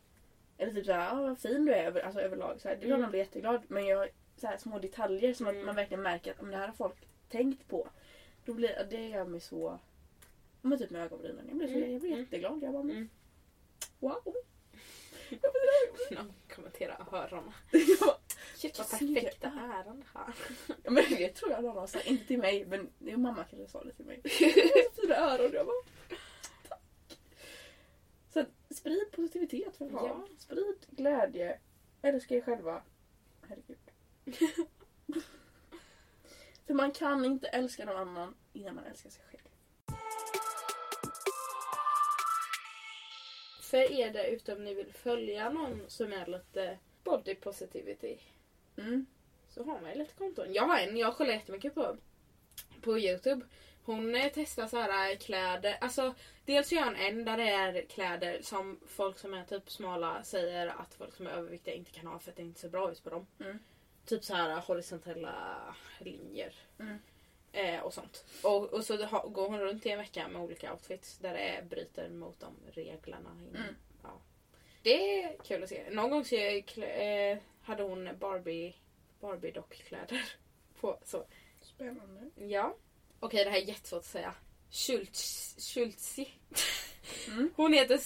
eller 0.57 0.73
typ 0.73 0.85
så 0.85 0.91
här, 0.91 1.11
ah, 1.11 1.21
vad 1.21 1.39
fin 1.39 1.65
du 1.65 1.73
är 1.73 1.83
över, 1.85 2.01
alltså 2.01 2.21
överlag. 2.21 2.61
Så 2.61 2.67
här, 2.67 2.75
det 2.75 2.81
är 2.81 2.85
klart 2.85 2.89
Mm. 2.89 3.01
man 3.01 3.09
blir 3.11 3.19
jätteglad. 3.19 3.61
Men 3.67 3.85
jag, 3.85 4.09
så 4.37 4.47
här, 4.47 4.57
små 4.57 4.79
detaljer 4.79 5.33
som 5.33 5.47
Mm. 5.47 5.65
man 5.65 5.75
verkligen 5.75 6.03
märker 6.03 6.31
att 6.31 6.39
om 6.41 6.51
det 6.51 6.57
här 6.57 6.67
har 6.67 6.73
folk 6.75 7.07
tänkt 7.29 7.67
på. 7.67 7.87
Då 8.45 8.53
blir, 8.53 8.87
det 8.89 9.07
gör 9.07 9.25
mig 9.25 9.39
så, 9.39 9.79
ja, 10.61 10.67
men 10.69 10.77
typ 10.79 10.89
med 10.89 11.01
ögonbrynen. 11.03 11.45
Jag 11.47 11.57
blir, 11.57 11.67
så, 11.67 11.73
Mm. 11.73 11.91
jag 11.91 12.01
blir 12.01 12.11
Mm. 12.11 12.23
jätteglad. 12.23 12.63
Jag 12.63 12.71
bara, 12.73 12.81
Mm. 12.83 13.09
wow. 13.99 14.35
Någon 16.11 16.33
kommenterar 16.55 17.07
öronen. 17.11 17.53
Shit 18.55 18.77
vad 18.77 18.89
perfekta 18.89 19.47
öron 19.47 20.03
har. 20.13 20.33
ja, 20.83 20.91
men 20.91 21.03
det 21.09 21.29
tror 21.29 21.51
jag 21.51 21.63
någon 21.63 21.77
har 21.77 21.87
sagt. 21.87 22.07
Inte 22.07 22.25
till 22.25 22.39
mig 22.39 22.65
men 22.65 22.89
det- 22.99 23.17
mamma 23.17 23.43
kanske 23.43 23.67
sa 23.71 23.83
det 23.83 23.93
till 23.93 24.05
mig. 24.05 24.21
Fina 25.01 25.15
öron. 25.15 25.51
Jag 25.53 25.65
bara, 25.65 25.75
tack. 26.67 26.79
Så 28.33 28.39
att, 28.39 28.47
sprid 28.77 29.11
positivitet 29.11 29.77
för 29.77 29.89
fan. 29.89 30.05
Ja. 30.05 30.27
Sprid 30.37 30.85
glädje. 30.89 31.59
Älska 32.01 32.35
er 32.35 32.41
själva. 32.41 32.83
Herregud. 33.41 33.77
för 36.67 36.73
man 36.73 36.91
kan 36.91 37.25
inte 37.25 37.47
älska 37.47 37.85
någon 37.85 37.97
annan 37.97 38.35
innan 38.53 38.75
man 38.75 38.83
älskar 38.85 39.09
sig 39.09 39.23
själv. 39.31 39.41
För 43.73 43.91
er 43.91 44.11
där 44.11 44.23
ute 44.23 44.53
om 44.53 44.63
ni 44.63 44.73
vill 44.73 44.93
följa 44.93 45.49
någon 45.49 45.81
som 45.87 46.13
är 46.13 46.25
lite 46.25 46.77
body 47.03 47.35
positivity 47.35 48.17
Mm. 48.77 49.05
så 49.49 49.63
har 49.63 49.81
man 49.81 49.91
ju 49.91 49.97
lite 49.97 50.13
konton. 50.13 50.53
Jag 50.53 50.63
har 50.63 50.79
en 50.79 50.97
jag 50.97 51.17
kollar 51.17 51.33
jättemycket 51.33 51.73
på 51.75 51.97
på 52.81 52.99
Youtube. 52.99 53.45
Hon 53.83 54.15
eh, 54.15 54.31
testar 54.33 54.67
så 54.67 54.77
här 54.77 55.11
eh, 55.11 55.17
kläder. 55.17 55.77
Alltså 55.81 56.15
dels 56.45 56.71
gör 56.71 56.83
hon 56.83 56.95
en 56.95 57.25
där 57.25 57.37
det 57.37 57.49
är 57.49 57.85
kläder 57.85 58.41
som 58.41 58.79
folk 58.87 59.19
som 59.19 59.33
är 59.33 59.43
typ 59.43 59.71
smala 59.71 60.23
säger 60.23 60.67
att 60.67 60.93
folk 60.93 61.15
som 61.15 61.27
är 61.27 61.31
överviktiga 61.31 61.73
inte 61.75 61.91
kan 61.91 62.07
ha 62.07 62.19
för 62.19 62.31
att 62.31 62.37
det 62.37 62.43
inte 62.43 62.59
ser 62.59 62.69
bra 62.69 62.91
ut 62.91 63.03
på 63.03 63.09
dem. 63.09 63.27
Mm. 63.39 63.59
Typ 64.05 64.23
så 64.23 64.33
här 64.33 64.49
eh, 64.49 64.65
horisontella 64.65 65.75
linjer. 65.99 66.53
Mm. 66.79 66.97
Eh, 67.55 67.79
och 67.79 67.93
sånt. 67.93 68.25
Och, 68.43 68.73
och 68.73 68.85
så 68.85 69.05
ha, 69.05 69.27
går 69.27 69.47
hon 69.49 69.59
runt 69.59 69.85
i 69.85 69.89
en 69.89 69.97
vecka 69.97 70.27
med 70.27 70.41
olika 70.41 70.71
outfits 70.73 71.17
där 71.17 71.33
det 71.33 71.63
bryter 71.69 72.09
mot 72.09 72.39
de 72.39 72.55
reglerna. 72.71 73.29
Inom, 73.49 73.55
Mm. 73.61 73.75
ja. 74.03 74.21
Det 74.83 75.21
är 75.23 75.37
kul 75.43 75.63
att 75.63 75.69
se. 75.69 75.89
Någon 75.89 76.09
gång 76.09 76.25
så 76.25 76.35
eh, 76.35 77.37
hade 77.61 77.83
hon 77.83 78.09
Barbie, 78.19 78.73
Barbie 79.19 79.51
dockkläder 79.51 80.25
på. 80.79 80.99
Så. 81.03 81.25
Spännande. 81.61 82.29
Ja. 82.35 82.75
Okej, 83.19 83.43
det 83.45 83.49
här 83.51 83.57
är 83.57 83.65
jättesvårt 83.65 83.99
att 83.99 84.05
säga. 84.05 84.33
Schultz, 84.71 85.55
Schultzi. 85.73 86.29
Mm. 87.27 87.53
Hon 87.55 87.73
heter, 87.73 87.99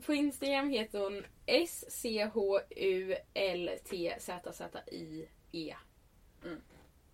på 0.00 0.14
Instagram 0.14 0.70
heter 0.70 0.98
hon 1.00 1.24
S-C-H-U-L-T-Z-Z-I-E. 4.40 5.76
Mm. 6.44 6.60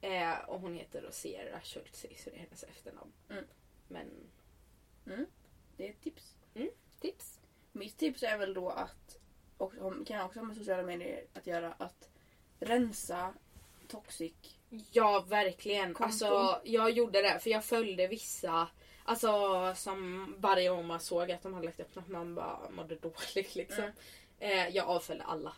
Eh, 0.06 0.38
och 0.48 0.60
hon 0.60 0.74
heter 0.74 1.02
då 1.02 1.10
Sierra 1.10 1.60
Schultzi, 1.60 2.14
så 2.14 2.30
det 2.30 2.36
är 2.36 2.40
hennes 2.40 2.62
efternamn. 2.62 3.12
Mm. 3.30 3.44
Men 3.88 4.10
Det 5.76 5.86
är 5.86 5.90
ett 5.90 6.00
tips. 6.02 6.36
tips? 7.00 7.40
Mitt 7.72 7.98
tips 7.98 8.22
är 8.22 8.38
väl 8.38 8.54
då 8.54 8.68
att, 8.68 9.18
och 9.58 9.72
kan 10.06 10.20
också 10.20 10.38
ha 10.38 10.46
med 10.46 10.56
sociala 10.56 10.82
medier 10.82 11.24
att 11.34 11.46
göra, 11.46 11.72
att 11.72 12.08
rensa 12.60 13.34
toxic. 13.88 14.32
Ja, 14.92 15.24
verkligen. 15.28 15.94
Konton. 15.94 16.06
Alltså, 16.06 16.60
jag 16.64 16.90
gjorde 16.90 17.22
det 17.22 17.40
för 17.40 17.50
jag 17.50 17.64
följde 17.64 18.06
vissa 18.06 18.68
Alltså 19.08 19.72
som 19.76 20.34
varje 20.38 20.68
gång 20.68 20.86
man 20.86 21.00
såg 21.00 21.30
att 21.30 21.42
de 21.42 21.54
hade 21.54 21.66
lagt 21.66 21.80
upp 21.80 21.94
något 21.94 22.08
man 22.08 22.34
bara 22.34 22.70
mådde 22.70 22.94
dåligt 22.94 23.54
liksom. 23.54 23.84
Mm. 23.84 23.94
Eh, 24.38 24.76
jag 24.76 24.88
avföljde 24.88 25.24
alla. 25.24 25.52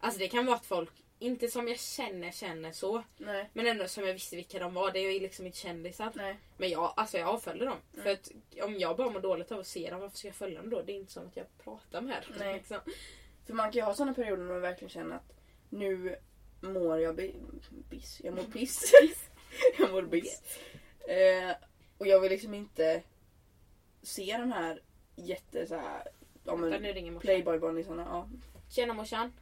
Alltså 0.00 0.18
det 0.18 0.28
kan 0.28 0.46
vara 0.46 0.56
att 0.56 0.66
folk, 0.66 0.92
inte 1.18 1.48
som 1.48 1.68
jag 1.68 1.78
känner 1.78 2.30
känner 2.30 2.72
så. 2.72 3.02
Nej. 3.16 3.50
Men 3.52 3.66
ändå 3.66 3.88
som 3.88 4.06
jag 4.06 4.12
visste 4.12 4.36
vilka 4.36 4.58
de 4.58 4.74
var. 4.74 4.90
Det 4.92 4.98
är 4.98 5.12
ju 5.12 5.20
liksom 5.20 5.46
inte 5.46 5.58
kändisar. 5.58 6.12
Nej. 6.14 6.38
Men 6.56 6.70
jag, 6.70 6.92
alltså 6.96 7.18
jag 7.18 7.28
avföljde 7.28 7.64
dem. 7.64 7.76
Mm. 7.92 8.04
För 8.04 8.10
att 8.12 8.30
om 8.64 8.78
jag 8.78 8.96
bara 8.96 9.10
mår 9.10 9.20
dåligt 9.20 9.52
av 9.52 9.58
att 9.60 9.66
se 9.66 9.90
dem, 9.90 10.00
varför 10.00 10.16
ska 10.18 10.28
jag 10.28 10.34
följa 10.34 10.60
dem 10.60 10.70
då? 10.70 10.82
Det 10.82 10.92
är 10.92 10.96
inte 10.96 11.12
som 11.12 11.26
att 11.26 11.36
jag 11.36 11.46
pratar 11.64 12.00
med 12.00 12.22
dem. 12.28 12.36
Nej. 12.38 12.54
Liksom. 12.54 12.78
För 13.46 13.54
man 13.54 13.72
kan 13.72 13.78
ju 13.80 13.82
ha 13.82 13.94
sådana 13.94 14.14
perioder 14.14 14.42
när 14.42 14.52
man 14.52 14.60
verkligen 14.60 14.90
känner 14.90 15.16
att 15.16 15.32
nu 15.70 16.16
mår 16.60 17.00
jag 17.00 17.16
bi- 17.16 17.34
biss. 17.90 18.20
Jag 18.24 18.34
mår 18.34 18.42
piss. 18.42 18.92
jag 19.78 19.90
mår 19.90 20.02
biss. 20.02 20.42
Eh, 21.08 21.56
och 21.98 22.06
jag 22.06 22.20
vill 22.20 22.30
liksom 22.30 22.54
inte 22.54 23.02
se 24.02 24.36
de 24.38 24.52
här 24.52 24.82
jätte 25.16 25.66
så 25.66 25.74
här, 25.74 26.08
ja, 26.44 26.56
playboy-bandisarna. 27.20 28.06
Ja. 28.10 28.28
Tjena 28.70 28.94
morsan. 28.94 29.32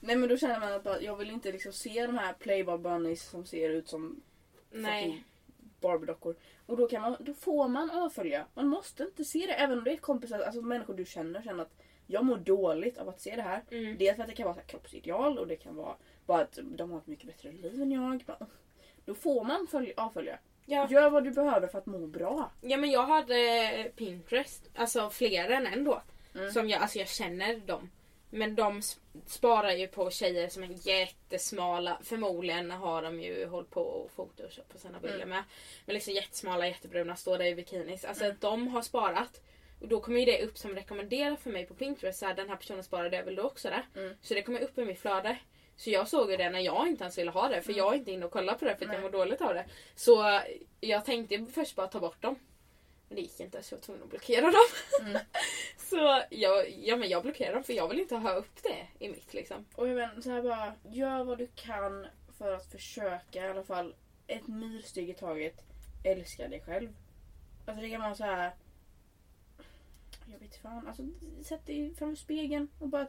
Nej 0.00 0.16
men 0.16 0.28
då 0.28 0.36
känner 0.36 0.60
man 0.60 0.72
att 0.72 1.02
jag 1.02 1.16
vill 1.16 1.30
inte 1.30 1.52
liksom 1.52 1.72
se 1.72 2.06
de 2.06 2.18
här 2.18 2.32
playboy 2.32 2.78
bunnies 2.78 3.22
som 3.22 3.44
ser 3.46 3.70
ut 3.70 3.88
som 3.88 4.22
Nej. 4.70 5.24
Barbie-dockor. 5.80 6.34
Och 6.66 6.76
då, 6.76 6.88
kan 6.88 7.02
man, 7.02 7.16
då 7.20 7.34
får 7.34 7.68
man 7.68 7.90
avfölja. 7.90 8.46
Man 8.54 8.66
måste 8.68 9.02
inte 9.02 9.24
se 9.24 9.46
det. 9.46 9.52
Även 9.52 9.78
om 9.78 9.84
det 9.84 9.92
är 9.92 9.96
kompisar, 9.96 10.40
alltså 10.40 10.62
människor 10.62 10.94
du 10.94 11.04
känner, 11.04 11.42
känner 11.42 11.62
att 11.62 11.74
jag 12.06 12.24
mår 12.24 12.36
dåligt 12.36 12.98
av 12.98 13.08
att 13.08 13.20
se 13.20 13.36
det 13.36 13.42
här. 13.42 13.62
Mm. 13.70 13.96
Dels 13.98 14.16
för 14.16 14.22
att 14.22 14.28
det 14.28 14.34
kan 14.34 14.44
vara 14.44 14.54
så 14.54 14.60
kroppsideal 14.60 15.38
och 15.38 15.46
det 15.46 15.56
kan 15.56 15.76
vara 15.76 15.94
bara 16.26 16.42
att 16.42 16.58
de 16.62 16.90
har 16.90 16.98
ett 16.98 17.06
mycket 17.06 17.26
bättre 17.26 17.52
liv 17.52 17.82
än 17.82 17.92
jag. 17.92 18.22
Bara, 18.26 18.46
Då 19.04 19.14
får 19.14 19.44
man 19.44 19.66
följa, 19.66 19.92
avfölja. 19.96 20.38
Ja. 20.66 20.88
Gör 20.90 21.10
vad 21.10 21.24
du 21.24 21.30
behöver 21.30 21.68
för 21.68 21.78
att 21.78 21.86
må 21.86 22.06
bra. 22.06 22.50
ja 22.60 22.76
men 22.76 22.90
jag 22.90 23.06
hade 23.06 23.92
Pinterest, 23.96 24.70
alltså 24.74 25.10
fler 25.10 25.50
än 25.50 25.66
en 25.66 25.84
då. 25.84 26.02
Mm. 26.34 26.50
Som 26.50 26.68
jag, 26.68 26.82
alltså 26.82 26.98
jag 26.98 27.08
känner 27.08 27.56
dem. 27.56 27.90
Men 28.30 28.54
de 28.54 28.82
sparar 29.26 29.72
ju 29.72 29.86
på 29.88 30.10
tjejer 30.10 30.48
som 30.48 30.62
är 30.62 30.88
jättesmala. 30.88 31.98
Förmodligen 32.02 32.70
har 32.70 33.02
de 33.02 33.20
ju 33.20 33.46
hållit 33.46 33.70
på 33.70 33.80
och 33.80 34.10
photoshop 34.16 34.68
på 34.68 34.78
sina 34.78 34.98
bilder 35.00 35.16
Mm. 35.16 35.28
med. 35.28 35.42
Men 35.86 35.94
liksom 35.94 36.12
jättesmala, 36.14 36.66
jättebruna, 36.66 37.16
står 37.16 37.38
där 37.38 37.44
i 37.44 37.54
bikinis. 37.54 38.04
Alltså 38.04 38.24
Mm. 38.24 38.36
de 38.40 38.68
har 38.68 38.82
sparat. 38.82 39.40
Och 39.80 39.88
då 39.88 40.00
kommer 40.00 40.18
ju 40.20 40.24
det 40.26 40.42
upp 40.42 40.58
som 40.58 40.74
rekommenderat 40.74 41.40
för 41.40 41.50
mig 41.50 41.66
på 41.66 41.74
Pinterest. 41.74 42.18
Så 42.18 42.26
här, 42.26 42.34
den 42.34 42.48
här 42.48 42.56
personen 42.56 42.84
sparade, 42.84 43.16
jag 43.16 43.24
vill 43.24 43.34
du 43.36 43.42
också 43.42 43.68
det? 43.70 44.00
Mm. 44.00 44.16
Så 44.22 44.34
det 44.34 44.42
kommer 44.42 44.60
upp 44.60 44.78
i 44.78 44.84
mitt 44.84 45.00
flöde. 45.00 45.36
Så 45.76 45.90
jag 45.90 46.08
såg 46.08 46.30
ju 46.30 46.36
det 46.36 46.50
när 46.50 46.60
jag 46.60 46.88
inte 46.88 47.04
ens 47.04 47.18
ville 47.18 47.30
ha 47.30 47.48
det. 47.48 47.62
För 47.62 47.70
Mm. 47.72 47.78
jag 47.78 47.92
är 47.94 47.98
inte 47.98 48.10
inne 48.12 48.26
och 48.26 48.32
kollar 48.32 48.54
på 48.54 48.64
det 48.64 48.76
för 48.76 48.84
att 48.84 48.88
Nej. 48.88 48.96
jag 48.96 49.02
mår 49.02 49.10
dåligt 49.18 49.40
av 49.40 49.54
det. 49.54 49.64
Så 49.94 50.40
jag 50.80 51.04
tänkte 51.04 51.46
först 51.54 51.76
bara 51.76 51.86
ta 51.86 52.00
bort 52.00 52.22
dem. 52.22 52.36
Men 53.10 53.16
det 53.16 53.22
gick 53.22 53.40
inte 53.40 53.62
så 53.62 53.74
jag 53.74 53.78
var 53.78 53.82
tvungen 53.82 54.02
att 54.02 54.10
blockera 54.10 54.50
dem. 54.50 54.66
Mm. 55.00 55.22
Så 55.76 56.22
jag, 56.30 56.70
ja, 56.70 56.96
men 56.96 57.08
jag 57.08 57.22
blockerar 57.22 57.54
dem 57.54 57.64
för 57.64 57.72
jag 57.72 57.88
vill 57.88 58.00
inte 58.00 58.16
ha 58.16 58.32
upp 58.32 58.62
det 58.62 59.04
i 59.04 59.08
mitt 59.08 59.34
liksom. 59.34 59.66
Och 59.74 59.88
jag 59.88 59.94
vet, 59.94 60.24
så 60.24 60.30
här 60.30 60.42
bara, 60.42 60.74
gör 60.82 61.24
vad 61.24 61.38
du 61.38 61.48
kan 61.54 62.06
för 62.38 62.52
att 62.52 62.66
försöka 62.66 63.46
i 63.46 63.48
alla 63.48 63.62
fall 63.62 63.94
ett 64.26 64.46
myrsteg 64.46 65.10
i 65.10 65.14
taget 65.14 65.64
älska 66.04 66.48
dig 66.48 66.60
själv. 66.60 66.96
Alltså 67.66 67.82
det 67.82 67.90
kan 67.90 68.00
vara 68.00 68.14
så 68.14 68.24
här. 68.24 68.54
Jag 70.32 70.38
vet 70.38 70.56
fan, 70.56 70.86
alltså 70.86 71.02
sätt 71.44 71.66
dig 71.66 71.94
framför 71.94 72.22
spegeln 72.22 72.68
och 72.78 72.88
bara 72.88 73.06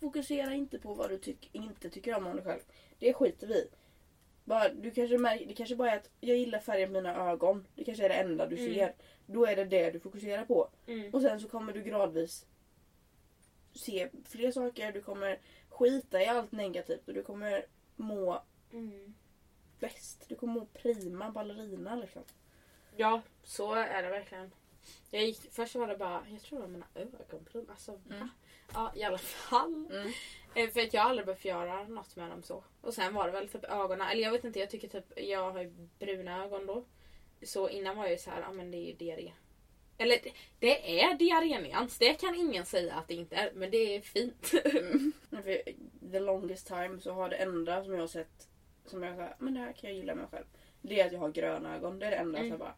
fokusera 0.00 0.54
inte 0.54 0.78
på 0.78 0.94
vad 0.94 1.10
du 1.10 1.18
tyck, 1.18 1.50
inte 1.52 1.90
tycker 1.90 2.16
om 2.16 2.26
om 2.26 2.36
dig 2.36 2.44
själv. 2.44 2.60
Det 2.98 3.14
skiter 3.14 3.46
vi 3.46 3.54
i. 3.54 3.68
bara, 4.48 4.68
du 4.68 4.90
kanske 4.90 5.18
märker, 5.18 5.46
Det 5.46 5.54
kanske 5.54 5.76
bara 5.76 5.90
är 5.90 5.96
att 5.96 6.10
jag 6.20 6.36
gillar 6.36 6.58
färgen 6.58 6.88
på 6.88 6.92
mina 6.92 7.30
ögon. 7.30 7.66
Det 7.74 7.84
kanske 7.84 8.04
är 8.04 8.08
det 8.08 8.14
enda 8.14 8.46
du 8.46 8.56
Mm. 8.58 8.74
ser. 8.74 8.94
Då 9.26 9.46
är 9.46 9.56
det 9.56 9.64
det 9.64 9.90
du 9.90 10.00
fokuserar 10.00 10.44
på. 10.44 10.68
Mm. 10.86 11.14
Och 11.14 11.22
sen 11.22 11.40
så 11.40 11.48
kommer 11.48 11.72
du 11.72 11.82
gradvis 11.82 12.46
se 13.74 14.08
fler 14.24 14.52
saker. 14.52 14.92
Du 14.92 15.02
kommer 15.02 15.38
skita 15.68 16.22
i 16.22 16.26
allt 16.26 16.52
negativt 16.52 17.08
och 17.08 17.14
du 17.14 17.22
kommer 17.22 17.66
må 17.96 18.42
Mm. 18.72 19.14
bäst. 19.80 20.24
Du 20.28 20.34
kommer 20.34 20.52
må 20.52 20.66
prima 20.66 21.30
ballerina 21.30 21.96
liksom. 21.96 22.22
Ja, 22.96 23.20
så 23.44 23.74
är 23.74 24.02
det 24.02 24.08
verkligen. 24.08 24.50
Jag 25.10 25.22
gick, 25.26 25.52
först 25.52 25.74
var 25.74 25.86
det 25.86 25.96
bara, 25.96 26.26
jag 26.30 26.42
tror 26.42 26.58
det 26.58 26.62
var 26.62 26.68
mina 26.72 26.86
ögonbryn. 26.94 27.66
Alltså, 27.70 27.92
va? 27.92 27.98
Mm. 28.14 28.28
Ja, 28.74 28.92
i 28.96 29.02
alla 29.02 29.18
fall. 29.18 29.88
Eh, 29.92 30.06
För 30.54 30.80
att 30.80 30.94
jag 30.94 31.02
aldrig 31.06 31.26
behövt 31.26 31.44
göra 31.44 31.84
något 31.88 32.16
med 32.16 32.30
dem 32.30 32.42
så. 32.42 32.64
Och 32.80 32.94
sen 32.94 33.14
var 33.14 33.26
det 33.26 33.32
väl 33.32 33.48
typ 33.48 33.64
ögonen, 33.64 34.08
eller 34.08 34.22
jag 34.22 34.32
vet 34.32 34.44
inte, 34.44 34.58
jag 34.60 34.70
tycker 34.70 34.88
typ, 34.88 35.04
jag 35.16 35.52
har 35.52 35.70
bruna 35.98 36.44
ögon 36.44 36.66
då. 36.66 36.84
Så 37.42 37.68
innan 37.68 37.96
var 37.96 38.04
jag 38.04 38.12
ju 38.12 38.18
så 38.18 38.30
här, 38.30 38.40
ja 38.40 38.52
men 38.52 38.70
det 38.70 38.76
är 38.76 38.86
ju 38.86 38.92
diarré. 38.92 39.32
Eller 39.98 40.18
det- 40.22 40.32
det 40.58 41.00
är 41.02 41.14
diarrényans, 41.14 41.98
det 41.98 42.14
kan 42.14 42.34
ingen 42.34 42.66
säga 42.66 42.94
att 42.94 43.08
det 43.08 43.14
inte 43.14 43.36
är, 43.36 43.52
men 43.54 43.70
det 43.70 43.96
är 43.96 44.00
fint. 44.00 44.52
Men 45.30 45.42
för 45.42 45.62
the 46.12 46.20
longest 46.20 46.66
time 46.66 47.00
så 47.00 47.12
har 47.12 47.28
det 47.28 47.36
enda 47.36 47.84
som 47.84 47.92
jag 47.92 48.00
har 48.00 48.06
sett 48.06 48.48
som 48.86 49.02
jag 49.02 49.16
säger, 49.16 49.36
men 49.38 49.54
det 49.54 49.60
här 49.60 49.72
kan 49.72 49.90
jag 49.90 49.96
gilla 49.98 50.14
med 50.14 50.22
mig 50.22 50.30
själv. 50.30 50.46
Det 50.82 51.00
är 51.00 51.06
att 51.06 51.12
jag 51.12 51.20
har 51.20 51.28
gröna 51.28 51.76
ögon. 51.76 51.98
Det 51.98 52.06
är 52.06 52.10
det 52.10 52.16
enda 52.16 52.38
Mm. 52.38 52.50
jag 52.50 52.58
bara. 52.58 52.74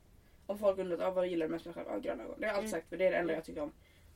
Om 0.46 0.59
folk 0.59 0.78
undrar 0.78 1.06
ah, 1.06 1.11
vad 1.11 1.26
gillar 1.28 1.46
du 1.46 1.52
mest 1.52 1.66
med 1.66 1.74
dig 1.74 1.85
själv? 1.85 1.94
Ja, 1.94 1.98
gröna 2.11 2.22
ögon. 2.24 2.40
Det 2.40 2.46
har 2.46 2.52
jag 2.52 2.56
alltid 2.59 2.68
Mm. 2.74 2.80
sagt 2.80 2.88
för 2.88 2.96
det 2.96 3.06
är 3.06 3.11
det 3.11 3.16
enda 3.16 3.33
jag 3.35 3.44
tycker 3.44 3.61
om. 3.62 3.72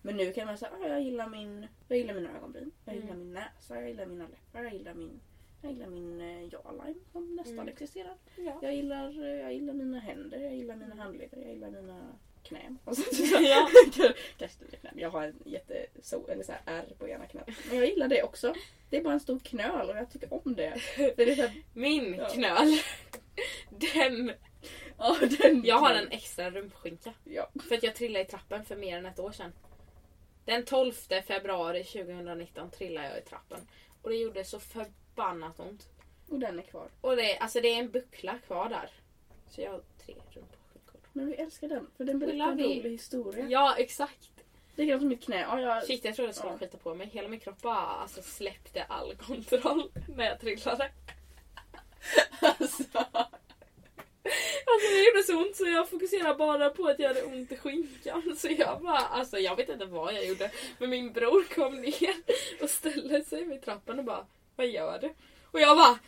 Men 0.06 0.16
nu 0.16 0.32
kan 0.32 0.46
man 0.46 0.58
säga 0.58 0.70
ah, 0.82 0.88
jag 0.88 1.02
gillar 1.02 1.28
min 1.28 1.66
jag 1.88 1.98
gillar 1.98 2.14
mina 2.14 2.36
ögonbryn. 2.36 2.70
Jag 2.84 2.94
gillar 2.94 3.08
Mm. 3.10 3.18
min 3.18 3.32
näsa. 3.32 3.74
Jag 3.80 3.88
gillar 3.88 4.06
mina 4.06 4.24
läppar. 4.28 4.62
Jag 4.64 4.72
gillar 4.72 4.94
min 4.94 5.20
jag 5.62 5.72
gillar 5.72 5.86
min 5.86 6.20
eh, 6.20 6.42
jawline 6.52 7.00
som 7.12 7.36
nästan 7.36 7.52
Mm. 7.58 7.68
existerar. 7.68 8.14
ja. 8.36 8.58
Jag 8.62 8.74
gillar, 8.74 9.24
eh, 9.24 9.40
jag 9.40 9.52
gillar 9.54 9.74
mina 9.74 10.00
händer. 10.00 10.38
Jag 10.38 10.54
gillar 10.54 10.76
mina 10.76 10.94
handleder. 10.94 11.38
Jag 11.38 11.50
gillar 11.52 11.70
mina 11.70 12.14
knän. 12.42 12.78
Och 12.84 12.96
så, 12.96 13.02
Ja. 13.42 13.68
Kanske 14.38 14.64
inte 14.64 14.76
knän. 14.76 14.94
Jag 14.96 15.10
har 15.10 15.22
en 15.22 15.34
jätte 15.44 15.86
så, 16.02 16.26
eller 16.28 16.44
så 16.44 16.52
här 16.52 16.60
ärr 16.66 16.94
på 16.98 17.08
ena 17.08 17.26
knät. 17.26 17.48
Men 17.68 17.76
jag 17.78 17.86
gillar 17.88 18.08
det 18.08 18.22
också. 18.22 18.54
Det 18.90 18.96
är 18.96 19.02
bara 19.02 19.14
en 19.14 19.20
stor 19.20 19.38
knöl 19.38 19.90
och 19.90 19.96
jag 19.96 20.10
tycker 20.10 20.34
om 20.46 20.54
det. 20.54 20.80
Det 20.96 21.22
är 21.22 21.34
så 21.36 21.42
här, 21.42 21.62
Min 21.74 22.14
Ja. 22.14 22.28
knöl, 22.28 22.78
den, 23.70 24.32
ja, 24.98 25.16
den, 25.40 25.64
jag 25.64 25.78
har 25.78 25.94
en 25.94 26.08
extra 26.10 26.50
rumpskinka. 26.50 27.12
Ja. 27.24 27.48
För 27.68 27.74
att 27.74 27.82
jag 27.82 27.94
trillade 27.94 28.24
i 28.24 28.28
trappen 28.28 28.64
för 28.64 28.76
mer 28.76 28.98
än 28.98 29.06
ett 29.06 29.18
år 29.18 29.32
sedan. 29.32 29.52
Den 30.44 30.64
12 30.64 30.92
februari 31.26 31.84
2019 31.84 32.70
trillade 32.70 33.08
jag 33.08 33.18
i 33.18 33.22
trappen. 33.22 33.58
Och 34.02 34.10
det 34.10 34.16
gjorde 34.16 34.44
så 34.44 34.60
förbannat 34.60 35.60
ont. 35.60 35.88
Och 36.28 36.38
den 36.38 36.58
är 36.58 36.62
kvar. 36.62 36.88
Och 37.00 37.16
det, 37.16 37.38
alltså 37.38 37.60
det 37.60 37.68
är 37.68 37.78
en 37.78 37.90
buckla 37.90 38.38
kvar 38.38 38.68
där. 38.68 38.90
Så 39.48 39.60
jag 39.60 39.70
har 39.70 39.80
tre 40.06 40.14
rumpskinkor. 40.14 41.00
Men 41.12 41.26
vi 41.26 41.34
älskar 41.34 41.68
den. 41.68 41.86
För 41.96 42.04
den 42.04 42.18
berättar 42.18 42.52
en 42.52 42.58
rolig 42.58 42.90
historia. 42.90 43.46
Ja, 43.48 43.74
exakt. 43.78 44.30
Likadant 44.76 45.02
som 45.02 45.08
mitt 45.08 45.24
knä. 45.24 45.40
Ja, 45.40 45.60
jag, 45.60 45.84
Shit, 45.86 46.04
jag 46.04 46.14
trodde 46.14 46.28
jag 46.28 46.34
skulle 46.36 46.52
Ja. 46.52 46.58
skita 46.58 46.78
på 46.78 46.94
mig. 46.94 47.06
Hela 47.06 47.28
min 47.28 47.40
kropp 47.40 47.62
bara 47.62 47.76
alltså, 47.76 48.22
släppte 48.22 48.84
all 48.84 49.14
kontroll 49.16 49.90
när 50.16 50.24
jag 50.24 50.40
trillade. 50.40 50.90
alltså. 52.40 52.84
Alltså 54.66 54.88
det 54.90 55.04
gjorde 55.04 55.22
så 55.22 55.36
ont 55.36 55.56
så 55.56 55.66
jag 55.66 55.88
fokuserade 55.88 56.34
bara 56.34 56.70
på 56.70 56.86
att 56.86 56.98
jag 56.98 57.08
hade 57.08 57.22
ont 57.22 57.52
i 57.52 57.56
skinkan. 57.56 58.36
Så 58.36 58.48
jag 58.58 58.82
bara, 58.82 58.98
alltså 58.98 59.38
jag 59.38 59.56
vet 59.56 59.68
inte 59.68 59.84
vad 59.84 60.14
jag 60.14 60.26
gjorde. 60.26 60.50
Men 60.78 60.90
min 60.90 61.12
bror 61.12 61.44
kom 61.54 61.74
ner 61.80 62.14
och 62.62 62.70
ställde 62.70 63.24
sig 63.24 63.44
vid 63.44 63.62
trappan 63.62 63.98
och 63.98 64.04
bara, 64.04 64.26
vad 64.56 64.66
gör 64.66 64.98
du? 64.98 65.14
Och 65.50 65.60
jag 65.60 65.76
bara, 65.76 65.98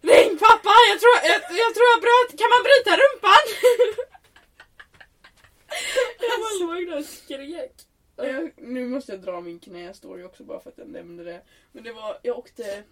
ring 0.00 0.38
pappa! 0.38 0.74
Jag 0.90 1.00
tror 1.00 1.14
jag, 1.22 1.40
jag, 1.62 1.74
tror 1.74 1.86
jag 1.92 2.00
bröt, 2.00 2.38
kan 2.40 2.50
man 2.54 2.62
bryta 2.68 2.90
rumpan? 3.02 3.44
jag 6.20 6.40
bara 6.40 6.74
låg 6.74 6.86
där 6.86 6.98
och 6.98 7.04
skrek. 7.04 7.72
Jag, 8.16 8.52
nu 8.56 8.88
måste 8.88 9.12
jag 9.12 9.20
dra 9.20 9.40
min 9.40 9.58
knästory 9.58 10.24
också 10.24 10.44
bara 10.44 10.60
för 10.60 10.70
att 10.70 10.78
jag 10.78 10.88
nämnde 10.88 11.24
det. 11.24 11.40
Men 11.72 11.84
det 11.84 11.92
var, 11.92 12.18
jag 12.22 12.38
åkte, 12.38 12.82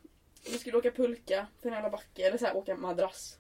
vi 0.45 0.59
skulle 0.59 0.79
åka 0.79 0.91
pulka 0.91 1.47
för 1.63 1.69
en 1.69 1.75
jävla 1.75 1.91
backe, 1.91 2.27
eller 2.27 2.39
så 2.39 2.47
här, 2.47 2.57
åka 2.57 2.77
madrass. 2.77 3.39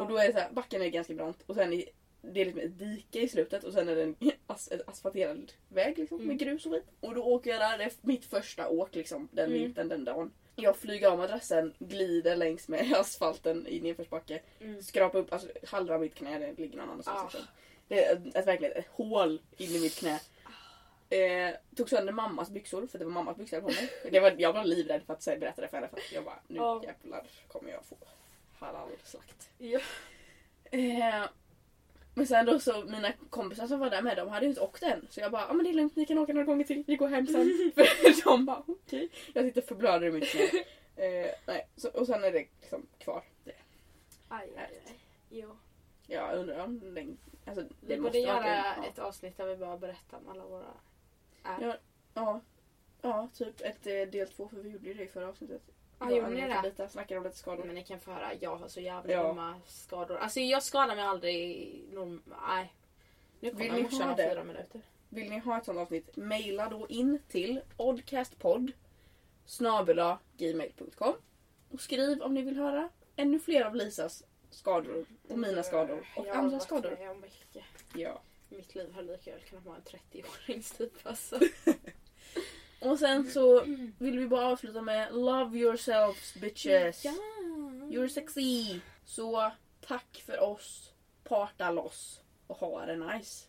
Och 0.00 0.08
då 0.08 0.16
är 0.16 0.26
det 0.26 0.32
så 0.32 0.38
här, 0.38 0.50
backen 0.50 0.82
är 0.82 0.88
ganska 0.88 1.14
brant 1.14 1.42
och 1.46 1.54
sen 1.54 1.72
är 1.72 1.84
det 2.22 2.40
är 2.40 2.44
liksom 2.44 2.60
ett 2.60 2.78
dike 2.78 3.20
i 3.20 3.28
slutet 3.28 3.64
och 3.64 3.72
sen 3.72 3.88
är 3.88 3.96
det 3.96 4.02
en 4.02 4.16
as, 4.46 4.70
asfalterad 4.86 5.52
väg 5.68 5.98
liksom, 5.98 6.16
Mm. 6.18 6.28
med 6.28 6.38
grus 6.38 6.66
och 6.66 6.72
skit. 6.72 6.84
Och 7.00 7.14
då 7.14 7.22
åker 7.24 7.50
jag 7.50 7.60
där, 7.60 7.78
det 7.78 7.84
är 7.84 7.92
mitt 8.02 8.24
första 8.24 8.68
åk 8.68 8.94
liksom, 8.94 9.28
den 9.32 9.46
Mm. 9.46 9.58
vintern, 9.62 9.88
den 9.88 10.04
dagen. 10.04 10.32
Jag 10.56 10.76
flyger 10.76 11.08
av 11.10 11.18
madrassen, 11.18 11.74
glider 11.78 12.36
längs 12.36 12.68
med 12.68 12.92
asfalten 12.96 13.66
i 13.66 13.80
nedförsbacke, 13.80 14.40
Mm. 14.60 14.82
skrapar 14.82 15.18
upp, 15.18 15.32
alltså 15.32 15.48
halva 15.66 15.98
mitt 15.98 16.14
knä 16.14 16.38
det 16.38 16.58
ligger 16.58 16.76
någon 16.78 16.90
annanstans. 16.90 17.34
Ah. 17.34 17.38
Det 17.88 18.04
är 18.04 18.12
ett, 18.16 18.36
ett, 18.36 18.46
verkligen 18.46 18.76
ett 18.76 18.88
hål 18.90 19.40
in 19.56 19.70
i 19.70 19.80
mitt 19.80 19.94
knä. 19.98 20.20
Eh, 21.10 21.54
tog 21.76 21.88
sönder 21.88 22.12
mammas 22.12 22.50
byxor 22.50 22.86
för 22.86 22.98
det 22.98 23.04
var 23.04 23.12
mammas 23.12 23.36
byxor 23.36 23.60
på 23.60 23.66
mig. 23.66 23.90
Det 24.10 24.20
var, 24.20 24.34
jag 24.38 24.52
var 24.52 24.64
livrädd 24.64 25.02
för 25.06 25.12
att 25.12 25.22
säga- 25.22 25.38
berätta 25.38 25.62
det 25.62 25.68
för 25.68 25.76
henne 25.76 25.88
för 25.88 25.96
att 25.96 26.12
jag 26.12 26.24
bara 26.24 26.38
nu 26.48 26.56
Ja. 26.56 26.82
jävlar 26.84 27.26
kommer 27.48 27.70
jag 27.70 27.84
få 27.84 27.96
halal 28.62 28.88
slakt. 29.04 29.50
Ja. 29.58 29.80
Eh, 30.64 31.24
Men 32.14 32.26
sen 32.26 32.46
då 32.46 32.58
så, 32.60 32.84
mina 32.84 33.12
kompisar 33.30 33.66
som 33.66 33.78
var 33.80 33.90
där 33.90 34.02
med, 34.02 34.16
de 34.16 34.28
hade 34.28 34.44
ju 34.46 34.48
inte 34.50 34.60
åkt 34.60 34.82
än. 34.82 35.06
Så 35.10 35.20
jag 35.20 35.32
bara, 35.32 35.42
ja 35.48 35.52
men 35.52 35.64
det 35.64 35.70
är 35.70 35.74
lugnt, 35.74 35.96
ni 35.96 36.06
kan 36.06 36.18
åka 36.18 36.32
några 36.32 36.44
gånger 36.46 36.64
till, 36.64 36.84
vi 36.86 36.96
går 36.96 37.08
hem 37.08 37.26
sen. 37.26 37.72
För 37.74 38.24
de 38.24 38.44
bara, 38.46 38.62
okej. 38.66 39.08
Jag 39.34 39.44
sitter 39.44 39.60
förblöder 39.62 40.06
i 40.06 40.10
mitt 40.12 40.28
knä. 40.28 40.42
Eh, 40.96 41.30
nej, 41.46 41.68
så, 41.76 41.88
och 41.90 42.06
sen 42.06 42.24
är 42.24 42.32
det 42.32 42.46
liksom 42.60 42.86
kvar. 42.98 43.24
Det. 43.44 43.52
Aj, 44.28 44.50
aj, 44.56 44.82
aj. 44.86 44.98
Jo. 45.30 45.56
Ja, 46.06 46.30
jag 46.32 46.38
undrar 46.38 46.64
om 46.64 46.94
den... 46.94 47.18
Alltså, 47.46 47.62
Vi 47.62 47.68
det 47.80 47.86
borde 47.96 48.00
måste 48.02 48.18
göra 48.18 48.40
verkligen- 48.40 48.90
ett 48.92 48.98
avsnitt 48.98 49.36
där 49.36 49.46
vi 49.46 49.56
bara 49.56 49.76
berättar 49.76 50.18
om 50.18 50.28
alla 50.28 50.44
våra 50.46 50.64
är. 51.44 51.60
Ja. 51.66 51.76
Ja. 52.14 52.40
Ja, 53.02 53.28
typ 53.34 53.60
ett 53.60 53.86
eh, 53.86 53.92
del 53.92 54.28
två 54.28 54.48
för 54.48 54.56
vi 54.56 54.70
gjorde 54.70 54.88
ju 54.88 54.94
det 54.94 55.02
i 55.04 55.08
förra 55.08 55.28
avsnittet. 55.28 55.62
Jag 56.10 56.18
gjorde 56.18 56.30
ni 56.30 56.40
det? 56.40 56.62
lite, 56.62 56.88
snackade 56.88 57.18
om 57.18 57.24
lite 57.24 57.36
skador. 57.36 57.64
Men 57.64 57.74
ni 57.74 57.84
kan 57.84 58.00
få 58.00 58.10
höra, 58.10 58.30
jag 58.40 58.56
har 58.56 58.68
så 58.68 58.80
jävla 58.80 59.12
Ja. 59.12 59.22
dumma 59.28 59.60
skador. 59.66 60.16
Alltså 60.16 60.40
jag 60.40 60.62
skadar 60.62 60.96
mig 60.96 61.04
aldrig. 61.04 61.68
Norm- 61.92 62.22
nej. 62.48 62.72
Nu 63.40 63.50
kommer 63.50 63.82
morsan 63.82 64.08
om 64.10 64.16
fyra 64.16 64.44
minuter. 64.44 64.80
Vill 65.08 65.30
ni 65.30 65.38
ha 65.38 65.58
ett 65.58 65.64
sånt 65.64 65.78
avsnitt, 65.78 66.16
mejla 66.16 66.68
då 66.68 66.86
in 66.88 67.18
till 67.28 67.60
oddcastpodd 67.76 68.72
gmail.com 70.36 71.14
och 71.70 71.80
skriv 71.80 72.22
om 72.22 72.34
ni 72.34 72.42
vill 72.42 72.56
höra 72.56 72.88
ännu 73.16 73.38
fler 73.38 73.64
av 73.64 73.74
Lisas 73.74 74.24
skador 74.50 75.04
och 75.28 75.38
mina 75.38 75.62
skador 75.62 76.06
och 76.16 76.26
Jag 76.26 76.36
andra 76.36 76.60
skador. 76.60 76.98
Ja. 77.94 78.20
Mitt 78.48 78.74
liv 78.74 78.92
har 78.92 79.02
lika 79.02 79.30
väl 79.30 79.40
kunnat 79.40 79.64
vara 79.64 79.76
en 79.76 79.82
30-årings 79.82 80.76
typ 80.78 81.06
alltså. 81.06 81.38
Och 82.82 82.98
sen 82.98 83.30
så 83.30 83.60
vill 83.98 84.18
vi 84.18 84.28
bara 84.28 84.46
avsluta 84.46 84.82
med 84.82 85.14
Love 85.14 85.58
yourselves 85.58 86.34
bitches. 86.34 87.04
Ja. 87.04 87.12
You're 87.90 88.08
sexy. 88.08 88.80
Så 89.04 89.52
tack 89.86 90.22
för 90.26 90.40
oss. 90.40 90.92
Parta 91.24 91.70
loss 91.70 92.20
och 92.46 92.56
ha 92.56 92.86
det 92.86 92.96
nice. 92.96 93.46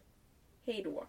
Hej 0.66 0.82
då. 0.84 1.08